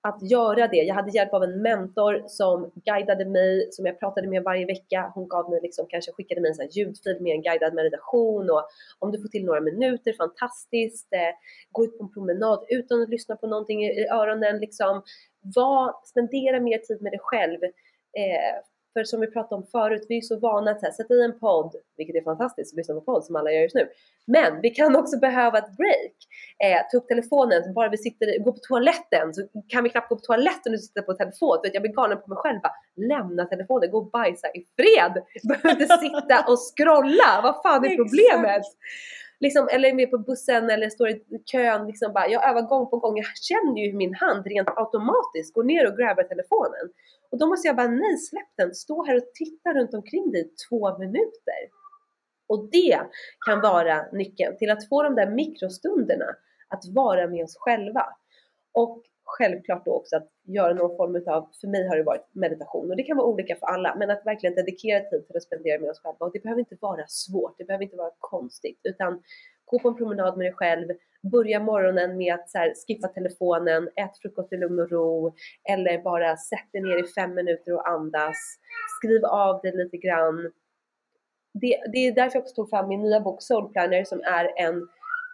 att 0.00 0.30
göra 0.30 0.68
det. 0.68 0.76
Jag 0.76 0.94
hade 0.94 1.10
hjälp 1.10 1.34
av 1.34 1.42
en 1.44 1.62
mentor 1.62 2.24
som 2.26 2.70
guidade 2.74 3.24
mig, 3.24 3.68
som 3.70 3.86
jag 3.86 4.00
pratade 4.00 4.28
med 4.28 4.42
varje 4.42 4.66
vecka. 4.66 5.12
Hon 5.14 5.28
gav 5.28 5.50
mig 5.50 5.60
liksom, 5.62 5.86
kanske 5.88 6.12
skickade 6.12 6.40
mig 6.40 6.48
en 6.48 6.54
sån 6.54 6.68
ljudfil 6.68 7.16
med 7.20 7.32
en 7.32 7.42
guidad 7.42 7.74
meditation 7.74 8.50
och 8.50 8.68
om 8.98 9.12
du 9.12 9.22
får 9.22 9.28
till 9.28 9.44
några 9.44 9.60
minuter, 9.60 10.12
fantastiskt. 10.12 11.12
Eh, 11.12 11.34
gå 11.72 11.84
ut 11.84 11.98
på 11.98 12.04
en 12.04 12.12
promenad 12.12 12.64
utan 12.68 13.02
att 13.02 13.08
lyssna 13.08 13.36
på 13.36 13.46
någonting 13.46 13.84
i 13.84 14.08
öronen 14.08 14.58
liksom. 14.58 15.02
Var, 15.40 15.94
spendera 16.04 16.60
mer 16.60 16.78
tid 16.78 17.02
med 17.02 17.12
dig 17.12 17.20
själv. 17.22 17.62
Eh, 18.22 18.54
för 18.98 19.04
som 19.04 19.20
vi 19.20 19.26
pratade 19.26 19.54
om 19.54 19.66
förut, 19.72 20.06
vi 20.08 20.16
är 20.16 20.20
så 20.20 20.38
vana 20.38 20.70
att 20.70 20.94
sätta 20.94 21.14
i 21.14 21.24
en 21.24 21.38
podd, 21.38 21.74
vilket 21.96 22.16
är 22.16 22.24
fantastiskt 22.24 22.72
att 22.72 22.76
lyssna 22.76 22.94
på 22.94 23.00
podd 23.00 23.24
som 23.24 23.36
alla 23.36 23.52
gör 23.52 23.62
just 23.62 23.74
nu. 23.74 23.88
Men 24.26 24.60
vi 24.60 24.70
kan 24.70 24.96
också 24.96 25.18
behöva 25.18 25.58
ett 25.58 25.76
break. 25.76 26.16
Eh, 26.64 26.80
ta 26.90 26.96
upp 26.96 27.08
telefonen, 27.08 27.64
så 27.64 27.72
bara 27.72 27.88
vi 27.88 27.98
sitter, 27.98 28.44
går 28.44 28.52
på 28.52 28.58
toaletten 28.58 29.34
så 29.34 29.42
kan 29.68 29.84
vi 29.84 29.90
knappt 29.90 30.08
gå 30.08 30.16
på 30.16 30.22
toaletten 30.22 30.74
och 30.74 30.80
sitta 30.80 31.02
på 31.02 31.12
telefon. 31.12 31.58
Jag 31.72 31.82
blir 31.82 31.92
galen 31.92 32.18
på 32.20 32.28
mig 32.30 32.38
själv. 32.38 32.60
Bara, 32.60 32.72
lämna 32.96 33.44
telefonen, 33.44 33.90
gå 33.90 33.98
och 33.98 34.10
bajsa 34.10 34.48
i 34.48 34.60
fred. 34.76 35.22
Behöver 35.48 35.82
inte 35.82 35.98
sitta 35.98 36.44
och 36.50 36.58
scrolla. 36.58 37.40
Vad 37.42 37.62
fan 37.62 37.84
är 37.84 37.96
problemet? 37.96 38.62
Liksom, 39.40 39.68
eller 39.72 39.88
är 39.88 39.94
med 39.94 40.10
på 40.10 40.18
bussen 40.18 40.70
eller 40.70 40.90
står 40.90 41.08
i 41.08 41.22
kön. 41.44 41.86
Liksom 41.86 42.12
bara, 42.12 42.28
jag 42.28 42.50
övar 42.50 42.62
gång 42.62 42.90
på 42.90 42.96
gång. 42.98 43.16
Jag 43.16 43.26
känner 43.36 43.80
ju 43.80 43.90
hur 43.90 43.98
min 43.98 44.14
hand 44.14 44.46
rent 44.46 44.68
automatiskt 44.76 45.54
går 45.54 45.64
ner 45.64 45.90
och 45.90 45.98
grabbar 45.98 46.22
telefonen. 46.22 46.92
Och 47.30 47.38
då 47.38 47.46
måste 47.46 47.68
jag 47.68 47.76
bara, 47.76 47.88
nej 47.88 48.18
släpp 48.18 48.56
den, 48.56 48.74
stå 48.74 49.04
här 49.04 49.16
och 49.16 49.34
titta 49.34 49.74
runt 49.74 49.94
omkring 49.94 50.30
dig 50.32 50.50
två 50.68 50.98
minuter. 50.98 51.60
Och 52.46 52.68
det 52.70 53.00
kan 53.46 53.60
vara 53.60 54.06
nyckeln 54.12 54.56
till 54.56 54.70
att 54.70 54.88
få 54.88 55.02
de 55.02 55.14
där 55.14 55.30
mikrostunderna 55.30 56.26
att 56.68 56.84
vara 56.94 57.26
med 57.26 57.44
oss 57.44 57.56
själva. 57.56 58.06
Och 58.72 59.02
självklart 59.28 59.84
då 59.84 59.92
också 59.92 60.16
att 60.16 60.28
göra 60.44 60.74
någon 60.74 60.96
form 60.96 61.16
av, 61.34 61.48
för 61.60 61.68
mig 61.68 61.88
har 61.88 61.96
det 61.96 62.02
varit 62.02 62.28
meditation. 62.32 62.90
Och 62.90 62.96
det 62.96 63.02
kan 63.02 63.16
vara 63.16 63.26
olika 63.26 63.56
för 63.56 63.66
alla, 63.66 63.94
men 63.98 64.10
att 64.10 64.26
verkligen 64.26 64.54
dedikera 64.54 65.00
tid 65.00 65.26
till 65.26 65.36
att 65.36 65.42
spendera 65.42 65.80
med 65.80 65.90
oss 65.90 66.00
själva. 66.00 66.26
Och 66.26 66.32
det 66.32 66.42
behöver 66.42 66.60
inte 66.60 66.76
vara 66.80 67.04
svårt, 67.06 67.54
det 67.58 67.64
behöver 67.64 67.84
inte 67.84 67.96
vara 67.96 68.10
konstigt 68.18 68.80
utan 68.82 69.22
gå 69.64 69.78
på 69.78 69.88
en 69.88 69.96
promenad 69.96 70.36
med 70.36 70.46
dig 70.46 70.52
själv, 70.52 70.88
börja 71.32 71.60
morgonen 71.60 72.16
med 72.16 72.34
att 72.34 72.50
så 72.50 72.58
här, 72.58 72.72
skippa 72.86 73.08
telefonen, 73.08 73.88
ät 73.96 74.18
frukost 74.22 74.52
i 74.52 74.56
lugn 74.56 74.78
och 74.78 74.90
ro 74.90 75.34
eller 75.70 76.02
bara 76.02 76.36
sätt 76.36 76.72
dig 76.72 76.82
ner 76.82 77.04
i 77.04 77.06
fem 77.06 77.34
minuter 77.34 77.74
och 77.74 77.88
andas, 77.88 78.36
skriv 78.98 79.24
av 79.24 79.60
dig 79.60 79.76
lite 79.76 79.96
grann. 79.96 80.52
Det, 81.54 81.80
det 81.92 81.98
är 81.98 82.12
därför 82.12 82.36
jag 82.36 82.42
också 82.42 82.54
tog 82.54 82.70
fram 82.70 82.88
min 82.88 83.02
nya 83.02 83.20
bok 83.20 83.42
Soul 83.42 83.72
Planner 83.72 84.04
som 84.04 84.20
är 84.20 84.52
en 84.56 84.88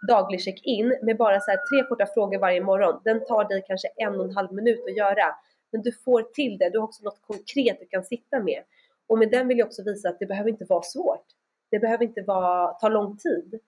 daglig 0.05 0.41
check-in 0.41 0.97
med 1.01 1.17
bara 1.17 1.39
så 1.39 1.51
tre 1.51 1.83
korta 1.89 2.05
frågor 2.05 2.39
varje 2.39 2.61
morgon. 2.61 3.01
Den 3.03 3.25
tar 3.25 3.49
dig 3.49 3.63
kanske 3.67 3.87
en 3.95 4.19
och 4.19 4.25
en 4.25 4.35
halv 4.35 4.53
minut 4.53 4.83
att 4.89 4.97
göra. 4.97 5.35
Men 5.71 5.81
du 5.81 5.91
får 5.91 6.21
till 6.21 6.57
det, 6.57 6.69
du 6.69 6.77
har 6.77 6.85
också 6.85 7.03
något 7.03 7.21
konkret 7.21 7.79
du 7.79 7.85
kan 7.85 8.03
sitta 8.03 8.39
med. 8.39 8.63
Och 9.07 9.17
med 9.17 9.31
den 9.31 9.47
vill 9.47 9.57
jag 9.57 9.65
också 9.65 9.83
visa 9.83 10.09
att 10.09 10.19
det 10.19 10.25
behöver 10.25 10.49
inte 10.49 10.65
vara 10.69 10.81
svårt. 10.81 11.25
Det 11.71 11.79
behöver 11.79 12.05
inte 12.05 12.21
vara, 12.21 12.73
ta 12.73 12.89
lång 12.89 13.17
tid. 13.17 13.59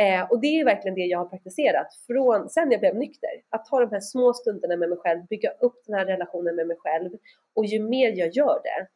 Eh, 0.00 0.30
och 0.30 0.40
det 0.40 0.46
är 0.46 0.64
verkligen 0.64 0.94
det 0.94 1.00
jag 1.00 1.18
har 1.18 1.26
praktiserat 1.26 1.86
från 2.06 2.48
sen 2.48 2.70
jag 2.70 2.80
blev 2.80 2.96
nykter. 2.96 3.30
Att 3.50 3.64
ta 3.64 3.80
de 3.80 3.90
här 3.90 4.00
små 4.00 4.32
stunderna 4.32 4.76
med 4.76 4.88
mig 4.88 4.98
själv, 4.98 5.26
bygga 5.26 5.50
upp 5.50 5.82
den 5.86 5.94
här 5.94 6.06
relationen 6.06 6.56
med 6.56 6.66
mig 6.66 6.76
själv. 6.80 7.10
Och 7.54 7.66
ju 7.66 7.82
mer 7.82 8.12
jag 8.16 8.28
gör 8.28 8.60
det, 8.64 8.86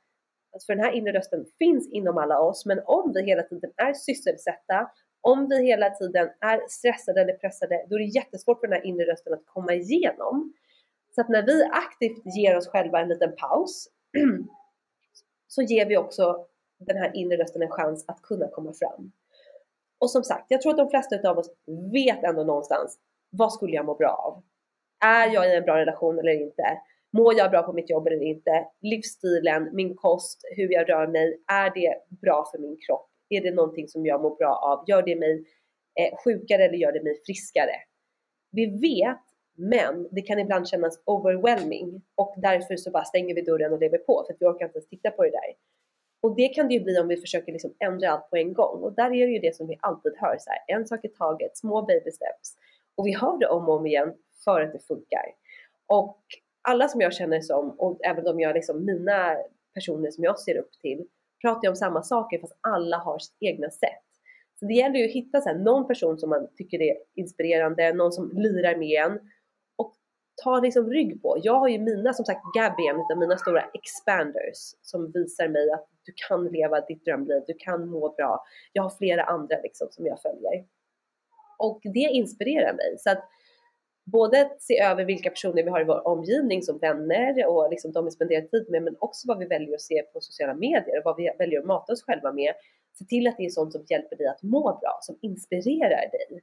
alltså 0.53 0.67
för 0.67 0.75
den 0.75 0.85
här 0.85 0.93
inre 0.93 1.13
rösten 1.13 1.45
finns 1.59 1.93
inom 1.93 2.19
alla 2.19 2.41
oss, 2.41 2.67
men 2.67 2.81
om 2.85 3.13
vi 3.15 3.23
hela 3.23 3.43
tiden 3.43 3.73
är 3.77 3.93
sysselsatta, 3.93 4.91
om 5.25 5.49
vi 5.49 5.67
hela 5.67 5.91
tiden 5.91 6.31
är 6.41 6.61
stressade 6.69 7.21
eller 7.21 7.33
pressade, 7.33 7.87
då 7.89 7.95
är 7.95 7.99
det 7.99 8.05
jättesvårt 8.05 8.61
för 8.61 8.67
den 8.67 8.77
här 8.77 8.87
inre 8.87 9.13
rösten 9.13 9.33
att 9.33 9.47
komma 9.47 9.73
igenom. 9.75 10.53
Så 11.15 11.21
att 11.21 11.29
när 11.29 11.43
vi 11.43 11.65
aktivt 11.65 12.37
ger 12.37 12.57
oss 12.57 12.69
själva 12.69 13.01
en 13.01 13.09
liten 13.09 13.35
paus, 13.37 13.89
så 15.49 15.63
ger 15.63 15.87
vi 15.87 15.97
också 15.97 16.47
den 16.79 16.97
här 16.97 17.17
inre 17.17 17.37
rösten 17.37 17.63
en 17.63 17.71
chans 17.71 18.05
att 18.09 18.23
kunna 18.23 18.49
komma 18.49 18.73
fram. 18.73 19.13
Och 19.99 20.11
som 20.11 20.23
sagt, 20.23 20.47
jag 20.49 20.63
tror 20.63 20.73
att 20.73 20.79
de 20.79 20.91
flesta 20.91 21.31
av 21.31 21.39
oss 21.39 21.51
vet 21.93 22.25
ändå 22.25 22.45
någonstans, 22.45 22.99
vad 23.31 23.53
skulle 23.53 23.73
jag 23.73 23.87
må 23.87 23.95
bra 23.95 24.11
av? 24.11 24.43
Är 25.09 25.35
jag 25.35 25.51
i 25.51 25.57
en 25.57 25.65
bra 25.65 25.77
relation 25.77 26.19
eller 26.19 26.33
inte? 26.33 26.81
Mår 27.13 27.35
jag 27.35 27.51
bra 27.51 27.63
på 27.63 27.73
mitt 27.73 27.91
jobb 27.91 28.07
eller 28.07 28.23
inte? 28.23 28.67
Livsstilen, 28.81 29.71
min 29.73 29.97
kost, 29.97 30.41
hur 30.57 30.73
jag 30.73 30.89
rör 30.89 31.07
mig, 31.07 31.41
är 31.47 31.71
det 31.71 31.95
bra 32.21 32.49
för 32.53 32.59
min 32.59 32.77
kropp? 32.87 33.11
Är 33.29 33.41
det 33.41 33.51
någonting 33.51 33.89
som 33.89 34.07
jag 34.07 34.23
mår 34.23 34.37
bra 34.37 34.55
av? 34.55 34.85
Gör 34.89 35.03
det 35.03 35.17
mig 35.17 35.45
eh, 36.01 36.19
sjukare 36.25 36.65
eller 36.65 36.79
gör 36.79 36.93
det 36.93 37.03
mig 37.03 37.21
friskare? 37.27 37.77
Vi 38.51 38.67
vet, 38.67 39.21
men 39.57 40.09
det 40.11 40.23
kan 40.23 40.39
ibland 40.39 40.69
kännas 40.69 41.03
overwhelming 41.05 42.03
och 42.15 42.35
därför 42.37 42.77
så 42.77 42.91
bara 42.91 43.05
stänger 43.05 43.35
vi 43.35 43.43
dörren 43.43 43.73
och 43.73 43.81
lever 43.81 43.99
på 43.99 44.25
för 44.27 44.35
att 44.35 44.41
vi 44.41 44.47
orkar 44.47 44.67
inte 44.67 44.79
ens 44.79 44.89
titta 44.89 45.11
på 45.11 45.23
det 45.23 45.31
där. 45.31 45.55
Och 46.23 46.37
det 46.37 46.49
kan 46.49 46.69
det 46.69 46.75
ju 46.75 46.81
bli 46.81 46.99
om 46.99 47.09
vi 47.09 47.17
försöker 47.17 47.53
liksom 47.53 47.75
ändra 47.79 48.11
allt 48.11 48.31
på 48.31 48.37
en 48.37 48.53
gång. 48.53 48.83
Och 48.83 48.95
där 48.95 49.07
är 49.07 49.27
det 49.27 49.33
ju 49.33 49.39
det 49.39 49.57
som 49.57 49.67
vi 49.67 49.79
alltid 49.81 50.13
hör, 50.17 50.37
så 50.39 50.51
här, 50.51 50.77
en 50.77 50.87
sak 50.87 51.05
i 51.05 51.09
taget, 51.09 51.57
små 51.57 51.83
baby 51.83 52.11
steps. 52.11 52.57
Och 52.95 53.07
vi 53.07 53.15
hör 53.15 53.39
det 53.39 53.47
om 53.47 53.69
och 53.69 53.75
om 53.75 53.87
igen 53.87 54.15
för 54.45 54.61
att 54.61 54.73
det 54.73 54.79
funkar. 54.79 55.25
Och 55.87 56.21
alla 56.63 56.89
som 56.89 57.01
jag 57.01 57.13
känner 57.13 57.41
som, 57.41 57.71
och 57.71 58.05
även 58.05 58.25
de 58.25 58.41
jag 58.41 58.55
liksom, 58.55 58.85
mina 58.85 59.37
personer 59.75 60.11
som 60.11 60.25
jag 60.25 60.39
ser 60.39 60.57
upp 60.57 60.73
till, 60.83 61.07
pratar 61.45 61.63
ju 61.63 61.69
om 61.69 61.77
samma 61.77 62.03
saker 62.03 62.39
fast 62.39 62.59
alla 62.61 62.97
har 62.97 63.19
sitt 63.19 63.37
egna 63.41 63.71
sätt. 63.71 64.05
Så 64.59 64.67
det 64.67 64.75
gäller 64.75 64.99
ju 64.99 65.05
att 65.05 65.15
hitta 65.15 65.41
så 65.41 65.49
här, 65.49 65.57
någon 65.57 65.87
person 65.87 66.19
som 66.19 66.31
man 66.31 66.49
tycker 66.57 66.83
är 66.83 66.97
inspirerande, 67.15 67.93
någon 67.93 68.13
som 68.13 68.31
lirar 68.35 68.77
med 68.77 69.05
en 69.05 69.19
och 69.77 69.95
ta 70.45 70.61
liksom 70.61 70.91
rygg 70.91 71.23
på. 71.23 71.39
Jag 71.43 71.59
har 71.59 71.69
ju 71.69 71.79
mina, 71.79 72.13
som 72.13 72.25
sagt 72.25 72.41
Gabby, 72.57 72.87
en 72.87 72.97
av 73.13 73.19
mina 73.19 73.37
stora 73.37 73.63
expanders 73.63 74.75
som 74.83 75.11
visar 75.13 75.49
mig 75.49 75.71
att 75.71 75.89
du 76.07 76.13
kan 76.29 76.45
leva 76.45 76.81
ditt 76.81 77.05
drömliv, 77.05 77.43
du 77.47 77.55
kan 77.59 77.89
må 77.89 78.15
bra. 78.15 78.45
Jag 78.73 78.83
har 78.83 78.91
flera 78.91 79.25
andra 79.25 79.57
liksom 79.63 79.89
som 79.91 80.07
jag 80.07 80.23
följer. 80.23 80.65
Och 81.59 81.81
det 81.83 82.09
inspirerar 82.21 82.73
mig. 82.73 82.97
Så 82.99 83.11
att 83.11 83.29
både 84.05 84.51
se 84.59 84.81
över 84.81 85.05
vilka 85.05 85.31
personer 85.31 85.63
vi 85.63 85.71
har 85.71 85.81
i 85.81 85.85
vår 85.85 86.09
omgivning 86.09 86.63
som 86.63 86.79
vänner 86.79 87.47
och 87.47 87.71
liksom 87.71 87.93
de 87.93 88.05
vi 88.05 88.11
spenderar 88.11 88.43
tid 88.43 88.67
med, 88.71 88.83
men 88.83 88.97
också 88.99 89.29
vad 89.29 89.39
vi 89.39 89.47
väljer 89.47 89.75
att 89.75 89.81
se 89.81 90.03
på 90.03 90.21
sociala 90.21 90.55
medier 90.55 90.99
och 90.99 91.05
vad 91.05 91.17
vi 91.17 91.31
väljer 91.39 91.61
att 91.61 91.67
mata 91.67 91.93
oss 91.93 92.03
själva 92.03 92.33
med. 92.33 92.55
Se 92.99 93.05
till 93.05 93.27
att 93.27 93.37
det 93.37 93.45
är 93.45 93.51
sånt 93.51 93.73
som 93.73 93.85
hjälper 93.89 94.17
dig 94.17 94.27
att 94.27 94.43
må 94.43 94.63
bra, 94.63 94.99
som 95.01 95.19
inspirerar 95.23 96.11
dig. 96.11 96.43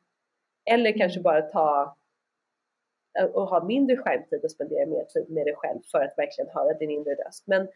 Eller 0.66 0.98
kanske 0.98 1.20
bara 1.20 1.42
ta 1.42 1.98
och 3.34 3.48
ha 3.48 3.64
mindre 3.64 3.98
skärmtid 3.98 4.44
och 4.44 4.52
spendera 4.52 4.86
mer 4.86 5.04
tid 5.04 5.30
med 5.30 5.46
dig 5.46 5.56
själv 5.56 5.80
för 5.92 6.00
att 6.00 6.18
verkligen 6.18 6.50
höra 6.54 6.74
din 6.74 6.92
inre 6.92 7.14
röst. 7.14 7.48
Men 7.48 7.68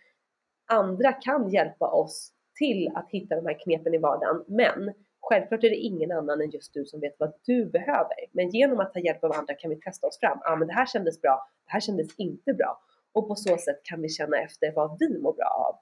andra 0.65 1.13
kan 1.13 1.49
hjälpa 1.49 1.87
oss 1.87 2.31
till 2.57 2.91
att 2.95 3.09
hitta 3.09 3.35
de 3.35 3.45
här 3.45 3.59
knepen 3.63 3.93
i 3.93 3.97
vardagen. 3.97 4.43
Men 4.47 4.93
självklart 5.29 5.63
är 5.63 5.69
det 5.69 5.75
ingen 5.75 6.11
annan 6.11 6.41
än 6.41 6.49
just 6.49 6.73
du 6.73 6.85
som 6.85 6.99
vet 6.99 7.15
vad 7.19 7.33
du 7.45 7.65
behöver. 7.65 8.15
Men 8.31 8.49
genom 8.49 8.79
att 8.79 8.93
ta 8.93 8.99
hjälp 8.99 9.23
av 9.23 9.31
andra 9.31 9.53
kan 9.53 9.69
vi 9.69 9.75
testa 9.75 10.07
oss 10.07 10.19
fram. 10.19 10.37
Ja, 10.41 10.51
ah, 10.51 10.55
men 10.55 10.67
det 10.67 10.73
här 10.73 10.85
kändes 10.85 11.21
bra. 11.21 11.49
Det 11.65 11.71
här 11.71 11.79
kändes 11.79 12.15
inte 12.17 12.53
bra. 12.53 12.79
Och 13.13 13.27
på 13.27 13.35
så 13.35 13.57
sätt 13.57 13.83
kan 13.83 14.01
vi 14.01 14.09
känna 14.09 14.37
efter 14.41 14.71
vad 14.71 14.97
vi 14.99 15.21
mår 15.21 15.33
bra 15.33 15.67
av. 15.69 15.75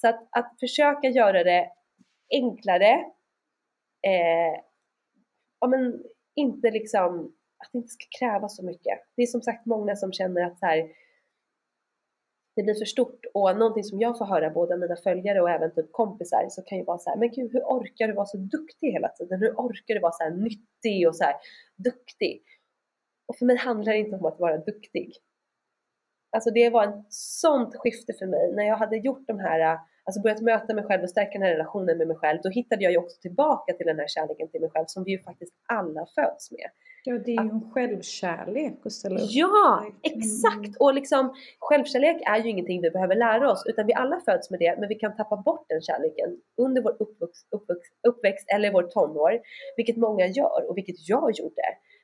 Så 0.00 0.08
att, 0.08 0.28
att 0.30 0.56
försöka 0.60 1.08
göra 1.08 1.44
det 1.44 1.70
enklare. 2.30 2.90
Eh, 4.06 4.60
ja, 5.60 5.66
men 5.66 6.02
inte 6.34 6.70
liksom 6.70 7.32
att 7.58 7.72
det 7.72 7.78
inte 7.78 7.88
ska 7.88 8.04
krävas 8.18 8.56
så 8.56 8.64
mycket. 8.64 8.98
Det 9.16 9.22
är 9.22 9.26
som 9.26 9.42
sagt 9.42 9.66
många 9.66 9.96
som 9.96 10.12
känner 10.12 10.46
att 10.46 10.58
så 10.58 10.66
här, 10.66 10.88
det 12.56 12.62
blir 12.62 12.74
för 12.74 12.84
stort 12.84 13.24
och 13.34 13.58
någonting 13.58 13.84
som 13.84 14.00
jag 14.00 14.18
får 14.18 14.24
höra 14.24 14.50
både 14.50 14.74
av 14.74 14.80
mina 14.80 14.96
följare 14.96 15.40
och 15.42 15.50
även 15.50 15.74
typ 15.74 15.92
kompisar 15.92 16.46
så 16.50 16.62
kan 16.62 16.78
ju 16.78 16.84
vara 16.84 16.98
så 16.98 17.10
här, 17.10 17.16
men 17.16 17.30
gud 17.30 17.52
hur 17.52 17.60
orkar 17.60 18.08
du 18.08 18.12
vara 18.14 18.26
så 18.26 18.36
duktig 18.36 18.92
hela 18.92 19.08
tiden? 19.08 19.40
Hur 19.40 19.52
orkar 19.52 19.94
du 19.94 20.00
vara 20.00 20.12
så 20.12 20.22
här 20.24 20.30
nyttig 20.30 21.08
och 21.08 21.16
så 21.16 21.24
här 21.24 21.34
duktig? 21.76 22.42
Och 23.26 23.36
för 23.36 23.46
mig 23.46 23.56
handlar 23.56 23.92
det 23.92 23.98
inte 23.98 24.16
om 24.16 24.24
att 24.24 24.38
vara 24.38 24.56
duktig. 24.56 25.16
Alltså 26.30 26.50
det 26.50 26.70
var 26.70 26.84
ett 26.84 27.12
sånt 27.12 27.76
skifte 27.76 28.12
för 28.12 28.26
mig 28.26 28.52
när 28.54 28.64
jag 28.64 28.76
hade 28.76 28.96
gjort 28.96 29.26
de 29.26 29.38
här, 29.38 29.78
alltså 30.04 30.20
börjat 30.22 30.40
möta 30.40 30.74
mig 30.74 30.84
själv 30.84 31.02
och 31.02 31.10
stärka 31.10 31.32
den 31.32 31.42
här 31.42 31.52
relationen 31.52 31.98
med 31.98 32.08
mig 32.08 32.16
själv. 32.16 32.40
Då 32.42 32.50
hittade 32.50 32.82
jag 32.82 32.92
ju 32.92 32.98
också 32.98 33.20
tillbaka 33.20 33.72
till 33.72 33.86
den 33.86 33.98
här 33.98 34.08
kärleken 34.08 34.48
till 34.48 34.60
mig 34.60 34.70
själv 34.70 34.84
som 34.86 35.04
vi 35.04 35.10
ju 35.10 35.22
faktiskt 35.22 35.52
alla 35.66 36.06
föds 36.14 36.50
med. 36.50 36.70
Ja, 37.04 37.18
det 37.18 37.30
är 37.30 37.42
ju 37.42 37.50
en 37.50 37.70
självkärlek 37.72 38.78
att 38.84 38.92
ställa 38.92 39.20
upp. 39.20 39.28
Ja, 39.30 39.86
exakt! 40.02 40.76
Och 40.80 40.94
liksom, 40.94 41.34
självkärlek 41.58 42.22
är 42.26 42.38
ju 42.38 42.50
ingenting 42.50 42.82
vi 42.82 42.90
behöver 42.90 43.16
lära 43.16 43.50
oss 43.52 43.64
utan 43.66 43.86
vi 43.86 43.94
alla 43.94 44.20
föds 44.20 44.50
med 44.50 44.60
det 44.60 44.76
men 44.78 44.88
vi 44.88 44.94
kan 44.94 45.16
tappa 45.16 45.36
bort 45.36 45.64
den 45.68 45.82
kärleken 45.82 46.40
under 46.56 46.82
vår 46.82 46.96
uppväxt, 46.98 47.48
uppväxt, 47.50 47.92
uppväxt 48.08 48.46
eller 48.54 48.72
vår 48.72 48.82
tonår, 48.82 49.40
vilket 49.76 49.96
många 49.96 50.26
gör 50.26 50.66
och 50.68 50.76
vilket 50.76 51.08
jag 51.08 51.38
gjorde. 51.38 51.62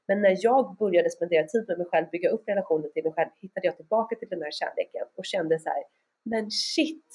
Men 0.09 0.23
när 0.23 0.37
jag 0.41 0.77
började 0.77 1.11
spendera 1.11 1.47
tid 1.47 1.65
med 1.69 1.79
mig 1.79 1.87
själv, 1.91 2.07
bygga 2.13 2.31
upp 2.31 2.49
relationen 2.49 2.93
till 2.93 3.05
mig 3.05 3.13
själv, 3.13 3.31
hittade 3.41 3.67
jag 3.67 3.77
tillbaka 3.77 4.17
till 4.17 4.29
den 4.29 4.43
här 4.43 4.51
kärleken 4.51 5.07
och 5.17 5.25
kände 5.25 5.59
så 5.59 5.69
här, 5.69 5.83
men 6.25 6.51
shit, 6.51 7.07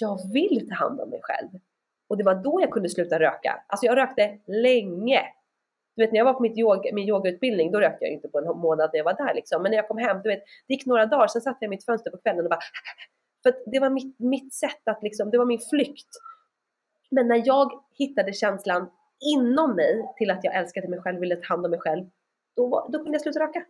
jag 0.00 0.32
vill 0.32 0.68
ta 0.68 0.74
hand 0.74 1.00
om 1.00 1.10
mig 1.10 1.20
själv. 1.22 1.48
Och 2.08 2.16
det 2.16 2.24
var 2.24 2.34
då 2.34 2.58
jag 2.60 2.70
kunde 2.70 2.88
sluta 2.88 3.18
röka. 3.18 3.64
Alltså 3.66 3.86
jag 3.86 3.96
rökte 3.96 4.38
länge 4.46 5.22
du 5.96 6.02
vet 6.02 6.12
när 6.12 6.18
jag 6.18 6.24
var 6.24 6.34
på 6.34 6.42
mitt 6.42 6.58
yoga, 6.58 6.94
min 6.94 7.08
yogautbildning, 7.08 7.72
då 7.72 7.80
rökte 7.80 8.04
jag 8.04 8.12
inte 8.12 8.28
på 8.28 8.38
en 8.38 8.44
månad 8.44 8.90
när 8.92 8.98
jag 8.98 9.04
var 9.04 9.26
där 9.26 9.34
liksom. 9.34 9.62
Men 9.62 9.70
när 9.70 9.76
jag 9.76 9.88
kom 9.88 9.98
hem, 9.98 10.20
du 10.22 10.28
vet, 10.28 10.42
det 10.66 10.74
gick 10.74 10.86
några 10.86 11.06
dagar, 11.06 11.26
sen 11.26 11.42
satt 11.42 11.56
jag 11.60 11.68
i 11.68 11.70
mitt 11.70 11.84
fönster 11.84 12.10
på 12.10 12.16
kvällen 12.16 12.44
och 12.44 12.50
bara 12.50 12.60
För 13.42 13.54
det 13.66 13.80
var 13.80 13.90
mitt, 13.90 14.18
mitt 14.18 14.54
sätt 14.54 14.82
att 14.84 15.02
liksom, 15.02 15.30
det 15.30 15.38
var 15.38 15.44
min 15.44 15.60
flykt. 15.70 16.08
Men 17.10 17.28
när 17.28 17.42
jag 17.46 17.72
hittade 17.98 18.32
känslan 18.32 18.90
inom 19.34 19.76
mig 19.76 20.14
till 20.16 20.30
att 20.30 20.44
jag 20.44 20.54
älskade 20.54 20.88
mig 20.88 21.00
själv, 21.00 21.20
ville 21.20 21.36
ta 21.36 21.46
hand 21.48 21.64
om 21.64 21.70
mig 21.70 21.80
själv, 21.80 22.04
då, 22.56 22.88
då 22.92 22.98
kunde 22.98 23.12
jag 23.12 23.20
sluta 23.20 23.40
röka. 23.40 23.64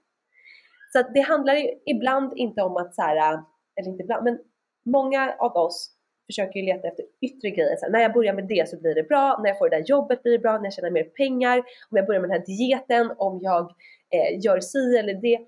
Så 0.92 0.98
att 0.98 1.14
det 1.14 1.20
handlar 1.20 1.56
ibland 1.86 2.32
inte 2.36 2.62
om 2.62 2.76
att 2.76 2.94
så 2.94 3.02
här, 3.02 3.42
eller 3.76 3.88
inte 3.90 4.02
ibland, 4.02 4.24
men 4.24 4.38
många 4.84 5.34
av 5.38 5.56
oss 5.56 5.96
försöker 6.32 6.60
ju 6.60 6.66
leta 6.66 6.88
efter 6.88 7.04
yttre 7.20 7.50
grejer. 7.50 7.76
Så 7.76 7.84
här, 7.84 7.92
när 7.92 8.00
jag 8.00 8.12
börjar 8.12 8.34
med 8.34 8.48
det 8.48 8.68
så 8.68 8.80
blir 8.80 8.94
det 8.94 9.02
bra, 9.02 9.40
när 9.42 9.48
jag 9.48 9.58
får 9.58 9.68
det 9.68 9.76
där 9.76 9.84
jobbet 9.84 10.22
blir 10.22 10.32
det 10.32 10.38
bra, 10.38 10.58
när 10.58 10.64
jag 10.64 10.72
tjänar 10.72 10.90
mer 10.90 11.04
pengar, 11.04 11.58
om 11.58 11.96
jag 11.96 12.06
börjar 12.06 12.20
med 12.20 12.30
den 12.30 12.38
här 12.38 12.46
dieten, 12.46 13.12
om 13.16 13.40
jag 13.42 13.64
eh, 14.10 14.44
gör 14.44 14.60
si 14.60 14.96
eller 14.96 15.14
det. 15.14 15.38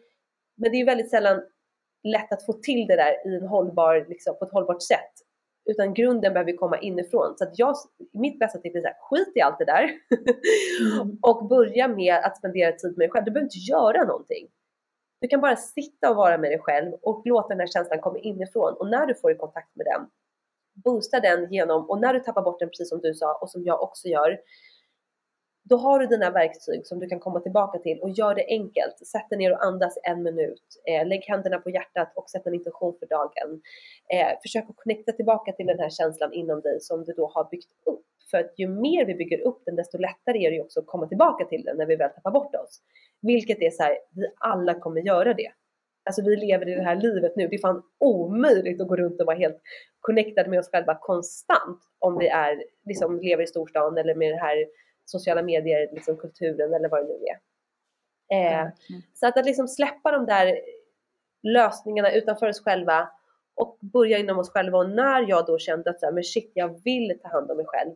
Men 0.57 0.71
det 0.71 0.77
är 0.77 0.79
ju 0.79 0.85
väldigt 0.85 1.11
sällan 1.11 1.43
lätt 2.05 2.33
att 2.33 2.47
få 2.47 2.53
till 2.53 2.87
det 2.87 2.97
där 2.97 3.29
i 3.29 3.35
en 3.37 3.49
hållbar, 3.49 4.07
liksom, 4.09 4.39
på 4.39 4.45
ett 4.45 4.53
hållbart 4.53 4.83
sätt. 4.83 5.13
Utan 5.71 5.95
grunden 5.95 6.33
behöver 6.33 6.57
komma 6.57 6.79
inifrån. 6.79 7.35
Så 7.39 7.45
att 7.45 7.59
jag, 7.59 7.75
mitt 8.13 8.39
bästa 8.39 8.59
tips 8.59 8.77
är 8.77 8.81
så 8.81 8.87
här, 8.87 8.97
skit 9.01 9.33
i 9.35 9.41
allt 9.41 9.59
det 9.59 9.65
där 9.65 9.91
mm. 10.95 11.19
och 11.23 11.49
börja 11.49 11.89
med 11.89 12.15
att 12.15 12.37
spendera 12.37 12.73
tid 12.73 12.99
med 12.99 13.05
dig 13.05 13.11
själv. 13.11 13.25
Du 13.25 13.31
behöver 13.31 13.47
inte 13.47 13.59
göra 13.59 14.05
någonting. 14.05 14.49
Du 15.21 15.29
kan 15.29 15.41
bara 15.41 15.57
sitta 15.57 16.11
och 16.11 16.17
vara 16.17 16.39
med 16.39 16.51
dig 16.51 16.59
själv 16.59 16.93
och 17.03 17.23
låta 17.25 17.49
den 17.49 17.61
här 17.61 17.67
känslan 17.67 18.01
komma 18.01 18.19
inifrån. 18.19 18.75
Och 18.75 18.91
när 18.91 19.07
du 19.07 19.15
får 19.15 19.33
i 19.33 19.35
kontakt 19.35 19.77
med 19.77 19.87
den, 19.87 20.07
boosta 20.75 21.21
den 21.21 21.53
genom, 21.53 21.91
och 21.91 22.01
när 22.01 22.15
du 22.15 22.21
tappar 22.21 22.43
bort 22.43 22.59
den 22.59 22.69
precis 22.69 22.89
som 22.89 23.01
du 23.01 23.15
sa 23.15 23.39
och 23.41 23.51
som 23.51 23.65
jag 23.65 23.83
också 23.83 24.09
gör, 24.09 24.39
då 25.71 25.77
har 25.77 25.99
du 25.99 26.07
dina 26.07 26.31
verktyg 26.31 26.87
som 26.87 26.99
du 26.99 27.07
kan 27.07 27.21
komma 27.21 27.41
tillbaka 27.41 27.79
till 27.79 28.01
och 28.01 28.11
gör 28.11 28.35
det 28.35 28.47
enkelt. 28.49 29.07
Sätt 29.07 29.29
dig 29.31 29.39
ner 29.39 29.53
och 29.53 29.65
andas 29.65 29.99
en 30.03 30.23
minut. 30.23 30.63
Eh, 30.89 31.07
lägg 31.07 31.25
händerna 31.25 31.59
på 31.59 31.71
hjärtat 31.71 32.13
och 32.17 32.31
sätt 32.31 32.47
en 32.47 32.55
intention 32.55 32.97
för 32.99 33.07
dagen. 33.07 33.63
Eh, 34.13 34.39
försök 34.43 34.65
att 34.71 34.77
connecta 34.77 35.13
tillbaka 35.13 35.53
till 35.53 35.67
den 35.67 35.79
här 35.79 35.91
känslan 35.91 36.33
inom 36.33 36.61
dig 36.61 36.81
som 36.81 37.05
du 37.05 37.13
då 37.13 37.27
har 37.35 37.51
byggt 37.51 37.73
upp. 37.87 38.07
För 38.31 38.39
att 38.39 38.59
ju 38.59 38.69
mer 38.69 39.07
vi 39.07 39.15
bygger 39.15 39.41
upp 39.41 39.63
den 39.67 39.77
desto 39.77 39.99
lättare 39.99 40.47
är 40.47 40.51
det 40.51 40.57
ju 40.57 40.63
också 40.63 40.81
att 40.81 40.87
komma 40.87 41.09
tillbaka 41.09 41.45
till 41.45 41.63
den 41.65 41.77
när 41.77 41.87
vi 41.87 41.97
väl 41.97 42.11
tappar 42.11 42.31
bort 42.31 42.55
oss. 42.55 42.81
Vilket 43.23 43.63
är 43.63 43.71
så 43.71 43.83
här, 43.83 43.99
vi 44.15 44.27
alla 44.39 44.75
kommer 44.75 45.01
göra 45.01 45.35
det. 45.35 45.53
Alltså 46.05 46.23
vi 46.23 46.37
lever 46.37 46.69
i 46.69 46.75
det 46.75 46.83
här 46.83 46.97
livet 46.97 47.37
nu. 47.37 47.49
Det 47.49 47.57
är 47.57 47.61
fan 47.61 47.83
omöjligt 47.99 48.81
att 48.81 48.89
gå 48.89 48.97
runt 48.97 49.21
och 49.21 49.27
vara 49.27 49.37
helt 49.37 49.61
connectad 50.01 50.49
med 50.49 50.59
oss 50.59 50.71
själva 50.71 50.99
konstant 51.01 51.81
om 51.99 52.19
vi 52.19 52.29
är, 52.29 52.65
liksom, 52.85 53.21
lever 53.21 53.43
i 53.43 53.47
storstan 53.47 53.99
eller 53.99 54.15
med 54.15 54.33
det 54.33 54.41
här 54.41 54.67
sociala 55.05 55.43
medier, 55.43 55.89
liksom 55.93 56.17
kulturen 56.17 56.75
eller 56.75 56.89
vad 56.89 57.01
det 57.01 57.09
nu 57.09 57.15
är. 57.15 57.41
Eh, 58.33 58.61
mm. 58.61 58.73
Så 59.15 59.27
att, 59.27 59.39
att 59.39 59.47
liksom 59.47 59.69
släppa 59.69 60.13
de 60.13 60.27
där 60.27 60.61
lösningarna 61.43 62.13
utanför 62.13 62.49
oss 62.49 62.61
själva 62.61 63.09
och 63.55 63.79
börja 63.81 64.19
inom 64.19 64.39
oss 64.39 64.51
själva 64.51 64.79
och 64.79 64.91
när 64.91 65.29
jag 65.29 65.47
då 65.47 65.59
kände 65.59 65.91
att 65.91 66.01
så 66.01 66.07
här, 66.07 66.13
men 66.13 66.25
shit, 66.25 66.53
jag 66.55 66.83
vill 66.85 67.19
ta 67.23 67.29
hand 67.29 67.51
om 67.51 67.57
mig 67.57 67.67
själv. 67.67 67.93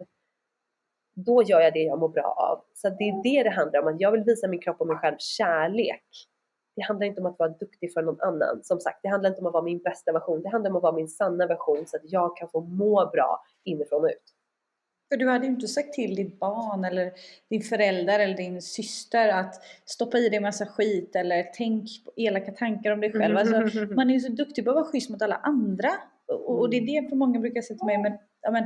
Då 1.14 1.42
gör 1.42 1.60
jag 1.60 1.72
det 1.72 1.82
jag 1.82 1.98
mår 1.98 2.08
bra 2.08 2.34
av. 2.38 2.64
Så 2.74 2.88
det 2.88 3.04
är 3.04 3.22
det 3.22 3.42
det 3.42 3.50
handlar 3.50 3.80
om, 3.80 3.88
att 3.88 4.00
jag 4.00 4.12
vill 4.12 4.24
visa 4.24 4.48
min 4.48 4.60
kropp 4.60 4.80
och 4.80 4.86
mig 4.86 4.96
själv 4.96 5.16
kärlek. 5.18 6.04
Det 6.78 6.84
handlar 6.84 7.06
inte 7.06 7.20
om 7.20 7.26
att 7.26 7.38
vara 7.38 7.48
duktig 7.48 7.92
för 7.92 8.02
någon 8.02 8.20
annan. 8.20 8.60
Som 8.62 8.80
sagt, 8.80 8.98
det 9.02 9.08
handlar 9.08 9.30
inte 9.30 9.40
om 9.40 9.46
att 9.46 9.52
vara 9.52 9.64
min 9.64 9.78
bästa 9.78 10.12
version. 10.12 10.42
Det 10.42 10.48
handlar 10.48 10.70
om 10.70 10.76
att 10.76 10.82
vara 10.82 10.92
min 10.92 11.08
sanna 11.08 11.46
version 11.46 11.86
så 11.86 11.96
att 11.96 12.02
jag 12.04 12.36
kan 12.36 12.48
få 12.48 12.60
må 12.60 13.10
bra 13.12 13.42
inifrån 13.64 14.04
och 14.04 14.08
ut. 14.08 14.34
För 15.08 15.16
du 15.16 15.28
hade 15.28 15.46
ju 15.46 15.52
inte 15.52 15.68
sagt 15.68 15.92
till 15.92 16.14
ditt 16.14 16.40
barn 16.40 16.84
eller 16.84 17.12
din 17.50 17.62
förälder 17.62 18.18
eller 18.18 18.36
din 18.36 18.62
syster 18.62 19.28
att 19.28 19.54
stoppa 19.84 20.18
i 20.18 20.28
dig 20.28 20.40
massa 20.40 20.66
skit 20.66 21.16
eller 21.16 21.46
tänk 21.54 21.88
elaka 22.16 22.52
tankar 22.52 22.90
om 22.90 23.00
dig 23.00 23.12
själv. 23.12 23.36
Alltså, 23.36 23.78
man 23.94 24.10
är 24.10 24.14
ju 24.14 24.20
så 24.20 24.32
duktig 24.32 24.64
på 24.64 24.70
att 24.70 24.76
vara 24.76 24.84
schysst 24.84 25.10
mot 25.10 25.22
alla 25.22 25.36
andra. 25.36 25.90
Och, 26.28 26.60
och 26.60 26.70
det 26.70 26.76
är 26.76 27.02
det 27.02 27.08
för 27.08 27.16
många 27.16 27.40
brukar 27.40 27.62
säga 27.62 27.78
till 27.78 27.86
mig, 27.86 27.98
men, 27.98 28.12
ja, 28.42 28.50
men 28.50 28.64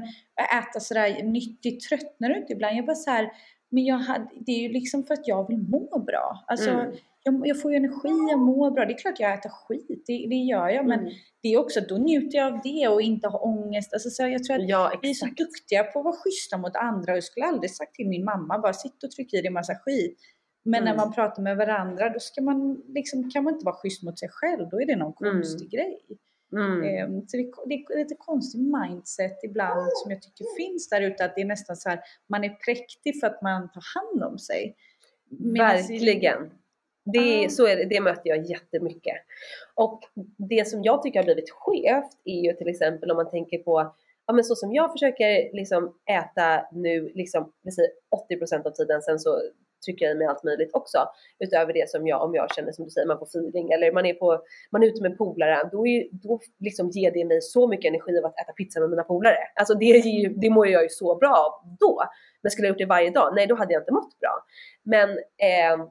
äta 0.58 0.80
sådär 0.80 1.22
nyttigt, 1.22 1.88
tröttnar 1.88 2.28
du 2.28 2.36
inte 2.36 2.52
ibland? 2.52 2.76
Jag 2.76 2.86
bara 2.86 2.96
så 2.96 3.10
här, 3.10 3.32
men 3.68 3.84
jag 3.84 3.96
hade, 3.96 4.28
det 4.46 4.52
är 4.52 4.60
ju 4.60 4.68
liksom 4.68 5.04
för 5.04 5.14
att 5.14 5.28
jag 5.28 5.48
vill 5.48 5.58
må 5.58 5.98
bra. 5.98 6.44
Alltså, 6.46 6.70
mm 6.70 6.92
jag, 7.24 7.46
jag, 7.46 7.60
får 7.62 7.70
ju 7.70 7.76
energi, 7.76 8.30
jag 8.30 8.38
mår 8.38 8.70
bra. 8.70 8.84
Det 8.84 8.92
är 8.92 8.98
klart 8.98 9.20
jag 9.20 9.34
äter 9.34 9.50
skit, 9.50 10.04
det, 10.06 10.26
det 10.28 10.34
gör 10.34 10.68
jag. 10.68 10.86
Men 10.86 11.00
mm. 11.00 11.12
det 11.42 11.48
är 11.48 11.58
också, 11.58 11.80
då 11.80 11.96
njuter 11.96 12.38
jag 12.38 12.52
av 12.52 12.60
det 12.64 12.88
och 12.88 13.02
inte 13.02 13.28
har 13.28 13.44
ångest. 13.46 13.92
Alltså, 13.92 14.10
så 14.10 14.22
jag 14.22 14.44
tror 14.44 14.56
att 14.56 14.68
ja, 14.68 14.98
vi 15.02 15.10
är 15.10 15.14
så 15.14 15.26
duktiga 15.26 15.84
på 15.84 15.98
att 15.98 16.04
vara 16.04 16.16
schyssta 16.16 16.58
mot 16.58 16.76
andra. 16.76 17.14
Jag 17.14 17.24
skulle 17.24 17.46
aldrig 17.46 17.70
sagt 17.70 17.94
till 17.94 18.08
min 18.08 18.24
mamma, 18.24 18.58
bara 18.58 18.72
sitt 18.72 19.04
och 19.04 19.10
tryck 19.10 19.34
i 19.34 19.40
dig 19.40 19.50
massa 19.50 19.74
skit. 19.74 20.18
Men 20.64 20.82
mm. 20.82 20.84
när 20.84 21.04
man 21.04 21.12
pratar 21.12 21.42
med 21.42 21.56
varandra, 21.56 22.08
då 22.08 22.18
ska 22.18 22.42
man, 22.42 22.82
liksom, 22.88 23.30
kan 23.30 23.44
man 23.44 23.54
inte 23.54 23.64
vara 23.64 23.76
schysst 23.76 24.02
mot 24.02 24.18
sig 24.18 24.28
själv. 24.32 24.68
Då 24.68 24.80
är 24.80 24.86
det 24.86 24.96
någon 24.96 25.26
mm. 25.26 25.34
konstig 25.34 25.70
grej. 25.70 25.98
Mm. 26.52 26.82
Ehm, 26.82 27.26
så 27.26 27.36
det, 27.36 27.50
det, 27.66 27.74
är 27.74 27.98
lite 27.98 28.14
konstig 28.18 28.60
mindset 28.60 29.38
ibland 29.44 29.88
som 29.94 30.10
jag 30.10 30.22
tycker 30.22 30.56
finns 30.56 30.88
där 30.88 31.00
ute. 31.00 31.24
Att 31.24 31.34
det 31.34 31.40
är 31.40 31.46
nästan 31.46 31.76
så 31.76 31.88
här, 31.88 32.00
man 32.28 32.44
är 32.44 32.48
präktig 32.48 33.20
för 33.20 33.26
att 33.26 33.42
man 33.42 33.70
tar 33.72 33.84
hand 33.94 34.32
om 34.32 34.38
sig. 34.38 34.76
Verkligen. 35.58 36.50
Det, 37.04 37.52
så 37.52 37.66
är 37.66 37.76
det, 37.76 37.84
det 37.84 38.00
möter 38.00 38.28
jag 38.30 38.50
jättemycket. 38.50 39.16
Och 39.74 40.00
det 40.36 40.68
som 40.68 40.82
jag 40.82 41.02
tycker 41.02 41.18
har 41.18 41.24
blivit 41.24 41.50
skevt 41.50 42.12
är 42.24 42.40
ju 42.40 42.52
till 42.52 42.68
exempel 42.68 43.10
om 43.10 43.16
man 43.16 43.30
tänker 43.30 43.58
på 43.58 43.94
ja 44.26 44.32
men 44.32 44.44
så 44.44 44.54
som 44.54 44.72
jag 44.72 44.92
försöker 44.92 45.56
liksom 45.56 45.94
äta 46.10 46.66
nu, 46.72 47.12
liksom, 47.14 47.52
80% 48.30 48.66
av 48.66 48.70
tiden, 48.70 49.02
sen 49.02 49.18
så 49.18 49.40
trycker 49.84 50.04
jag 50.04 50.14
i 50.14 50.18
mig 50.18 50.26
allt 50.26 50.44
möjligt 50.44 50.70
också. 50.72 50.98
Utöver 51.38 51.72
det 51.72 51.90
som 51.90 52.06
jag, 52.06 52.22
om 52.22 52.34
jag 52.34 52.54
känner 52.54 52.72
som 52.72 52.84
du 52.84 52.90
säger, 52.90 53.06
man 53.06 53.18
får 53.18 53.26
feeling 53.26 53.70
eller 53.70 53.92
man 53.92 54.06
är, 54.06 54.14
på, 54.14 54.42
man 54.72 54.82
är 54.82 54.86
ute 54.86 55.02
med 55.02 55.18
polare, 55.18 55.68
då, 55.72 55.86
är, 55.86 56.08
då 56.12 56.40
liksom 56.60 56.90
ger 56.90 57.10
det 57.10 57.24
mig 57.24 57.40
så 57.40 57.68
mycket 57.68 57.88
energi 57.88 58.18
av 58.18 58.24
att 58.24 58.40
äta 58.40 58.52
pizza 58.52 58.80
med 58.80 58.90
mina 58.90 59.02
polare. 59.02 59.36
Alltså 59.54 59.74
det, 59.74 59.84
ju, 59.84 60.28
det 60.28 60.50
mår 60.50 60.68
jag 60.68 60.82
ju 60.82 60.88
så 60.88 61.14
bra 61.16 61.34
av 61.34 61.76
då. 61.80 62.02
Men 62.42 62.50
skulle 62.50 62.68
jag 62.68 62.72
gjort 62.72 62.78
det 62.78 62.86
varje 62.86 63.10
dag? 63.10 63.32
Nej, 63.34 63.46
då 63.46 63.54
hade 63.54 63.72
jag 63.72 63.82
inte 63.82 63.92
mått 63.92 64.20
bra. 64.20 64.44
Men 64.82 65.10
eh, 65.18 65.86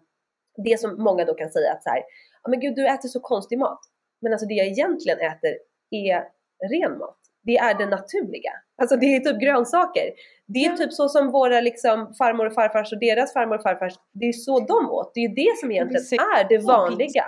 det 0.58 0.80
som 0.80 1.04
många 1.04 1.26
då 1.26 1.34
kan 1.34 1.50
säga 1.50 1.72
att 1.74 1.84
så 1.84 1.90
här, 1.90 2.04
men 2.50 2.60
gud 2.60 2.76
du 2.76 2.88
äter 2.88 3.10
så 3.10 3.20
konstig 3.20 3.60
mat. 3.60 3.80
Men 4.22 4.32
alltså 4.32 4.48
det 4.48 4.54
jag 4.54 4.68
egentligen 4.68 5.20
äter 5.20 5.58
är 5.92 6.24
ren 6.70 6.98
mat. 6.98 7.18
Det 7.44 7.58
är 7.58 7.78
det 7.78 7.86
naturliga. 7.86 8.52
Alltså 8.82 8.96
det 8.96 9.06
är 9.06 9.20
typ 9.20 9.42
grönsaker. 9.42 10.12
Det 10.48 10.66
är 10.66 10.78
typ 10.78 10.94
så 10.94 11.10
som 11.10 11.32
våra 11.32 11.62
liksom 11.62 12.14
farmor 12.14 12.46
och 12.46 12.54
farfars 12.54 12.94
och 12.94 13.00
deras 13.00 13.34
farmor 13.34 13.56
och 13.56 13.64
farfars, 13.64 13.94
det 14.14 14.26
är 14.26 14.34
så 14.34 14.60
de 14.60 14.90
åt. 14.92 15.12
Det 15.14 15.20
är 15.20 15.36
det 15.36 15.60
som 15.60 15.72
egentligen 15.72 16.20
är 16.38 16.50
det 16.50 16.58
vanliga. 16.58 17.26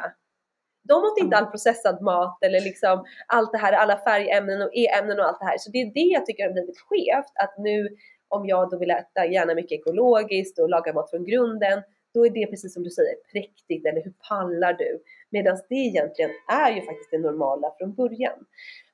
De 0.83 0.93
åt 0.93 1.19
inte 1.19 1.37
all 1.37 1.45
processad 1.45 2.01
mat 2.01 2.37
eller 2.43 2.61
liksom 2.61 3.05
allt 3.27 3.51
det 3.51 3.57
här, 3.57 3.73
alla 3.73 3.97
färgämnen 3.97 4.61
och 4.61 4.69
e-ämnen 4.73 5.19
och 5.19 5.25
allt 5.25 5.39
det 5.39 5.45
här. 5.45 5.57
Så 5.57 5.71
det 5.71 5.81
är 5.81 5.93
det 5.93 6.13
jag 6.13 6.25
tycker 6.25 6.43
har 6.43 6.51
blivit 6.51 6.79
skevt. 6.79 7.31
Att 7.35 7.57
nu 7.57 7.89
om 8.27 8.47
jag 8.47 8.69
då 8.69 8.77
vill 8.77 8.91
äta 8.91 9.25
gärna 9.25 9.55
mycket 9.55 9.79
ekologiskt 9.79 10.59
och 10.59 10.69
laga 10.69 10.93
mat 10.93 11.09
från 11.09 11.25
grunden, 11.25 11.83
då 12.13 12.25
är 12.25 12.29
det 12.29 12.47
precis 12.47 12.73
som 12.73 12.83
du 12.83 12.89
säger 12.89 13.15
präktigt 13.31 13.85
eller 13.85 14.03
hur 14.03 14.13
pallar 14.29 14.73
du? 14.73 15.03
Medan 15.29 15.57
det 15.69 15.75
egentligen 15.75 16.31
är 16.51 16.71
ju 16.75 16.81
faktiskt 16.81 17.11
det 17.11 17.17
normala 17.17 17.73
från 17.77 17.93
början. 17.93 18.39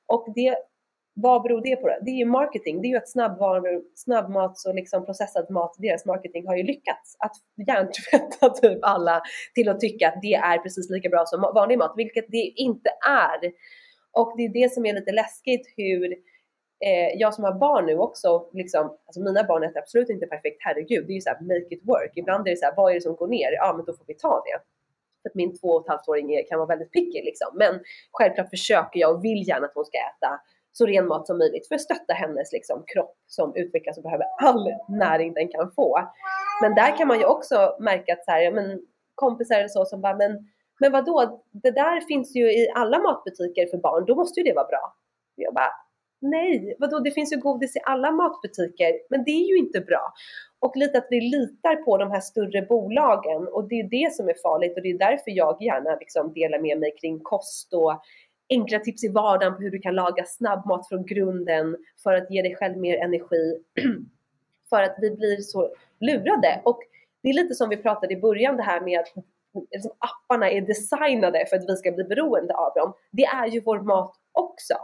Och 0.06 0.32
det, 0.34 0.56
vad 1.14 1.42
beror 1.42 1.62
det 1.62 1.76
på? 1.76 1.88
Då? 1.88 1.98
Det 2.02 2.10
är 2.10 2.16
ju 2.16 2.24
marketing, 2.24 2.82
det 2.82 2.88
är 2.88 2.90
ju 2.90 2.96
att 2.96 3.10
snabbvaror, 3.10 3.82
snabbmats 3.94 4.66
och 4.66 4.74
liksom 4.74 5.06
processad 5.06 5.50
mat, 5.50 5.76
deras 5.78 6.06
marketing 6.06 6.46
har 6.46 6.56
ju 6.56 6.62
lyckats 6.62 7.16
att 7.18 7.36
hjärntvätta 7.66 8.50
typ 8.62 8.78
alla 8.82 9.22
till 9.54 9.68
att 9.68 9.80
tycka 9.80 10.08
att 10.08 10.22
det 10.22 10.34
är 10.34 10.58
precis 10.58 10.90
lika 10.90 11.08
bra 11.08 11.26
som 11.26 11.40
vanlig 11.40 11.78
mat, 11.78 11.94
vilket 11.96 12.26
det 12.28 12.52
inte 12.56 12.90
är. 13.08 13.52
Och 14.12 14.34
det 14.36 14.44
är 14.44 14.62
det 14.62 14.72
som 14.72 14.86
är 14.86 14.94
lite 14.94 15.12
läskigt 15.12 15.66
hur 15.76 16.29
eh, 16.86 17.18
jag 17.18 17.34
som 17.34 17.44
har 17.44 17.52
barn 17.52 17.86
nu 17.86 17.98
också, 17.98 18.48
liksom, 18.52 18.96
alltså 19.06 19.20
mina 19.20 19.44
barn 19.44 19.62
äter 19.62 19.78
absolut 19.78 20.08
inte 20.08 20.26
perfekt, 20.26 20.56
herregud, 20.60 21.06
det 21.06 21.12
är 21.12 21.14
ju 21.14 21.20
såhär 21.20 21.40
make 21.40 21.74
it 21.74 21.82
work. 21.84 22.12
Ibland 22.14 22.46
är 22.46 22.50
det 22.50 22.56
såhär, 22.56 22.74
vad 22.76 22.90
är 22.90 22.94
det 22.94 23.00
som 23.00 23.16
går 23.16 23.28
ner? 23.28 23.52
Ja, 23.52 23.74
men 23.76 23.84
då 23.84 23.92
får 23.92 24.04
vi 24.06 24.14
ta 24.14 24.42
det. 24.46 24.58
För 25.22 25.28
att 25.28 25.34
min 25.34 25.58
två 25.58 25.68
och 25.68 25.82
ett 25.82 25.88
halvt 25.88 26.08
åring 26.08 26.44
kan 26.48 26.58
vara 26.58 26.68
väldigt 26.68 26.92
picky 26.92 27.22
liksom. 27.22 27.48
Men 27.54 27.80
självklart 28.12 28.50
försöker 28.50 29.00
jag 29.00 29.14
och 29.14 29.24
vill 29.24 29.48
gärna 29.48 29.66
att 29.66 29.74
hon 29.74 29.84
ska 29.84 29.98
äta 29.98 30.40
så 30.72 30.86
ren 30.86 31.06
mat 31.06 31.26
som 31.26 31.38
möjligt 31.38 31.68
för 31.68 31.74
att 31.74 31.80
stötta 31.80 32.12
hennes 32.14 32.52
liksom, 32.52 32.84
kropp 32.86 33.16
som 33.26 33.56
utvecklas 33.56 33.96
och 33.96 34.02
behöver 34.02 34.26
all 34.40 34.72
näring 34.88 35.34
den 35.34 35.48
kan 35.48 35.72
få. 35.72 35.98
Men 36.62 36.74
där 36.74 36.96
kan 36.96 37.08
man 37.08 37.18
ju 37.18 37.24
också 37.24 37.76
märka 37.80 38.12
att 38.12 38.24
så 38.24 38.30
här, 38.30 38.40
ja, 38.40 38.50
men, 38.50 38.80
kompisar 39.14 39.58
eller 39.58 39.68
så 39.68 39.84
som 39.84 40.00
bara, 40.00 40.16
men, 40.16 40.48
men 40.80 40.92
vadå, 40.92 41.42
det 41.50 41.70
där 41.70 42.00
finns 42.00 42.36
ju 42.36 42.52
i 42.52 42.70
alla 42.74 42.98
matbutiker 42.98 43.66
för 43.66 43.78
barn, 43.78 44.04
då 44.06 44.14
måste 44.14 44.40
ju 44.40 44.44
det 44.44 44.54
vara 44.54 44.66
bra. 44.66 44.94
Jag 45.34 45.54
bara, 45.54 45.72
Nej, 46.20 46.76
vadå 46.78 46.98
det 46.98 47.10
finns 47.10 47.32
ju 47.32 47.36
godis 47.36 47.76
i 47.76 47.80
alla 47.84 48.10
matbutiker, 48.10 48.92
men 49.10 49.24
det 49.24 49.30
är 49.30 49.48
ju 49.48 49.58
inte 49.58 49.80
bra. 49.80 50.12
Och 50.58 50.76
lite 50.76 50.98
att 50.98 51.06
vi 51.10 51.20
litar 51.20 51.76
på 51.76 51.98
de 51.98 52.10
här 52.10 52.20
större 52.20 52.62
bolagen 52.62 53.48
och 53.48 53.68
det 53.68 53.80
är 53.80 53.88
det 53.88 54.14
som 54.14 54.28
är 54.28 54.34
farligt 54.42 54.76
och 54.76 54.82
det 54.82 54.90
är 54.90 54.98
därför 54.98 55.30
jag 55.30 55.62
gärna 55.62 55.96
liksom 55.96 56.32
delar 56.32 56.58
med 56.58 56.78
mig 56.78 56.94
kring 57.00 57.20
kost 57.22 57.74
och 57.74 58.02
enkla 58.50 58.78
tips 58.78 59.04
i 59.04 59.08
vardagen 59.08 59.56
på 59.56 59.62
hur 59.62 59.70
du 59.70 59.78
kan 59.78 59.94
laga 59.94 60.24
snabbmat 60.26 60.88
från 60.88 61.06
grunden 61.06 61.76
för 62.02 62.14
att 62.14 62.30
ge 62.30 62.42
dig 62.42 62.56
själv 62.56 62.76
mer 62.76 62.96
energi. 62.96 63.62
för 64.70 64.82
att 64.82 64.96
vi 65.00 65.10
blir 65.10 65.36
så 65.36 65.74
lurade. 66.00 66.60
Och 66.64 66.80
det 67.22 67.28
är 67.28 67.34
lite 67.34 67.54
som 67.54 67.68
vi 67.68 67.76
pratade 67.76 68.14
i 68.14 68.20
början 68.20 68.56
det 68.56 68.62
här 68.62 68.80
med 68.80 69.00
att 69.00 69.24
liksom 69.70 69.90
apparna 69.98 70.50
är 70.50 70.60
designade 70.60 71.46
för 71.46 71.56
att 71.56 71.68
vi 71.68 71.76
ska 71.76 71.92
bli 71.92 72.04
beroende 72.04 72.54
av 72.54 72.72
dem. 72.74 72.92
Det 73.10 73.24
är 73.24 73.46
ju 73.46 73.60
vår 73.60 73.80
mat 73.80 74.14
också. 74.32 74.74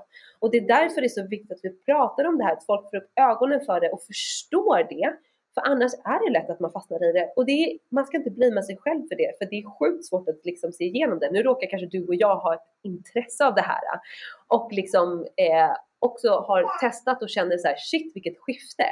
Och 0.47 0.53
det 0.53 0.59
är 0.59 0.66
därför 0.66 1.01
det 1.01 1.07
är 1.07 1.20
så 1.22 1.26
viktigt 1.26 1.53
att 1.53 1.61
vi 1.62 1.70
pratar 1.70 2.24
om 2.24 2.38
det 2.38 2.44
här, 2.44 2.53
att 2.53 2.66
folk 2.66 2.90
får 2.90 2.97
upp 2.97 3.11
ögonen 3.16 3.61
för 3.61 3.80
det 3.80 3.88
och 3.90 4.03
förstår 4.03 4.78
det. 4.88 5.16
För 5.55 5.61
annars 5.61 5.92
är 5.94 6.26
det 6.26 6.38
lätt 6.38 6.51
att 6.51 6.61
man 6.61 6.72
fastnar 6.72 7.09
i 7.09 7.12
det. 7.12 7.32
Och 7.36 7.47
det 7.47 7.53
är, 7.53 7.78
man 7.88 8.07
ska 8.07 8.16
inte 8.16 8.30
bli 8.30 8.62
sig 8.62 8.76
själv 8.76 9.03
för 9.09 9.16
det, 9.16 9.38
för 9.38 9.47
det 9.51 9.57
är 9.57 9.78
sjukt 9.78 10.05
svårt 10.05 10.28
att 10.28 10.40
liksom 10.44 10.72
se 10.72 10.84
igenom 10.84 11.18
det. 11.18 11.30
Nu 11.30 11.42
råkar 11.42 11.66
kanske 11.70 11.86
du 11.86 12.07
och 12.07 12.14
jag 12.14 12.36
ha 12.36 12.55
ett 12.55 12.68
intresse 12.82 13.47
av 13.47 13.55
det 13.55 13.62
här 13.62 13.80
och 14.49 14.72
liksom 14.72 15.26
eh, 15.36 15.76
också 15.99 16.28
har 16.28 16.80
testat 16.80 17.22
och 17.22 17.28
känner 17.28 17.59
så 17.59 17.68
här, 17.68 17.76
shit 17.76 18.12
vilket 18.14 18.38
skifte. 18.38 18.84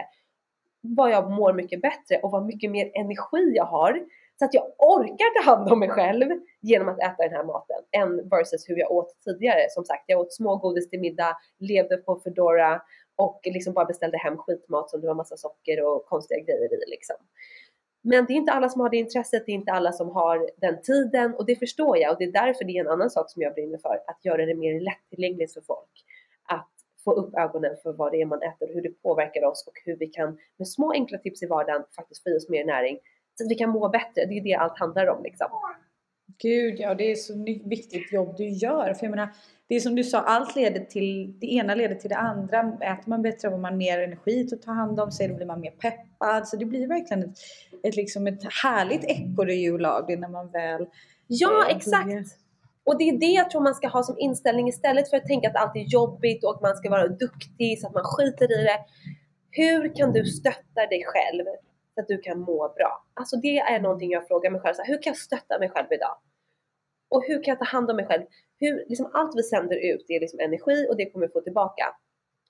Vad 0.80 1.10
jag 1.10 1.30
mår 1.30 1.52
mycket 1.52 1.82
bättre 1.82 2.18
och 2.22 2.30
vad 2.30 2.46
mycket 2.46 2.70
mer 2.70 2.90
energi 2.94 3.52
jag 3.54 3.64
har 3.64 4.00
så 4.38 4.44
att 4.44 4.54
jag 4.54 4.64
orkar 4.78 5.42
ta 5.42 5.50
hand 5.50 5.72
om 5.72 5.78
mig 5.78 5.88
själv 5.88 6.26
genom 6.60 6.88
att 6.88 6.98
äta 6.98 7.22
den 7.22 7.32
här 7.32 7.44
maten 7.44 7.82
än 7.90 8.28
versus 8.28 8.68
hur 8.68 8.76
jag 8.76 8.92
åt 8.92 9.16
tidigare. 9.24 9.60
Som 9.70 9.84
sagt, 9.84 10.04
jag 10.06 10.20
åt 10.20 10.32
smågodis 10.32 10.90
till 10.90 11.00
middag, 11.00 11.36
levde 11.58 11.96
på 11.96 12.20
Foodora 12.24 12.82
och 13.16 13.40
liksom 13.44 13.74
bara 13.74 13.84
beställde 13.84 14.18
hem 14.18 14.36
skitmat 14.36 14.90
som 14.90 15.00
det 15.00 15.06
var 15.06 15.14
massa 15.14 15.36
socker 15.36 15.84
och 15.84 16.06
konstiga 16.06 16.40
grejer 16.40 16.74
i 16.74 16.90
liksom. 16.90 17.16
Men 18.06 18.26
det 18.26 18.32
är 18.32 18.36
inte 18.36 18.52
alla 18.52 18.68
som 18.68 18.80
har 18.80 18.90
det 18.90 18.96
intresset, 18.96 19.46
det 19.46 19.52
är 19.52 19.54
inte 19.54 19.72
alla 19.72 19.92
som 19.92 20.10
har 20.10 20.50
den 20.56 20.82
tiden 20.82 21.34
och 21.34 21.46
det 21.46 21.56
förstår 21.56 21.98
jag 21.98 22.12
och 22.12 22.18
det 22.18 22.24
är 22.24 22.32
därför 22.32 22.64
det 22.64 22.72
är 22.76 22.80
en 22.80 22.90
annan 22.90 23.10
sak 23.10 23.30
som 23.30 23.42
jag 23.42 23.54
brinner 23.54 23.78
för, 23.78 23.94
att 24.06 24.24
göra 24.24 24.46
det 24.46 24.54
mer 24.54 24.80
lättillgängligt 24.80 25.54
för 25.54 25.60
folk. 25.60 26.04
Att 26.48 26.70
få 27.04 27.12
upp 27.12 27.34
ögonen 27.34 27.76
för 27.82 27.92
vad 27.92 28.12
det 28.12 28.20
är 28.20 28.26
man 28.26 28.42
äter 28.42 28.68
och 28.68 28.74
hur 28.74 28.82
det 28.82 29.02
påverkar 29.02 29.44
oss 29.44 29.64
och 29.66 29.74
hur 29.84 29.96
vi 29.96 30.06
kan 30.06 30.38
med 30.56 30.68
små 30.68 30.92
enkla 30.92 31.18
tips 31.18 31.42
i 31.42 31.46
vardagen 31.46 31.84
faktiskt 31.96 32.22
få 32.22 32.30
i 32.30 32.36
oss 32.36 32.48
mer 32.48 32.64
näring 32.64 32.98
så 33.34 33.44
att 33.44 33.50
vi 33.50 33.54
kan 33.54 33.70
må 33.70 33.88
bättre. 33.88 34.26
Det 34.26 34.38
är 34.38 34.44
det 34.44 34.54
allt 34.54 34.78
handlar 34.78 35.06
om 35.06 35.22
liksom. 35.22 35.46
Gud 36.38 36.74
ja, 36.78 36.94
det 36.94 37.10
är 37.10 37.14
så 37.14 37.44
viktigt 37.68 38.12
jobb 38.12 38.34
du 38.36 38.48
gör. 38.48 38.94
För 38.94 39.06
jag 39.06 39.10
menar, 39.10 39.28
det 39.68 39.74
är 39.74 39.80
som 39.80 39.94
du 39.94 40.04
sa, 40.04 40.20
allt 40.20 40.56
leder 40.56 40.80
till, 40.80 41.38
det 41.40 41.46
ena 41.46 41.74
leder 41.74 41.94
till 41.94 42.10
det 42.10 42.16
andra. 42.16 42.58
Äter 42.80 43.10
man 43.10 43.22
bättre 43.22 43.50
får 43.50 43.58
man 43.58 43.76
mer 43.76 43.98
energi 43.98 44.48
att 44.52 44.62
ta 44.62 44.72
hand 44.72 45.00
om 45.00 45.12
sig, 45.12 45.28
då 45.28 45.34
blir 45.34 45.46
man 45.46 45.60
mer 45.60 45.70
peppad. 45.70 46.48
Så 46.48 46.56
det 46.56 46.64
blir 46.64 46.88
verkligen 46.88 47.22
ett, 47.22 47.38
ett, 47.82 47.96
liksom 47.96 48.26
ett 48.26 48.44
härligt 48.62 49.04
ekorrhjul 49.04 49.80
när 49.80 50.28
man 50.28 50.50
väl... 50.50 50.86
Ja, 51.26 51.66
eh, 51.68 51.76
exakt! 51.76 52.04
Blir... 52.04 52.24
Och 52.84 52.98
det 52.98 53.08
är 53.08 53.18
det 53.18 53.26
jag 53.26 53.50
tror 53.50 53.60
man 53.60 53.74
ska 53.74 53.88
ha 53.88 54.02
som 54.02 54.18
inställning 54.18 54.68
istället 54.68 55.10
för 55.10 55.16
att 55.16 55.26
tänka 55.26 55.48
att 55.48 55.56
allt 55.56 55.76
är 55.76 55.80
jobbigt 55.80 56.44
och 56.44 56.54
att 56.54 56.62
man 56.62 56.76
ska 56.76 56.90
vara 56.90 57.08
duktig 57.08 57.80
så 57.80 57.86
att 57.86 57.94
man 57.94 58.04
skiter 58.04 58.60
i 58.60 58.64
det. 58.64 58.78
Hur 59.50 59.94
kan 59.96 60.12
du 60.12 60.24
stötta 60.24 60.86
dig 60.90 61.04
själv 61.06 61.44
så 61.94 62.00
att 62.00 62.08
du 62.08 62.18
kan 62.18 62.40
må 62.40 62.74
bra? 62.76 63.04
Alltså 63.14 63.36
det 63.36 63.58
är 63.58 63.80
någonting 63.80 64.10
jag 64.10 64.26
frågar 64.26 64.50
mig 64.50 64.60
själv. 64.60 64.74
Så 64.74 64.82
här, 64.82 64.88
hur 64.88 65.02
kan 65.02 65.10
jag 65.10 65.16
stötta 65.16 65.58
mig 65.58 65.70
själv 65.70 65.86
idag? 65.90 66.16
Och 67.10 67.24
hur 67.26 67.42
kan 67.42 67.52
jag 67.52 67.58
ta 67.58 67.64
hand 67.64 67.90
om 67.90 67.96
mig 67.96 68.06
själv? 68.06 68.22
Hur, 68.60 68.84
liksom 68.88 69.10
allt 69.12 69.36
vi 69.36 69.42
sänder 69.42 69.76
ut 69.76 70.04
det 70.08 70.16
är 70.16 70.20
liksom 70.20 70.40
energi 70.40 70.86
och 70.90 70.96
det 70.96 71.10
kommer 71.10 71.26
vi 71.26 71.32
få 71.32 71.40
tillbaka. 71.40 71.84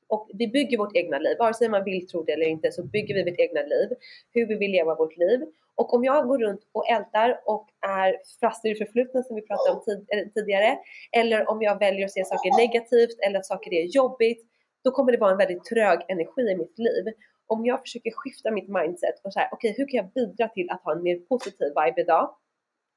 Och 0.08 0.30
vi 0.34 0.48
bygger 0.48 0.78
vårt 0.78 0.96
egna 0.96 1.18
liv, 1.18 1.36
vare 1.38 1.54
sig 1.54 1.68
man 1.68 1.84
vill 1.84 2.06
tro 2.06 2.22
det 2.22 2.32
eller 2.32 2.46
inte 2.46 2.72
så 2.72 2.82
bygger 2.82 3.14
vi 3.14 3.30
vårt 3.30 3.38
egna 3.38 3.60
liv, 3.60 3.88
hur 4.32 4.46
vi 4.46 4.54
vill 4.54 4.70
leva 4.70 4.94
vårt 4.94 5.16
liv. 5.16 5.40
Och 5.74 5.94
om 5.94 6.04
jag 6.04 6.28
går 6.28 6.38
runt 6.38 6.60
och 6.72 6.88
ältar 6.88 7.40
och 7.44 7.68
är 7.86 8.16
fast 8.40 8.64
i 8.64 8.68
det 8.68 8.74
förflutna 8.74 9.22
som 9.22 9.36
vi 9.36 9.42
pratade 9.42 9.76
om 9.76 9.84
tid, 9.84 10.34
tidigare, 10.34 10.78
eller 11.12 11.50
om 11.50 11.62
jag 11.62 11.78
väljer 11.78 12.04
att 12.04 12.12
se 12.12 12.24
saker 12.24 12.58
negativt 12.58 13.18
eller 13.26 13.38
att 13.38 13.46
saker 13.46 13.74
är 13.74 13.84
jobbigt, 13.84 14.46
då 14.84 14.90
kommer 14.90 15.12
det 15.12 15.18
vara 15.18 15.30
en 15.30 15.38
väldigt 15.38 15.64
trög 15.64 15.98
energi 16.08 16.42
i 16.42 16.56
mitt 16.56 16.78
liv. 16.78 17.04
Om 17.46 17.66
jag 17.66 17.80
försöker 17.80 18.10
skifta 18.10 18.50
mitt 18.50 18.68
mindset 18.68 19.14
och 19.24 19.32
så 19.32 19.38
här, 19.38 19.48
okej 19.52 19.70
okay, 19.70 19.82
hur 19.82 19.90
kan 19.90 19.96
jag 19.96 20.12
bidra 20.12 20.48
till 20.48 20.70
att 20.70 20.82
ha 20.82 20.92
en 20.92 21.02
mer 21.02 21.16
positiv 21.16 21.68
vibe 21.68 22.00
idag? 22.00 22.36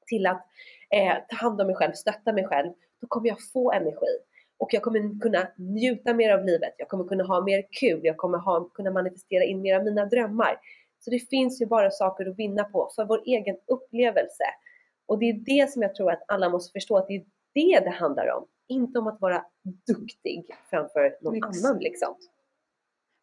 Till 0.06 0.26
att 0.26 0.46
eh, 0.94 1.16
ta 1.28 1.36
hand 1.36 1.60
om 1.60 1.66
mig 1.66 1.76
själv, 1.76 1.92
stötta 1.92 2.32
mig 2.32 2.44
själv, 2.44 2.72
då 3.00 3.06
kommer 3.06 3.28
jag 3.28 3.38
få 3.52 3.72
energi. 3.72 4.18
Och 4.58 4.74
jag 4.74 4.82
kommer 4.82 5.20
kunna 5.20 5.48
njuta 5.56 6.14
mer 6.14 6.32
av 6.32 6.44
livet, 6.44 6.74
jag 6.78 6.88
kommer 6.88 7.04
kunna 7.04 7.24
ha 7.24 7.44
mer 7.44 7.64
kul, 7.80 8.00
jag 8.02 8.16
kommer 8.16 8.38
ha, 8.38 8.70
kunna 8.74 8.90
manifestera 8.90 9.44
in 9.44 9.60
mer 9.60 9.76
av 9.76 9.84
mina 9.84 10.06
drömmar. 10.06 10.60
Så 10.98 11.10
det 11.10 11.18
finns 11.18 11.62
ju 11.62 11.66
bara 11.66 11.90
saker 11.90 12.26
att 12.30 12.38
vinna 12.38 12.64
på 12.64 12.90
för 12.96 13.04
vår 13.04 13.22
egen 13.26 13.56
upplevelse. 13.66 14.44
Och 15.06 15.18
det 15.18 15.28
är 15.30 15.32
det 15.32 15.70
som 15.70 15.82
jag 15.82 15.94
tror 15.94 16.12
att 16.12 16.22
alla 16.28 16.48
måste 16.48 16.72
förstå, 16.72 16.96
att 16.96 17.06
det 17.06 17.14
är 17.14 17.24
det 17.54 17.84
det 17.84 17.90
handlar 17.90 18.28
om. 18.36 18.46
Inte 18.68 18.98
om 18.98 19.06
att 19.06 19.20
vara 19.20 19.44
duktig 19.86 20.56
framför 20.70 21.16
någon 21.20 21.36
Exakt. 21.36 21.64
annan 21.64 21.78
liksom. 21.78 22.14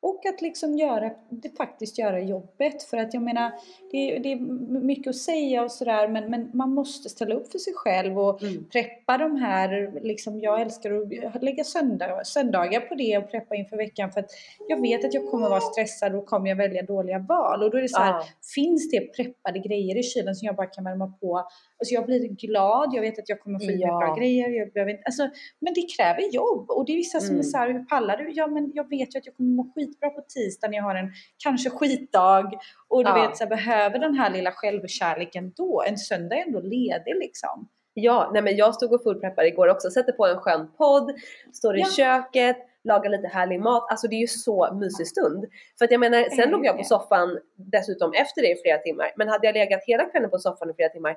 Och 0.06 0.26
att 0.26 0.42
liksom 0.42 0.78
göra, 0.78 1.12
det 1.30 1.58
faktiskt 1.58 1.98
göra 1.98 2.20
jobbet. 2.20 2.84
För 2.84 2.98
att 2.98 3.14
jag 3.14 3.24
menar, 3.24 3.52
det, 3.92 4.20
det 4.20 4.32
är 4.32 4.40
mycket 4.82 5.08
att 5.08 5.16
säga 5.16 5.64
och 5.64 5.72
sådär 5.72 6.08
men, 6.08 6.30
men 6.30 6.50
man 6.54 6.74
måste 6.74 7.10
ställa 7.10 7.36
upp 7.36 7.52
för 7.52 7.60
sig 7.60 7.74
själv 7.76 8.20
och 8.20 8.44
mm. 8.44 8.66
preppa 8.70 9.18
de 9.18 9.36
här, 9.36 10.00
liksom 10.04 10.40
jag 10.40 10.62
älskar 10.62 10.92
att 11.36 11.44
lägga 11.44 11.64
söndag, 11.64 12.26
söndagar 12.26 12.80
på 12.80 12.96
det 12.96 13.18
och 13.18 13.32
preppa 13.32 13.56
inför 13.56 13.78
veckan 13.78 14.12
för 14.12 14.20
att 14.20 14.30
jag 14.68 14.82
vet 14.82 15.06
att 15.06 15.14
jag 15.14 15.32
kommer 15.32 15.50
vara 15.50 15.62
stressad 15.62 16.16
och 16.16 16.26
kommer 16.26 16.50
jag 16.50 16.56
välja 16.56 16.82
dåliga 16.82 17.20
val. 17.20 17.64
Och 17.64 17.72
då 17.72 17.78
är 17.78 17.82
det 17.82 17.90
så 17.90 18.00
här, 18.00 18.14
ah. 18.14 18.24
finns 18.56 18.92
det 18.92 19.00
preppade 19.00 19.60
grejer 19.60 20.00
i 20.00 20.04
kylen 20.04 20.36
som 20.36 20.46
jag 20.46 20.56
bara 20.56 20.68
kan 20.68 20.84
värma 20.84 21.08
på? 21.08 21.38
Alltså 21.38 21.94
jag 21.94 22.06
blir 22.06 22.28
glad, 22.28 22.90
jag 22.94 23.02
vet 23.02 23.20
att 23.20 23.30
jag 23.30 23.40
kommer 23.40 23.60
få 23.60 23.72
i 23.72 23.82
ja. 23.82 24.00
bra 24.00 24.16
grejer. 24.16 24.50
Jag 24.50 24.74
behöver 24.74 24.92
inte, 24.92 25.04
alltså, 25.06 25.30
men 25.60 25.74
det 25.74 25.86
kräver 25.98 26.34
jobb 26.34 26.70
och 26.70 26.86
det 26.86 26.92
är 26.92 26.96
vissa 26.96 27.20
som 27.20 27.30
mm. 27.30 27.40
är 27.40 27.44
så 27.44 27.58
här, 27.58 27.74
hur 27.74 27.84
pallar 27.84 28.18
du? 28.18 28.32
Ja 28.32 28.48
men 28.48 28.72
jag 28.74 28.90
vet 28.90 29.16
ju 29.16 29.20
att 29.20 29.26
jag 29.26 29.36
kommer 29.36 29.50
må 29.50 29.72
skit 29.76 29.95
skitbra 29.96 30.10
på 30.10 30.22
tisdag 30.22 30.68
när 30.68 30.78
jag 30.78 30.84
har 30.84 30.96
en 30.96 31.12
kanske 31.44 31.70
skitdag 31.70 32.60
och 32.88 33.04
du 33.04 33.10
ja. 33.10 33.28
vet 33.28 33.38
så 33.38 33.44
här, 33.44 33.50
behöver 33.50 34.00
den 34.00 34.16
här 34.16 34.30
lilla 34.30 34.52
självkärleken 34.52 35.54
då. 35.56 35.84
En 35.88 35.98
söndag 35.98 36.36
är 36.36 36.46
ändå 36.46 36.60
ledig 36.60 37.16
liksom. 37.16 37.70
Ja, 37.94 38.30
nej 38.34 38.42
men 38.42 38.56
jag 38.56 38.76
stod 38.76 38.94
och 38.94 39.04
fullpreppade 39.04 39.48
igår 39.48 39.68
också, 39.68 39.90
sätter 39.90 40.12
på 40.12 40.28
en 40.28 40.38
skön 40.38 40.72
podd, 40.78 41.12
står 41.54 41.78
i 41.78 41.80
ja. 41.80 41.86
köket, 41.86 42.58
lagar 42.84 43.10
lite 43.10 43.28
härlig 43.28 43.60
mat. 43.60 43.92
Alltså 43.92 44.08
det 44.08 44.16
är 44.16 44.22
ju 44.22 44.28
så 44.28 44.74
mysig 44.74 45.08
stund. 45.08 45.46
För 45.78 45.86
att 45.86 45.92
jag 45.92 46.00
menar, 46.00 46.36
sen 46.36 46.50
låg 46.50 46.66
jag 46.66 46.78
på 46.78 46.84
soffan 46.84 47.40
dessutom 47.56 48.14
efter 48.14 48.42
det 48.42 48.52
i 48.52 48.62
flera 48.62 48.78
timmar. 48.78 49.12
Men 49.16 49.28
hade 49.30 49.48
jag 49.48 49.54
legat 49.54 49.84
hela 49.88 50.06
kvällen 50.06 50.30
på 50.30 50.38
soffan 50.38 50.70
i 50.70 50.74
flera 50.74 50.90
timmar, 50.90 51.16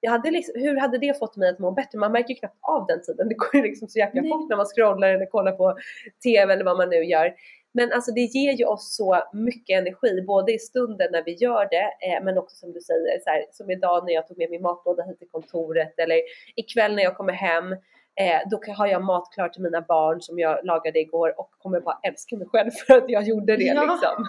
jag 0.00 0.10
hade 0.10 0.30
liksom, 0.30 0.54
hur 0.56 0.76
hade 0.76 0.98
det 0.98 1.18
fått 1.18 1.36
mig 1.36 1.48
att 1.48 1.58
må 1.58 1.70
bättre? 1.70 1.98
Man 1.98 2.12
märker 2.12 2.28
ju 2.28 2.34
knappt 2.34 2.58
av 2.60 2.86
den 2.86 3.02
tiden. 3.02 3.28
Det 3.28 3.34
går 3.34 3.56
ju 3.56 3.62
liksom 3.62 3.88
så 3.88 3.98
jäkla 3.98 4.22
fort 4.22 4.48
när 4.48 4.56
man 4.56 4.66
scrollar 4.66 5.08
eller 5.08 5.26
kollar 5.26 5.52
på 5.52 5.76
TV 6.22 6.52
eller 6.52 6.64
vad 6.64 6.76
man 6.76 6.88
nu 6.88 7.04
gör. 7.04 7.34
Men 7.78 7.92
alltså 7.92 8.12
det 8.12 8.20
ger 8.20 8.52
ju 8.52 8.64
oss 8.64 8.94
så 8.96 9.22
mycket 9.32 9.78
energi, 9.78 10.22
både 10.22 10.52
i 10.52 10.58
stunden 10.58 11.08
när 11.12 11.24
vi 11.24 11.32
gör 11.32 11.68
det, 11.70 12.06
eh, 12.06 12.24
men 12.24 12.38
också 12.38 12.56
som 12.56 12.72
du 12.72 12.80
säger, 12.80 13.20
så 13.24 13.30
här, 13.30 13.44
som 13.52 13.70
idag 13.70 14.04
när 14.06 14.12
jag 14.14 14.26
tog 14.26 14.38
med 14.38 14.50
min 14.50 14.62
matlåda 14.62 15.02
hit 15.02 15.18
till 15.18 15.28
kontoret 15.28 15.98
eller 15.98 16.20
ikväll 16.56 16.94
när 16.94 17.02
jag 17.02 17.16
kommer 17.16 17.32
hem. 17.32 17.76
Eh, 18.20 18.40
då 18.50 18.60
har 18.72 18.86
jag 18.86 19.04
mat 19.04 19.32
klar 19.34 19.48
till 19.48 19.62
mina 19.62 19.80
barn 19.80 20.20
som 20.20 20.38
jag 20.38 20.58
lagade 20.64 20.98
igår 21.00 21.40
och 21.40 21.50
kommer 21.58 21.80
bara 21.80 21.98
älska 22.02 22.36
mig 22.36 22.46
själv 22.52 22.70
för 22.70 22.96
att 22.96 23.04
jag 23.08 23.22
gjorde 23.22 23.56
det 23.56 23.64
ja. 23.64 23.82
liksom. 23.82 24.26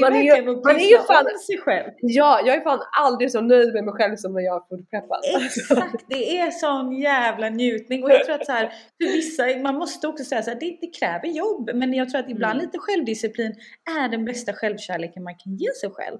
man 0.00 0.14
är, 0.14 0.22
ju, 0.22 0.46
man 0.46 0.76
är 0.76 0.90
ju 0.90 0.98
fan, 0.98 1.24
sig 1.46 1.58
själv. 1.58 1.90
Ja, 2.00 2.40
jag 2.46 2.56
är 2.56 2.60
fan 2.60 2.80
aldrig 3.00 3.30
så 3.32 3.40
nöjd 3.40 3.72
med 3.72 3.84
mig 3.84 3.94
själv 3.94 4.16
som 4.16 4.32
när 4.32 4.40
jag 4.40 4.52
har 4.52 4.64
foodpreppat. 4.68 5.20
Exakt, 5.44 6.04
det 6.08 6.38
är 6.38 6.50
sån 6.50 6.92
jävla 6.92 7.48
njutning 7.48 8.04
och 8.04 8.10
jag 8.10 8.24
tror 8.24 8.34
att 8.34 8.46
så 8.46 8.52
här, 8.52 8.66
för 8.68 9.12
vissa, 9.12 9.42
man 9.62 9.74
måste 9.74 10.08
också 10.08 10.24
säga 10.24 10.42
så 10.42 10.50
här, 10.50 10.60
det, 10.60 10.78
det 10.80 10.86
kräver 10.86 11.28
jobb 11.28 11.70
men 11.74 11.94
jag 11.94 12.10
tror 12.10 12.20
att 12.20 12.30
ibland 12.30 12.52
mm. 12.52 12.64
lite 12.64 12.78
självdisciplin 12.78 13.54
är 14.00 14.08
den 14.08 14.24
bästa 14.24 14.52
självkärleken 14.52 15.22
man 15.22 15.34
kan 15.44 15.56
ge 15.56 15.72
sig 15.80 15.90
själv. 15.90 16.18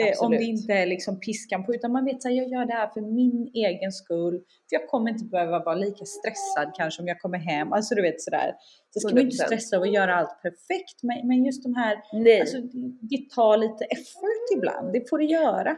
Eh, 0.00 0.24
om 0.24 0.30
det 0.30 0.44
inte 0.44 0.72
är 0.72 0.86
liksom 0.86 1.20
piskan 1.20 1.64
på, 1.64 1.74
utan 1.74 1.92
man 1.92 2.04
vet 2.04 2.16
att 2.16 2.34
jag 2.34 2.48
gör 2.48 2.66
det 2.66 2.72
här 2.72 2.88
för 2.88 3.00
min 3.00 3.50
egen 3.54 3.92
skull. 3.92 4.34
För 4.68 4.76
jag 4.76 4.88
kommer 4.88 5.10
inte 5.10 5.24
behöva 5.24 5.58
vara 5.58 5.74
lika 5.74 6.04
stressad 6.04 6.74
kanske 6.76 7.02
om 7.02 7.08
jag 7.08 7.20
kommer 7.20 7.38
hem. 7.38 7.72
Alltså 7.72 7.94
du 7.94 8.02
vet 8.02 8.20
sådär. 8.20 8.54
Så 8.90 9.00
ska 9.00 9.14
man 9.14 9.24
inte 9.24 9.36
stressa 9.36 9.76
att 9.76 9.92
göra 9.92 10.14
allt 10.14 10.42
perfekt. 10.42 11.02
Men, 11.02 11.28
men 11.28 11.44
just 11.44 11.62
de 11.62 11.74
här, 11.74 11.96
Nej. 12.12 12.40
Alltså, 12.40 12.56
det 13.00 13.30
tar 13.34 13.56
lite 13.56 13.84
effort 13.84 14.56
ibland. 14.56 14.92
Det 14.92 15.10
får 15.10 15.18
det 15.18 15.24
göra. 15.24 15.76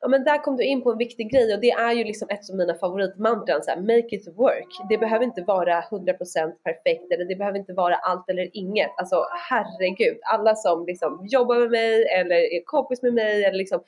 Ja 0.00 0.08
men 0.08 0.24
där 0.24 0.38
kom 0.38 0.56
du 0.56 0.64
in 0.64 0.82
på 0.82 0.92
en 0.92 0.98
viktig 0.98 1.30
grej 1.30 1.54
och 1.54 1.60
det 1.60 1.70
är 1.70 1.92
ju 1.92 2.04
liksom 2.04 2.28
ett 2.30 2.50
av 2.50 2.56
mina 2.56 2.74
favoritmantran 2.74 3.62
så 3.62 3.70
här, 3.70 3.80
make 3.80 4.16
it 4.16 4.28
work. 4.36 4.88
Det 4.88 4.98
behöver 4.98 5.24
inte 5.24 5.42
vara 5.42 5.80
100% 5.80 6.52
perfekt 6.64 7.12
eller 7.12 7.24
det 7.24 7.36
behöver 7.36 7.58
inte 7.58 7.72
vara 7.72 7.94
allt 7.94 8.30
eller 8.30 8.50
inget. 8.52 8.90
Alltså 8.96 9.24
herregud, 9.50 10.18
alla 10.22 10.54
som 10.54 10.86
liksom 10.86 11.26
jobbar 11.30 11.58
med 11.58 11.70
mig 11.70 12.06
eller 12.18 12.36
är 12.36 12.64
kompis 12.64 13.02
med 13.02 13.14
mig 13.14 13.44
eller 13.44 13.58
liksom 13.58 13.80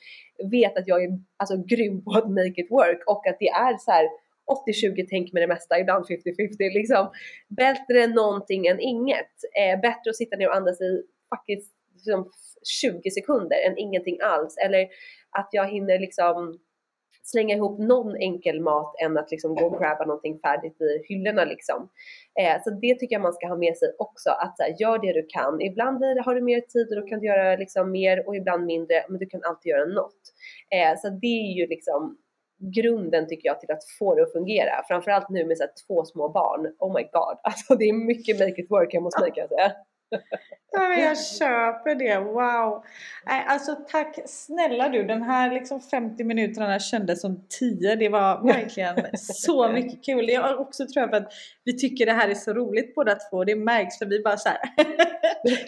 vet 0.51 0.77
att 0.77 0.87
jag 0.87 1.03
är 1.03 1.09
alltså 1.37 1.57
grym 1.57 2.03
på 2.03 2.11
att 2.11 2.29
make 2.29 2.61
it 2.61 2.71
work 2.71 3.03
och 3.07 3.27
att 3.27 3.37
det 3.39 3.49
är 3.49 3.77
så 3.77 3.91
här 3.91 4.09
80-20 4.67 5.05
tänk 5.09 5.33
med 5.33 5.43
det 5.43 5.47
mesta, 5.47 5.79
ibland 5.79 6.05
50-50 6.05 6.55
liksom. 6.59 7.11
Bättre 7.47 8.07
någonting 8.07 8.67
än 8.67 8.79
inget. 8.79 9.31
Eh, 9.59 9.79
bättre 9.79 10.09
att 10.09 10.15
sitta 10.15 10.37
ner 10.37 10.47
och 10.47 10.55
andas 10.55 10.81
i 10.81 11.03
faktiskt 11.35 11.80
liksom 12.05 12.31
20 12.81 13.11
sekunder 13.11 13.57
än 13.67 13.77
ingenting 13.77 14.17
alls. 14.21 14.57
Eller 14.57 14.87
att 15.37 15.49
jag 15.51 15.67
hinner 15.67 15.99
liksom 15.99 16.59
slänga 17.23 17.55
ihop 17.55 17.79
någon 17.79 18.15
enkel 18.15 18.61
mat 18.61 18.95
än 19.03 19.17
att 19.17 19.31
liksom 19.31 19.55
gå 19.55 19.65
och 19.65 19.79
grabba 19.79 20.05
någonting 20.05 20.39
färdigt 20.39 20.81
i 20.81 21.03
hyllorna 21.09 21.45
liksom. 21.45 21.89
Eh, 22.39 22.61
så 22.63 22.69
det 22.69 22.95
tycker 22.95 23.15
jag 23.15 23.21
man 23.21 23.33
ska 23.33 23.47
ha 23.47 23.57
med 23.57 23.77
sig 23.77 23.89
också, 23.97 24.29
att 24.29 24.55
här, 24.59 24.75
gör 24.79 24.97
det 24.97 25.13
du 25.13 25.25
kan. 25.29 25.61
Ibland 25.61 26.03
har 26.25 26.35
du 26.35 26.41
mer 26.41 26.61
tid 26.61 26.87
och 26.89 26.95
då 27.01 27.07
kan 27.07 27.19
du 27.19 27.27
göra 27.27 27.55
liksom 27.55 27.91
mer 27.91 28.27
och 28.27 28.35
ibland 28.35 28.65
mindre, 28.65 29.05
men 29.09 29.19
du 29.19 29.25
kan 29.25 29.41
alltid 29.43 29.69
göra 29.69 29.85
något. 29.85 30.21
Eh, 30.75 30.99
så 31.01 31.09
det 31.09 31.27
är 31.47 31.53
ju 31.59 31.67
liksom 31.67 32.17
grunden 32.75 33.27
tycker 33.27 33.49
jag 33.49 33.59
till 33.59 33.71
att 33.71 33.83
få 33.99 34.15
det 34.15 34.23
att 34.23 34.31
fungera. 34.31 34.71
Framförallt 34.87 35.29
nu 35.29 35.45
med 35.45 35.57
så 35.57 35.63
här, 35.63 35.71
två 35.87 36.05
små 36.05 36.29
barn. 36.29 36.75
Oh 36.79 36.93
my 36.93 37.03
god, 37.03 37.37
alltså 37.43 37.75
det 37.75 37.85
är 37.89 37.93
mycket 37.93 38.39
make 38.39 38.61
it 38.61 38.71
work 38.71 38.93
hemma 38.93 39.05
hos 39.07 39.19
mig 39.19 39.31
kan 39.31 39.41
jag 39.41 39.49
säga. 39.49 39.71
Ja, 40.71 40.89
men 40.89 40.99
jag 40.99 41.25
köper 41.25 41.95
det, 41.95 42.19
wow! 42.19 42.83
Nej, 43.25 43.45
alltså 43.47 43.75
tack 43.75 44.19
snälla 44.25 44.89
du, 44.89 45.03
den 45.03 45.21
här 45.21 45.51
liksom 45.51 45.81
50 45.81 46.23
minuterna 46.23 46.79
kändes 46.79 47.21
som 47.21 47.47
10. 47.59 47.95
Det 47.95 48.09
var 48.09 48.47
verkligen 48.47 48.95
så 49.17 49.71
mycket 49.71 50.05
kul. 50.05 50.29
Jag 50.29 50.59
också 50.59 50.87
tror 50.87 51.01
jag 51.01 51.09
för 51.09 51.17
att 51.17 51.33
vi 51.63 51.77
tycker 51.77 52.05
det 52.05 52.11
här 52.11 52.29
är 52.29 52.35
så 52.35 52.53
roligt 52.53 52.95
båda 52.95 53.15
två. 53.15 53.43
Det 53.43 53.55
märks 53.55 53.97
för 53.97 54.05
vi 54.05 54.21
bara 54.23 54.37
så 54.37 54.49
här. 54.49 54.59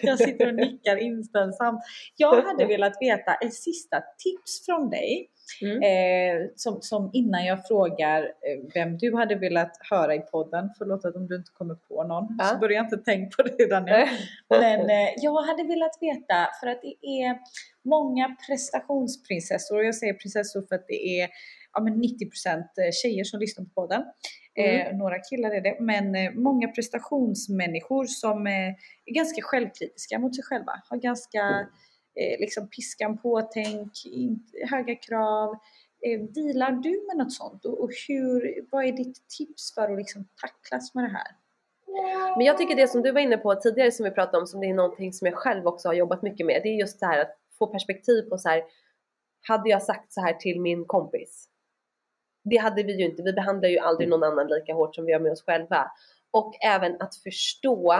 jag 0.02 0.18
sitter 0.18 0.48
och 0.48 0.54
nickar 0.54 0.96
inställsamt. 0.96 1.80
Jag 2.16 2.42
hade 2.42 2.66
velat 2.66 2.92
veta 3.00 3.34
ett 3.34 3.54
sista 3.54 4.02
tips 4.18 4.66
från 4.66 4.90
dig 4.90 5.30
Mm. 5.62 5.82
Eh, 5.82 6.46
som, 6.56 6.82
som, 6.82 7.10
innan 7.12 7.44
jag 7.46 7.66
frågar 7.66 8.22
eh, 8.22 8.72
vem 8.74 8.98
du 8.98 9.16
hade 9.16 9.34
velat 9.34 9.78
höra 9.90 10.14
i 10.14 10.20
podden, 10.20 10.70
förlåt 10.78 11.04
att 11.04 11.16
om 11.16 11.26
du 11.26 11.36
inte 11.36 11.50
kommer 11.52 11.74
på 11.74 12.04
någon, 12.04 12.36
ja. 12.38 12.44
så 12.44 12.58
börjar 12.58 12.76
jag 12.76 12.84
inte 12.84 12.96
tänka 12.96 13.36
på 13.36 13.42
det 13.42 13.64
redan 13.64 13.84
nu. 13.84 14.06
Men 14.48 14.80
eh, 14.80 15.08
jag 15.16 15.42
hade 15.42 15.62
velat 15.62 15.98
veta, 16.00 16.48
för 16.60 16.66
att 16.66 16.82
det 16.82 17.06
är 17.06 17.38
många 17.84 18.36
prestationsprinsessor, 18.48 19.76
och 19.76 19.84
jag 19.84 19.94
säger 19.94 20.14
prinsessor 20.14 20.62
för 20.68 20.74
att 20.74 20.86
det 20.88 21.20
är 21.20 21.28
ja, 21.72 21.80
men 21.80 21.94
90% 21.94 22.04
eh, 22.56 22.90
tjejer 23.02 23.24
som 23.24 23.40
lyssnar 23.40 23.64
på 23.64 23.70
podden. 23.74 24.04
Mm. 24.56 24.86
Eh, 24.86 24.96
några 24.96 25.18
killar 25.18 25.50
är 25.50 25.60
det, 25.60 25.76
men 25.80 26.14
eh, 26.14 26.32
många 26.32 26.68
prestationsmänniskor 26.68 28.04
som 28.04 28.46
eh, 28.46 28.68
är 29.04 29.14
ganska 29.14 29.42
självkritiska 29.42 30.18
mot 30.18 30.34
sig 30.34 30.44
själva. 30.44 30.72
Har 30.88 30.96
ganska 30.96 31.66
eh, 32.20 32.40
liksom 32.40 32.68
piskan 32.68 33.18
på-tänk, 33.18 33.90
höga 34.70 34.94
krav. 34.94 35.56
Eh, 36.06 36.20
dealar 36.20 36.72
du 36.72 37.06
med 37.06 37.16
något 37.16 37.32
sånt? 37.32 37.64
Och, 37.64 37.80
och 37.80 37.90
hur, 38.08 38.64
vad 38.70 38.84
är 38.84 38.92
ditt 38.92 39.28
tips 39.38 39.74
för 39.74 39.92
att 39.92 39.98
liksom 39.98 40.24
tacklas 40.40 40.94
med 40.94 41.04
det 41.04 41.10
här? 41.10 41.28
Men 42.36 42.46
jag 42.46 42.58
tycker 42.58 42.76
det 42.76 42.88
som 42.88 43.02
du 43.02 43.12
var 43.12 43.20
inne 43.20 43.36
på 43.36 43.54
tidigare 43.54 43.92
som 43.92 44.04
vi 44.04 44.10
pratade 44.10 44.38
om, 44.38 44.46
som 44.46 44.60
det 44.60 44.66
är 44.66 44.74
någonting 44.74 45.12
som 45.12 45.26
jag 45.26 45.34
själv 45.34 45.66
också 45.66 45.88
har 45.88 45.94
jobbat 45.94 46.22
mycket 46.22 46.46
med, 46.46 46.60
det 46.62 46.68
är 46.68 46.78
just 46.78 47.00
det 47.00 47.06
här 47.06 47.18
att 47.18 47.38
få 47.58 47.66
perspektiv 47.66 48.22
på 48.22 48.38
så 48.38 48.48
här, 48.48 48.62
hade 49.48 49.70
jag 49.70 49.82
sagt 49.82 50.12
så 50.12 50.20
här 50.20 50.32
till 50.32 50.60
min 50.60 50.84
kompis? 50.84 51.48
Det 52.44 52.56
hade 52.56 52.82
vi 52.82 52.92
ju 52.92 53.04
inte, 53.04 53.22
vi 53.22 53.32
behandlar 53.32 53.68
ju 53.68 53.78
aldrig 53.78 54.08
någon 54.08 54.22
annan 54.22 54.46
lika 54.46 54.74
hårt 54.74 54.94
som 54.94 55.04
vi 55.04 55.12
gör 55.12 55.20
med 55.20 55.32
oss 55.32 55.44
själva. 55.44 55.90
Och 56.30 56.54
även 56.64 56.96
att 57.00 57.16
förstå, 57.16 57.92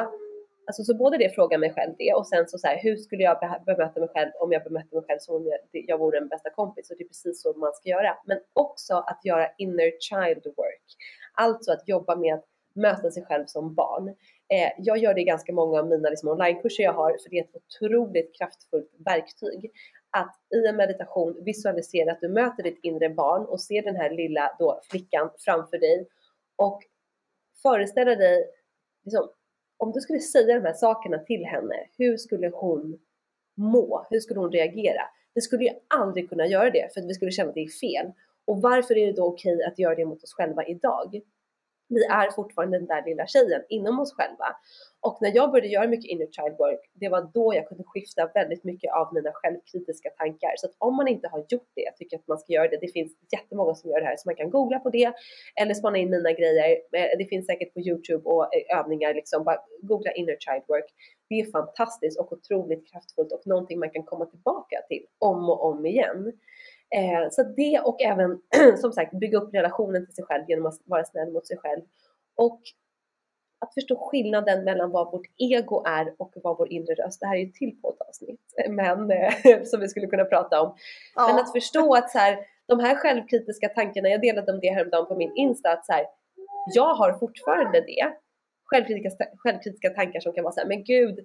alltså 0.67 0.83
så 0.85 0.95
både 0.97 1.19
det 1.19 1.35
fråga 1.35 1.59
mig 1.59 1.73
själv 1.73 1.95
det 1.99 2.15
och 2.15 2.27
sen 2.27 2.49
så, 2.49 2.59
så 2.59 2.67
här, 2.67 2.79
hur 2.83 2.97
skulle 2.97 3.23
jag 3.23 3.63
bemöta 3.67 4.01
mig 4.01 4.09
själv 4.09 4.31
om 4.41 4.53
jag 4.53 4.65
bemötte 4.65 4.95
mig 4.95 5.05
själv 5.05 5.19
som 5.19 5.35
om 5.35 5.47
jag, 5.47 5.59
jag 5.73 5.99
vore 5.99 6.19
en 6.19 6.29
bästa 6.29 6.51
kompis? 6.51 6.91
Och 6.91 6.97
det 6.99 7.05
är 7.05 7.09
precis 7.09 7.43
så 7.43 7.53
man 7.53 7.73
ska 7.73 7.89
göra. 7.89 8.17
Men 8.27 8.39
också 8.53 8.95
att 8.95 9.21
göra 9.25 9.49
inner 9.59 10.01
child 10.01 10.45
work. 10.57 10.85
Alltså 11.35 11.73
att 11.73 11.89
jobba 11.89 12.17
med 12.17 12.35
att 12.35 12.45
möta 12.75 13.11
sig 13.11 13.25
själv 13.25 13.47
som 13.47 13.75
barn. 13.75 14.09
Eh, 14.49 14.73
jag 14.79 14.99
gör 14.99 15.15
det 15.15 15.21
i 15.21 15.25
ganska 15.25 15.53
många 15.53 15.79
av 15.79 15.89
mina 15.89 16.09
liksom, 16.09 16.29
onlinekurser 16.29 16.83
jag 16.83 16.93
har 16.93 17.11
för 17.11 17.31
det 17.31 17.39
är 17.39 17.45
ett 17.45 17.57
otroligt 17.57 18.39
kraftfullt 18.39 18.91
verktyg. 19.05 19.71
Att 20.17 20.37
i 20.55 20.67
en 20.67 20.77
meditation 20.77 21.45
visualisera 21.45 22.13
att 22.13 22.21
du 22.21 22.29
möter 22.29 22.63
ditt 22.63 22.79
inre 22.83 23.09
barn 23.09 23.47
och 23.47 23.61
ser 23.61 23.83
den 23.83 23.97
här 23.97 24.11
lilla 24.11 24.57
då, 24.59 24.81
flickan 24.91 25.31
framför 25.39 25.79
dig 25.79 26.09
och 26.57 26.83
föreställa 27.63 28.15
dig, 28.15 28.47
liksom, 29.05 29.29
om 29.77 29.93
du 29.93 30.01
skulle 30.01 30.21
säga 30.21 30.55
de 30.55 30.67
här 30.67 30.73
sakerna 30.73 31.19
till 31.19 31.45
henne, 31.45 31.75
hur 31.99 32.17
skulle 32.17 32.49
hon 32.49 32.99
må? 33.57 34.07
Hur 34.11 34.21
skulle 34.21 34.41
hon 34.41 34.53
reagera? 34.53 35.03
Vi 35.35 35.41
skulle 35.41 35.65
ju 35.65 35.71
aldrig 35.89 36.29
kunna 36.29 36.47
göra 36.47 36.71
det 36.71 36.95
för 36.95 37.01
att 37.01 37.07
vi 37.07 37.15
skulle 37.15 37.31
känna 37.31 37.49
att 37.49 37.55
det 37.55 37.65
är 37.65 37.81
fel. 37.81 38.13
Och 38.45 38.63
varför 38.63 38.99
är 38.99 39.07
det 39.07 39.13
då 39.13 39.25
okej 39.25 39.63
att 39.63 39.79
göra 39.79 39.95
det 39.95 40.05
mot 40.05 40.23
oss 40.23 40.35
själva 40.35 40.65
idag? 40.65 41.21
Vi 41.95 42.05
är 42.05 42.31
fortfarande 42.31 42.79
den 42.79 42.87
där 42.87 43.05
lilla 43.07 43.27
tjejen 43.27 43.63
inom 43.69 44.01
oss 44.01 44.15
själva. 44.15 44.57
Och 45.01 45.19
när 45.21 45.33
jag 45.35 45.51
började 45.51 45.69
göra 45.69 45.89
mycket 45.89 46.11
inner 46.11 46.27
child 46.27 46.57
work, 46.59 46.81
det 46.93 47.09
var 47.09 47.31
då 47.35 47.55
jag 47.55 47.69
kunde 47.69 47.85
skifta 47.85 48.31
väldigt 48.35 48.65
mycket 48.65 48.93
av 48.93 49.15
mina 49.15 49.31
självkritiska 49.35 50.11
tankar. 50.11 50.55
Så 50.57 50.67
att 50.67 50.73
om 50.79 50.97
man 50.97 51.09
inte 51.09 51.29
har 51.29 51.39
gjort 51.39 51.71
det, 51.75 51.83
jag 51.83 51.97
tycker 51.97 52.17
att 52.17 52.29
man 52.29 52.39
ska 52.39 52.53
göra 52.53 52.69
det. 52.69 52.79
Det 52.81 52.93
finns 52.93 53.13
jättemånga 53.33 53.75
som 53.75 53.91
gör 53.91 54.01
det 54.01 54.07
här, 54.07 54.17
så 54.17 54.29
man 54.29 54.37
kan 54.37 54.51
googla 54.51 54.79
på 54.79 54.91
det 54.91 55.13
eller 55.61 55.75
spana 55.75 55.99
in 55.99 56.11
mina 56.11 56.33
grejer. 56.33 56.71
Eh, 56.93 57.19
det 57.19 57.27
finns 57.29 57.47
säkert 57.47 57.75
på 57.75 57.81
Youtube 57.81 58.25
och 58.25 58.45
eh, 58.55 58.79
övningar, 58.79 59.15
liksom 59.15 59.45
bara 59.45 59.59
googla 59.83 60.13
inner 60.13 60.37
child 60.39 60.65
work. 60.69 60.91
Det 61.29 61.41
är 61.41 61.51
fantastiskt 61.51 62.21
och 62.21 62.33
otroligt 62.33 62.91
kraftfullt 62.91 63.33
och 63.33 63.47
någonting 63.47 63.79
man 63.79 63.91
kan 63.91 64.03
komma 64.03 64.27
tillbaka 64.27 64.77
till 64.89 65.07
om 65.19 65.51
och 65.51 65.65
om 65.65 65.87
igen. 65.87 66.33
Eh, 66.91 67.29
så 67.31 67.43
det 67.43 67.81
och 67.85 68.03
även 68.03 68.41
som 68.81 68.93
sagt 68.93 69.13
bygga 69.13 69.39
upp 69.39 69.55
relationen 69.55 70.07
till 70.07 70.15
sig 70.15 70.25
själv 70.25 70.45
genom 70.49 70.67
att 70.67 70.75
vara 70.85 71.05
snäll 71.05 71.33
mot 71.33 71.47
sig 71.47 71.57
själv. 71.57 71.83
Och 72.37 72.61
att 73.65 73.75
förstå 73.75 73.97
skillnaden 74.11 74.65
mellan 74.65 74.91
vad 74.91 75.13
vårt 75.13 75.27
ego 75.39 75.85
är 75.87 76.15
och 76.19 76.33
vad 76.43 76.59
vår 76.59 76.73
inre 76.73 76.95
röst. 76.95 77.21
Det 77.21 77.27
här 77.27 77.37
är 77.37 77.41
ju 77.41 77.51
till 77.51 77.81
poddavsnitt 77.83 78.41
men, 78.69 79.11
eh, 79.11 79.63
som 79.65 79.81
vi 79.81 79.89
skulle 79.89 80.07
kunna 80.07 80.25
prata 80.25 80.63
om. 80.63 80.77
Ja. 81.15 81.27
Men 81.27 81.39
att 81.39 81.53
förstå 81.53 81.95
att 81.95 82.11
så 82.11 82.19
här, 82.19 82.39
de 82.67 82.81
här 82.81 82.95
självkritiska 82.95 83.69
tankarna, 83.69 84.09
jag 84.09 84.21
delade 84.21 84.53
om 84.53 84.61
det 84.61 84.71
häromdagen 84.71 85.07
på 85.07 85.15
min 85.15 85.33
Insta, 85.37 85.73
att 85.73 85.87
så 85.87 85.93
här, 85.93 86.07
jag 86.75 86.95
har 86.95 87.19
fortfarande 87.19 87.81
det. 87.81 88.13
Självkritiska, 88.65 89.25
självkritiska 89.37 89.91
tankar 89.91 90.21
som 90.21 90.33
kan 90.33 90.45
vara 90.45 90.53
så 90.53 90.61
här, 90.61 90.69
men 90.69 90.85
gud, 90.85 91.19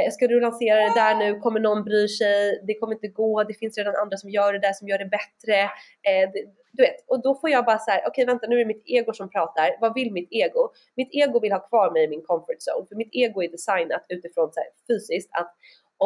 Eh, 0.00 0.10
ska 0.10 0.26
du 0.26 0.40
lansera 0.40 0.80
det 0.80 0.94
där 0.94 1.14
nu? 1.14 1.40
Kommer 1.40 1.60
någon 1.60 1.84
bry 1.84 2.08
sig? 2.08 2.64
Det 2.66 2.74
kommer 2.74 2.94
inte 2.94 3.08
gå. 3.08 3.44
Det 3.44 3.54
finns 3.54 3.78
redan 3.78 3.96
andra 3.96 4.16
som 4.16 4.30
gör 4.30 4.52
det 4.52 4.58
där 4.58 4.72
som 4.72 4.88
gör 4.88 4.98
det 4.98 5.10
bättre. 5.18 5.62
Eh, 6.08 6.30
du 6.72 6.82
vet, 6.82 6.96
och 7.06 7.22
då 7.22 7.34
får 7.34 7.50
jag 7.50 7.64
bara 7.64 7.78
så 7.78 7.90
här, 7.90 7.98
okej 7.98 8.08
okay, 8.10 8.24
vänta 8.24 8.46
nu 8.46 8.54
är 8.54 8.58
det 8.58 8.74
mitt 8.74 8.82
ego 8.86 9.12
som 9.12 9.30
pratar. 9.30 9.70
Vad 9.80 9.94
vill 9.94 10.12
mitt 10.12 10.28
ego? 10.30 10.68
Mitt 10.96 11.08
ego 11.12 11.40
vill 11.40 11.52
ha 11.52 11.68
kvar 11.68 11.90
mig 11.90 12.04
i 12.04 12.08
min 12.08 12.22
comfort 12.22 12.60
zone. 12.66 12.86
För 12.88 12.96
mitt 12.96 13.08
ego 13.12 13.42
är 13.42 13.48
designat 13.48 14.04
utifrån 14.08 14.52
så 14.52 14.60
här, 14.60 14.68
fysiskt 14.88 15.30
att 15.32 15.54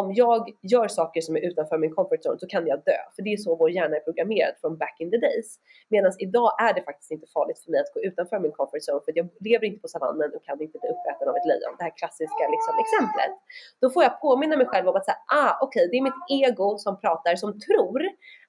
om 0.01 0.07
jag 0.23 0.43
gör 0.73 0.89
saker 0.89 1.21
som 1.21 1.37
är 1.37 1.41
utanför 1.41 1.79
min 1.79 1.95
comfort 1.95 2.23
zone 2.25 2.39
så 2.39 2.47
kan 2.47 2.67
jag 2.67 2.79
dö. 2.91 2.99
För 3.15 3.23
det 3.23 3.33
är 3.33 3.37
så 3.37 3.57
vår 3.57 3.71
hjärna 3.71 3.97
är 3.97 4.01
programmerad 4.09 4.55
från 4.61 4.79
back 4.83 4.97
in 5.03 5.11
the 5.11 5.21
days. 5.27 5.49
Medan 5.89 6.13
idag 6.19 6.51
är 6.67 6.73
det 6.75 6.83
faktiskt 6.83 7.11
inte 7.11 7.27
farligt 7.37 7.59
för 7.65 7.71
mig 7.71 7.81
att 7.81 7.93
gå 7.95 8.01
utanför 8.09 8.39
min 8.45 8.53
comfort 8.53 8.83
zone 8.89 9.01
för 9.05 9.13
jag 9.19 9.29
lever 9.49 9.65
inte 9.67 9.81
på 9.85 9.89
savannen 9.89 10.31
och 10.35 10.45
kan 10.45 10.63
inte 10.63 10.79
bli 10.83 10.89
uppäten 10.95 11.29
av 11.29 11.35
ett 11.39 11.47
lejon. 11.51 11.75
Det 11.79 11.85
här 11.89 11.97
klassiska 12.01 12.45
liksom, 12.55 12.75
exemplet. 12.85 13.33
Då 13.81 13.87
får 13.91 14.03
jag 14.07 14.21
påminna 14.21 14.57
mig 14.57 14.67
själv 14.67 14.89
om 14.89 14.97
att 14.97 15.05
säga, 15.05 15.21
ah 15.43 15.53
okej 15.65 15.67
okay, 15.67 15.85
det 15.91 15.97
är 16.01 16.05
mitt 16.09 16.23
ego 16.41 16.69
som 16.79 17.01
pratar 17.01 17.37
som 17.37 17.51
tror 17.67 18.01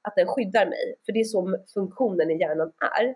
att 0.06 0.16
den 0.16 0.28
skyddar 0.28 0.66
mig. 0.66 0.86
För 1.06 1.12
det 1.14 1.20
är 1.20 1.30
så 1.36 1.40
funktionen 1.74 2.32
i 2.32 2.36
hjärnan 2.42 2.72
är. 2.98 3.16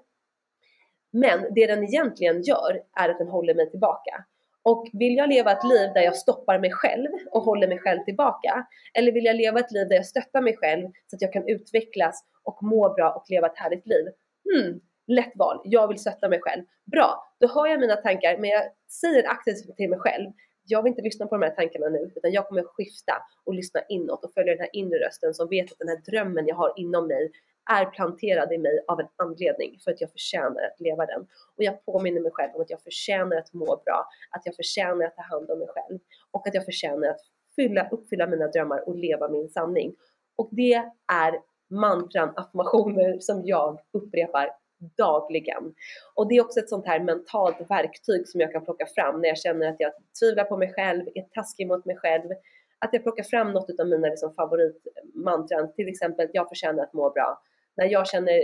Men 1.14 1.54
det 1.56 1.68
den 1.68 1.84
egentligen 1.84 2.42
gör 2.42 2.82
är 3.02 3.10
att 3.10 3.18
den 3.18 3.28
håller 3.28 3.56
mig 3.56 3.70
tillbaka. 3.70 4.26
Och 4.64 4.88
vill 4.94 5.16
jag 5.16 5.30
leva 5.30 5.52
ett 5.52 5.64
liv 5.64 5.90
där 5.94 6.02
jag 6.02 6.16
stoppar 6.16 6.60
mig 6.60 6.72
själv 6.72 7.10
och 7.32 7.42
håller 7.42 7.68
mig 7.68 7.80
själv 7.80 8.04
tillbaka? 8.04 8.68
Eller 8.94 9.12
vill 9.12 9.26
jag 9.26 9.36
leva 9.36 9.60
ett 9.60 9.72
liv 9.72 9.88
där 9.88 9.96
jag 9.96 10.06
stöttar 10.06 10.42
mig 10.42 10.58
själv 10.58 10.88
så 11.08 11.16
att 11.16 11.22
jag 11.22 11.34
kan 11.34 11.48
utvecklas 11.48 12.24
och 12.44 12.64
må 12.64 12.94
bra 12.94 13.12
och 13.12 13.26
leva 13.30 13.48
ett 13.48 13.58
härligt 13.58 13.88
liv? 13.88 14.06
Hmm, 14.52 14.82
lätt 15.08 15.32
val. 15.36 15.62
Jag 15.64 15.88
vill 15.88 16.00
stötta 16.00 16.30
mig 16.30 16.40
själv. 16.42 16.64
Bra, 16.92 17.36
då 17.40 17.48
hör 17.48 17.68
jag 17.68 17.80
mina 17.80 17.96
tankar 17.96 18.38
men 18.38 18.50
jag 18.50 18.64
säger 19.02 19.30
aktivt 19.30 19.78
till 19.78 19.90
mig 19.90 20.00
själv 20.00 20.32
jag 20.66 20.84
vill 20.84 20.90
inte 20.90 21.02
lyssna 21.02 21.28
på 21.28 21.38
de 21.38 21.46
här 21.46 21.56
tankarna 21.56 21.90
nu 21.90 22.12
utan 22.16 22.32
jag 22.32 22.48
kommer 22.48 22.64
skifta 22.64 23.14
och 23.46 23.54
lyssna 23.54 23.82
inåt 23.90 24.26
och 24.26 24.34
följa 24.34 24.54
den 24.54 24.62
här 24.62 24.70
inre 24.74 25.08
rösten 25.08 25.34
som 25.34 25.50
vet 25.50 25.72
att 25.72 25.80
den 25.80 25.88
här 25.88 26.02
drömmen 26.12 26.48
jag 26.48 26.56
har 26.56 26.74
inom 26.76 27.08
mig 27.08 27.32
är 27.70 27.86
planterad 27.86 28.54
i 28.54 28.58
mig 28.58 28.84
av 28.88 29.00
en 29.00 29.08
anledning 29.16 29.80
för 29.84 29.92
att 29.92 30.02
jag 30.02 30.12
förtjänar 30.12 30.64
att 30.64 30.80
leva 30.80 31.06
den. 31.06 31.22
Och 31.58 31.64
jag 31.64 31.86
påminner 31.86 32.22
mig 32.22 32.32
själv 32.32 32.56
om 32.56 32.62
att 32.62 32.70
jag 32.70 32.82
förtjänar 32.82 33.38
att 33.38 33.54
må 33.54 33.66
bra, 33.66 34.08
att 34.32 34.42
jag 34.46 34.56
förtjänar 34.56 35.06
att 35.06 35.16
ta 35.16 35.22
hand 35.22 35.52
om 35.52 35.60
mig 35.60 35.68
själv 35.68 36.00
och 36.32 36.48
att 36.48 36.54
jag 36.54 36.66
förtjänar 36.66 37.08
att 37.08 37.22
fylla, 37.56 37.90
uppfylla 37.92 38.28
mina 38.28 38.48
drömmar 38.48 38.90
och 38.90 38.96
leva 38.96 39.30
min 39.30 39.50
sanning. 39.50 39.96
Och 40.36 40.50
det 40.52 40.84
är 41.14 41.40
mantran, 41.70 42.34
affirmationer 42.36 43.20
som 43.20 43.42
jag 43.46 43.80
upprepar 43.94 44.50
dagligen. 44.98 45.74
Och 46.16 46.28
det 46.28 46.36
är 46.36 46.42
också 46.42 46.60
ett 46.60 46.70
sånt 46.70 46.86
här 46.86 47.00
mentalt 47.00 47.70
verktyg 47.70 48.28
som 48.28 48.42
jag 48.42 48.52
kan 48.52 48.66
plocka 48.66 48.86
fram 48.96 49.22
när 49.22 49.28
jag 49.28 49.38
känner 49.38 49.68
att 49.68 49.80
jag 49.80 49.92
tvivlar 50.20 50.44
på 50.44 50.58
mig 50.58 50.74
själv, 50.74 51.08
är 51.16 51.22
taskig 51.22 51.68
mot 51.68 51.86
mig 51.86 51.98
själv. 51.98 52.30
Att 52.80 52.94
jag 52.94 53.04
plockar 53.04 53.24
fram 53.24 53.52
något 53.52 53.80
av 53.80 53.88
mina 53.88 54.08
liksom 54.08 54.34
favoritmantran, 54.34 55.74
till 55.74 55.88
exempel 55.88 56.28
jag 56.34 56.50
förtjänar 56.50 56.84
att 56.84 56.94
må 56.94 57.10
bra 57.10 57.42
när 57.78 57.86
jag 57.86 58.08
känner 58.08 58.42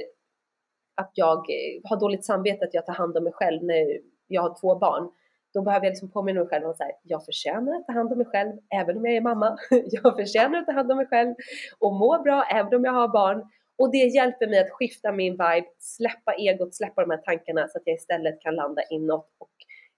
att 0.95 1.11
jag 1.13 1.37
eh, 1.37 1.81
har 1.89 1.99
dåligt 1.99 2.25
samvete 2.25 2.65
att 2.65 2.73
jag 2.73 2.85
tar 2.85 2.93
hand 2.93 3.17
om 3.17 3.23
mig 3.23 3.33
själv 3.33 3.63
när 3.63 3.99
jag 4.27 4.41
har 4.41 4.59
två 4.61 4.75
barn, 4.75 5.09
då 5.53 5.61
behöver 5.61 5.85
jag 5.85 5.91
liksom 5.91 6.11
påminna 6.11 6.39
mig 6.39 6.49
själv 6.49 6.65
om 6.65 6.71
att 6.71 6.77
jag 7.03 7.25
förtjänar 7.25 7.75
att 7.75 7.85
ta 7.85 7.93
hand 7.93 8.11
om 8.11 8.17
mig 8.17 8.27
själv 8.27 8.53
även 8.75 8.97
om 8.97 9.05
jag 9.05 9.15
är 9.15 9.21
mamma. 9.21 9.57
Jag 9.69 10.15
förtjänar 10.15 10.59
att 10.59 10.65
ta 10.65 10.71
hand 10.71 10.91
om 10.91 10.97
mig 10.97 11.07
själv 11.07 11.35
och 11.79 11.93
må 11.93 12.21
bra 12.23 12.43
även 12.43 12.75
om 12.75 12.83
jag 12.83 12.91
har 12.91 13.07
barn. 13.07 13.49
Och 13.77 13.91
det 13.91 13.97
hjälper 13.97 14.47
mig 14.47 14.59
att 14.59 14.69
skifta 14.69 15.11
min 15.11 15.31
vibe, 15.31 15.67
släppa 15.79 16.33
egot, 16.33 16.75
släppa 16.75 17.01
de 17.01 17.11
här 17.11 17.17
tankarna 17.17 17.67
så 17.67 17.77
att 17.77 17.83
jag 17.85 17.95
istället 17.95 18.41
kan 18.41 18.55
landa 18.55 18.81
inåt 18.89 19.27
och 19.37 19.51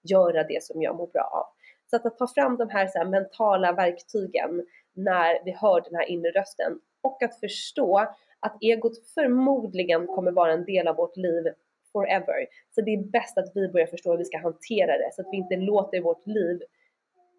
göra 0.10 0.44
det 0.44 0.64
som 0.64 0.82
jag 0.82 0.96
mår 0.96 1.08
bra 1.08 1.24
av. 1.24 1.46
Så 1.90 1.96
att, 1.96 2.06
att 2.06 2.18
ta 2.18 2.28
fram 2.28 2.58
de 2.58 2.70
här, 2.70 2.88
så 2.88 2.98
här 2.98 3.06
mentala 3.06 3.72
verktygen 3.72 4.66
när 4.96 5.46
vi 5.46 5.52
hör 5.52 5.82
den 5.82 5.96
här 5.96 6.10
inre 6.10 6.32
rösten 6.32 6.80
och 7.04 7.24
att 7.24 7.40
förstå 7.40 8.08
att 8.40 8.58
egot 8.62 9.08
förmodligen 9.14 10.08
kommer 10.08 10.32
vara 10.32 10.54
en 10.54 10.66
del 10.66 10.88
av 10.88 10.96
vårt 10.96 11.18
liv 11.18 11.44
forever. 11.92 12.48
Så 12.76 12.82
det 12.82 12.94
är 12.94 13.04
bäst 13.04 13.38
att 13.38 13.52
vi 13.56 13.68
börjar 13.68 13.88
förstå 13.88 14.12
hur 14.12 14.18
vi 14.18 14.26
ska 14.26 14.38
hantera 14.38 14.98
det 14.98 15.10
så 15.14 15.22
att 15.22 15.28
vi 15.32 15.38
inte 15.38 15.56
låter 15.56 16.02
vårt 16.02 16.28
liv 16.28 16.60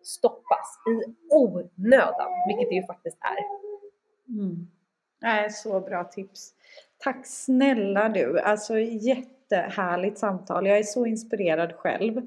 stoppas 0.02 0.78
i 0.90 1.14
onödan, 1.34 2.30
vilket 2.48 2.68
det 2.68 2.74
ju 2.74 2.86
faktiskt 2.86 3.18
är. 3.20 3.38
Mm. 4.38 4.66
Nej, 5.22 5.50
så 5.50 5.80
bra 5.80 6.04
tips. 6.04 6.54
Tack 6.98 7.26
snälla 7.26 8.08
du, 8.08 8.40
alltså 8.40 8.78
jätte 8.78 9.39
jättehärligt 9.50 10.18
samtal. 10.18 10.66
Jag 10.66 10.78
är 10.78 10.82
så 10.82 11.06
inspirerad 11.06 11.72
själv. 11.72 12.20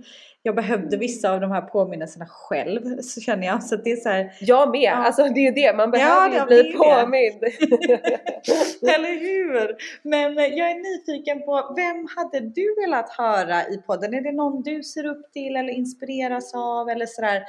Jag 0.43 0.55
behövde 0.55 0.97
vissa 0.97 1.32
av 1.32 1.41
de 1.41 1.51
här 1.51 1.61
påminnelserna 1.61 2.26
själv, 2.26 3.01
så 3.01 3.21
känner 3.21 3.47
jag. 3.47 3.63
Så 3.63 3.76
det 3.76 3.91
är 3.91 3.95
så 3.95 4.09
här, 4.09 4.34
jag 4.41 4.71
med! 4.71 4.82
Ja. 4.82 4.91
Alltså 4.91 5.24
det 5.24 5.47
är 5.47 5.51
det, 5.51 5.78
man 5.78 5.91
behöver 5.91 6.38
ja, 6.38 6.45
bli 6.45 6.74
påmind. 6.74 7.43
Eller 8.95 9.19
hur! 9.19 9.76
Men 10.09 10.36
jag 10.36 10.71
är 10.71 10.97
nyfiken 10.97 11.45
på, 11.45 11.74
vem 11.76 12.07
hade 12.15 12.39
du 12.39 12.76
velat 12.82 13.09
höra 13.09 13.61
i 13.67 13.78
podden? 13.78 14.13
Är 14.13 14.21
det 14.21 14.32
någon 14.32 14.61
du 14.61 14.84
ser 14.84 15.05
upp 15.05 15.34
till 15.34 15.55
eller 15.55 15.74
inspireras 15.74 16.53
av? 16.53 16.89
Eller 16.89 17.05
sådär, 17.05 17.43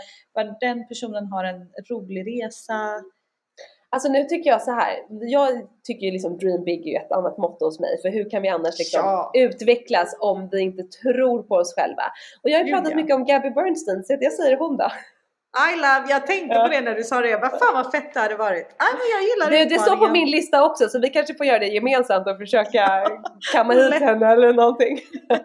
den 0.61 0.89
personen 0.89 1.27
har 1.27 1.45
en 1.45 1.69
rolig 1.91 2.27
resa? 2.27 3.03
Alltså 3.95 4.09
nu 4.09 4.25
tycker 4.25 4.51
jag 4.51 4.63
så 4.63 4.71
här. 4.71 4.93
Jag 5.09 5.51
tycker 5.87 6.07
ju 6.07 6.13
liksom 6.13 6.39
dream 6.39 6.65
big 6.65 6.89
är 6.89 7.01
ett 7.01 7.13
annat 7.13 7.39
motto 7.39 7.65
hos 7.65 7.81
mig. 7.81 8.01
För 8.03 8.09
hur 8.09 8.31
kan 8.31 8.43
vi 8.43 8.49
annars 8.49 8.79
liksom 8.79 9.01
Ja. 9.05 9.31
utvecklas 9.35 10.17
om 10.21 10.49
vi 10.53 10.61
inte 10.61 10.83
tror 10.83 11.43
på 11.43 11.55
oss 11.55 11.75
själva? 11.75 12.03
Och 12.43 12.51
jag 12.51 12.59
har 12.59 12.65
ju 12.65 12.73
pratat 12.73 12.95
mycket 12.97 13.15
om 13.17 13.25
Gabby 13.25 13.51
Bernstein, 13.51 14.05
så 14.05 14.17
jag 14.21 14.33
säger 14.33 14.57
hon 14.57 14.77
då. 14.77 14.89
I 15.55 15.77
love, 15.77 16.05
jag 16.11 16.27
tänkte 16.27 16.55
på 16.59 16.69
det 16.69 16.81
när 16.81 16.95
du 16.95 17.03
sa 17.03 17.21
det. 17.21 17.29
Jag 17.29 17.41
bara, 17.41 17.59
fan 17.59 17.75
vad 17.75 17.93
fett 17.93 18.15
det 18.15 18.21
hade 18.21 18.37
varit. 18.37 18.67
Ah, 18.79 18.93
men 18.99 19.07
jag 19.15 19.23
gillar 19.23 19.51
Det, 19.51 19.75
det 19.75 19.81
står 19.81 19.97
på 19.97 20.09
min 20.09 20.31
lista 20.31 20.65
också 20.65 20.89
så 20.89 21.01
vi 21.01 21.09
kanske 21.09 21.35
får 21.35 21.47
göra 21.47 21.59
det 21.59 21.67
gemensamt 21.67 22.27
och 22.27 22.39
försöka 22.39 23.05
kamma 23.53 23.73
hit 23.73 23.95
henne 23.95 24.33
eller 24.33 24.53
någonting. 24.53 25.01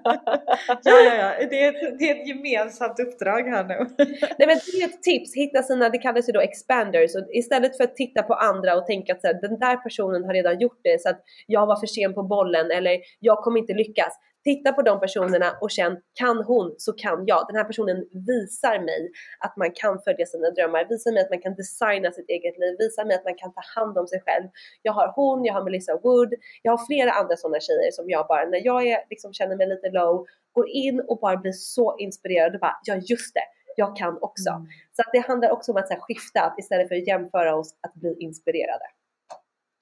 Ja, 0.83 0.99
ja, 0.99 1.15
ja. 1.15 1.47
Det 1.49 1.63
är, 1.63 1.69
ett, 1.69 1.99
det 1.99 2.09
är 2.09 2.15
ett 2.15 2.27
gemensamt 2.27 2.99
uppdrag 2.99 3.41
här 3.41 3.63
nu. 3.63 3.77
Nej 4.37 4.47
men 4.47 4.59
det 4.65 4.81
är 4.81 4.85
ett 4.85 5.03
tips, 5.03 5.35
hitta 5.35 5.63
sina, 5.63 5.89
det 5.89 5.97
kallas 5.97 6.29
ju 6.29 6.33
då 6.33 6.39
expanders. 6.39 7.15
Och 7.15 7.33
istället 7.33 7.77
för 7.77 7.83
att 7.83 7.95
titta 7.95 8.23
på 8.23 8.33
andra 8.33 8.75
och 8.75 8.85
tänka 8.87 9.13
att 9.13 9.21
så 9.21 9.27
här, 9.27 9.41
den 9.41 9.59
där 9.59 9.77
personen 9.77 10.23
har 10.23 10.33
redan 10.33 10.59
gjort 10.59 10.79
det 10.83 11.01
så 11.01 11.09
att 11.09 11.21
jag 11.47 11.65
var 11.65 11.75
för 11.75 11.87
sen 11.87 12.13
på 12.13 12.23
bollen 12.23 12.71
eller 12.71 12.97
jag 13.19 13.37
kommer 13.37 13.59
inte 13.59 13.73
lyckas. 13.73 14.19
Titta 14.43 14.71
på 14.71 14.81
de 14.81 14.99
personerna 14.99 15.57
och 15.61 15.71
känn, 15.71 15.97
kan 16.13 16.43
hon 16.43 16.75
så 16.77 16.93
kan 16.93 17.23
jag. 17.25 17.47
Den 17.47 17.55
här 17.55 17.63
personen 17.63 17.97
visar 18.11 18.79
mig 18.79 19.11
att 19.39 19.57
man 19.57 19.71
kan 19.71 20.01
följa 20.01 20.25
sina 20.25 20.49
drömmar, 20.49 20.85
visar 20.89 21.11
mig 21.11 21.23
att 21.23 21.29
man 21.29 21.41
kan 21.41 21.55
designa 21.55 22.11
sitt 22.11 22.29
eget 22.29 22.57
liv, 22.57 22.75
visar 22.79 23.05
mig 23.05 23.15
att 23.15 23.23
man 23.23 23.35
kan 23.35 23.53
ta 23.53 23.61
hand 23.75 23.97
om 23.97 24.07
sig 24.07 24.21
själv. 24.25 24.47
Jag 24.81 24.93
har 24.93 25.13
hon, 25.15 25.45
jag 25.45 25.53
har 25.53 25.63
Melissa 25.63 25.99
Wood, 26.03 26.33
jag 26.61 26.71
har 26.71 26.85
flera 26.85 27.11
andra 27.11 27.35
sådana 27.37 27.59
tjejer 27.59 27.91
som 27.91 28.09
jag 28.09 28.27
bara, 28.27 28.45
när 28.45 28.65
jag 28.65 28.87
är, 28.87 28.99
liksom, 29.09 29.33
känner 29.33 29.55
mig 29.55 29.67
lite 29.67 29.89
low, 29.89 30.25
går 30.51 30.69
in 30.69 30.99
och 31.07 31.19
bara 31.19 31.37
blir 31.37 31.51
så 31.51 31.97
inspirerad 31.97 32.53
och 32.53 32.59
bara, 32.59 32.79
ja 32.83 32.95
just 32.95 33.33
det, 33.33 33.47
jag 33.75 33.97
kan 33.97 34.17
också. 34.21 34.49
Mm. 34.49 34.67
Så 34.95 35.01
att 35.01 35.09
det 35.13 35.19
handlar 35.19 35.49
också 35.49 35.71
om 35.71 35.77
att 35.77 35.87
så 35.87 35.93
här, 35.93 36.01
skifta, 36.01 36.41
att 36.41 36.59
istället 36.59 36.87
för 36.87 36.95
att 36.95 37.07
jämföra 37.07 37.55
oss, 37.55 37.75
att 37.81 37.93
bli 37.93 38.15
inspirerade. 38.19 38.85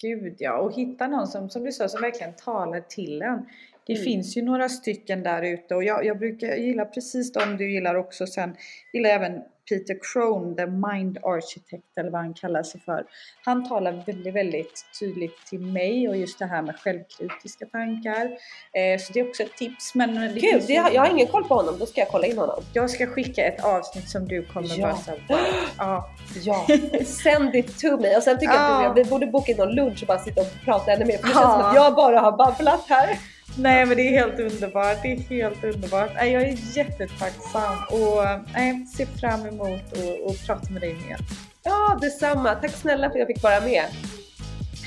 Gud 0.01 0.35
ja, 0.39 0.57
och 0.57 0.73
hitta 0.73 1.07
någon 1.07 1.27
som, 1.27 1.49
som 1.49 1.63
du 1.63 1.71
sa, 1.71 1.87
som 1.87 2.01
verkligen 2.01 2.33
talar 2.33 2.81
till 2.81 3.21
en. 3.21 3.45
Det 3.87 3.93
Mm. 3.93 4.03
finns 4.03 4.37
ju 4.37 4.41
några 4.41 4.69
stycken 4.69 5.23
där 5.23 5.41
ute 5.41 5.75
och 5.75 5.83
jag, 5.83 6.05
jag 6.05 6.19
brukar 6.19 6.47
jag 6.47 6.59
gillar 6.59 6.85
precis 6.85 7.31
de 7.33 7.57
du 7.57 7.71
gillar 7.71 7.95
också. 7.95 8.27
Sen 8.27 8.55
gillar 8.93 9.09
jag 9.09 9.15
även 9.15 9.41
Peter 9.69 9.97
Crone, 10.13 10.55
the 10.55 10.65
mind 10.65 11.17
architect 11.23 11.97
eller 11.97 12.09
vad 12.11 12.21
han 12.21 12.33
kallar 12.33 12.63
sig 12.63 12.81
för. 12.81 13.03
Han 13.45 13.69
talar 13.69 14.03
väldigt, 14.05 14.33
väldigt 14.33 14.85
tydligt 14.99 15.45
till 15.49 15.59
mig 15.59 16.09
och 16.09 16.17
just 16.17 16.39
det 16.39 16.45
här 16.45 16.61
med 16.61 16.75
självkritiska 16.79 17.65
tankar. 17.65 18.25
Eh, 18.73 18.99
så 18.99 19.13
det 19.13 19.19
är 19.19 19.29
också 19.29 19.43
ett 19.43 19.57
tips. 19.57 19.95
Men 19.95 20.15
det 20.15 20.27
Gud, 20.39 20.63
det 20.67 20.73
jag 20.73 21.01
har 21.01 21.09
ingen 21.09 21.27
koll 21.27 21.43
på 21.43 21.53
honom, 21.55 21.75
då 21.79 21.85
ska 21.85 22.01
jag 22.01 22.07
kolla 22.09 22.27
in 22.27 22.37
honom. 22.37 22.63
jag 22.73 22.89
ska 22.89 23.07
skicka 23.07 23.45
ett 23.45 23.63
avsnitt 23.65 24.09
som 24.09 24.27
du 24.27 24.43
kommer 24.45 24.79
Ja. 24.79 24.87
bara 24.87 24.95
såhär, 24.95 25.19
wow. 25.29 25.37
ja. 25.77 26.09
Ja, 26.43 26.65
send 27.05 27.55
it 27.55 27.79
to 27.79 27.97
me. 28.01 28.17
Och 28.17 28.23
sen 28.23 28.39
tycker 28.39 28.53
jag 28.53 28.63
att 28.75 28.83
Ja. 28.83 28.93
vi 28.93 29.03
borde 29.03 29.27
boka 29.27 29.51
in 29.51 29.57
någon 29.57 29.75
lunch 29.75 30.01
och 30.01 30.07
bara 30.07 30.19
sitta 30.19 30.41
och 30.41 30.47
prata 30.65 30.91
ännu 30.91 31.05
mer. 31.05 31.17
För 31.17 31.23
det 31.27 31.33
Ja. 31.33 31.39
känns 31.39 31.51
som 31.53 31.61
att 31.61 31.75
jag 31.75 31.95
bara 31.95 32.19
har 32.19 32.37
babblat 32.37 32.85
här. 32.89 33.17
Nej 33.55 33.85
men 33.85 33.97
det 33.97 34.07
är 34.07 34.11
helt 34.11 34.39
underbart, 34.39 34.97
det 35.01 35.11
är 35.11 35.17
helt 35.17 35.63
underbart. 35.63 36.11
Jag 36.15 36.29
är 36.29 36.77
jättetacksam 36.77 37.77
och 37.91 38.23
nej, 38.53 38.85
ser 38.85 39.05
fram 39.05 39.45
emot 39.45 39.93
att 39.93 40.31
att 40.31 40.45
prata 40.47 40.71
med 40.71 40.81
dig 40.81 40.93
mer. 40.93 41.17
Ja, 41.63 41.97
detsamma. 42.01 42.55
Tack 42.55 42.71
snälla 42.71 43.09
för 43.09 43.13
att 43.13 43.19
jag 43.19 43.27
fick 43.27 43.43
vara 43.43 43.61
med. 43.61 43.85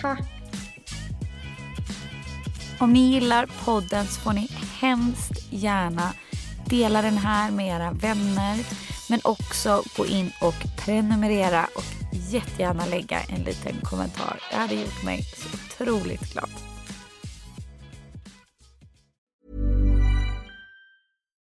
Tack! 0.00 0.22
Om 2.80 2.92
ni 2.92 3.00
gillar 3.00 3.48
podden 3.64 4.06
så 4.06 4.20
får 4.20 4.32
ni 4.32 4.48
hemskt 4.80 5.52
gärna 5.52 6.12
dela 6.66 7.02
den 7.02 7.18
här 7.18 7.50
med 7.50 7.68
era 7.68 7.92
vänner. 7.92 8.58
Men 9.08 9.20
också 9.24 9.82
gå 9.96 10.06
in 10.06 10.32
och 10.40 10.54
prenumerera 10.84 11.66
och 11.76 11.84
jättegärna 12.30 12.86
lägga 12.86 13.20
en 13.20 13.42
liten 13.42 13.76
kommentar. 13.82 14.38
Det 14.50 14.56
hade 14.56 14.74
gjort 14.74 15.04
mig 15.04 15.22
så 15.22 15.48
otroligt 15.84 16.32
glad. 16.32 16.69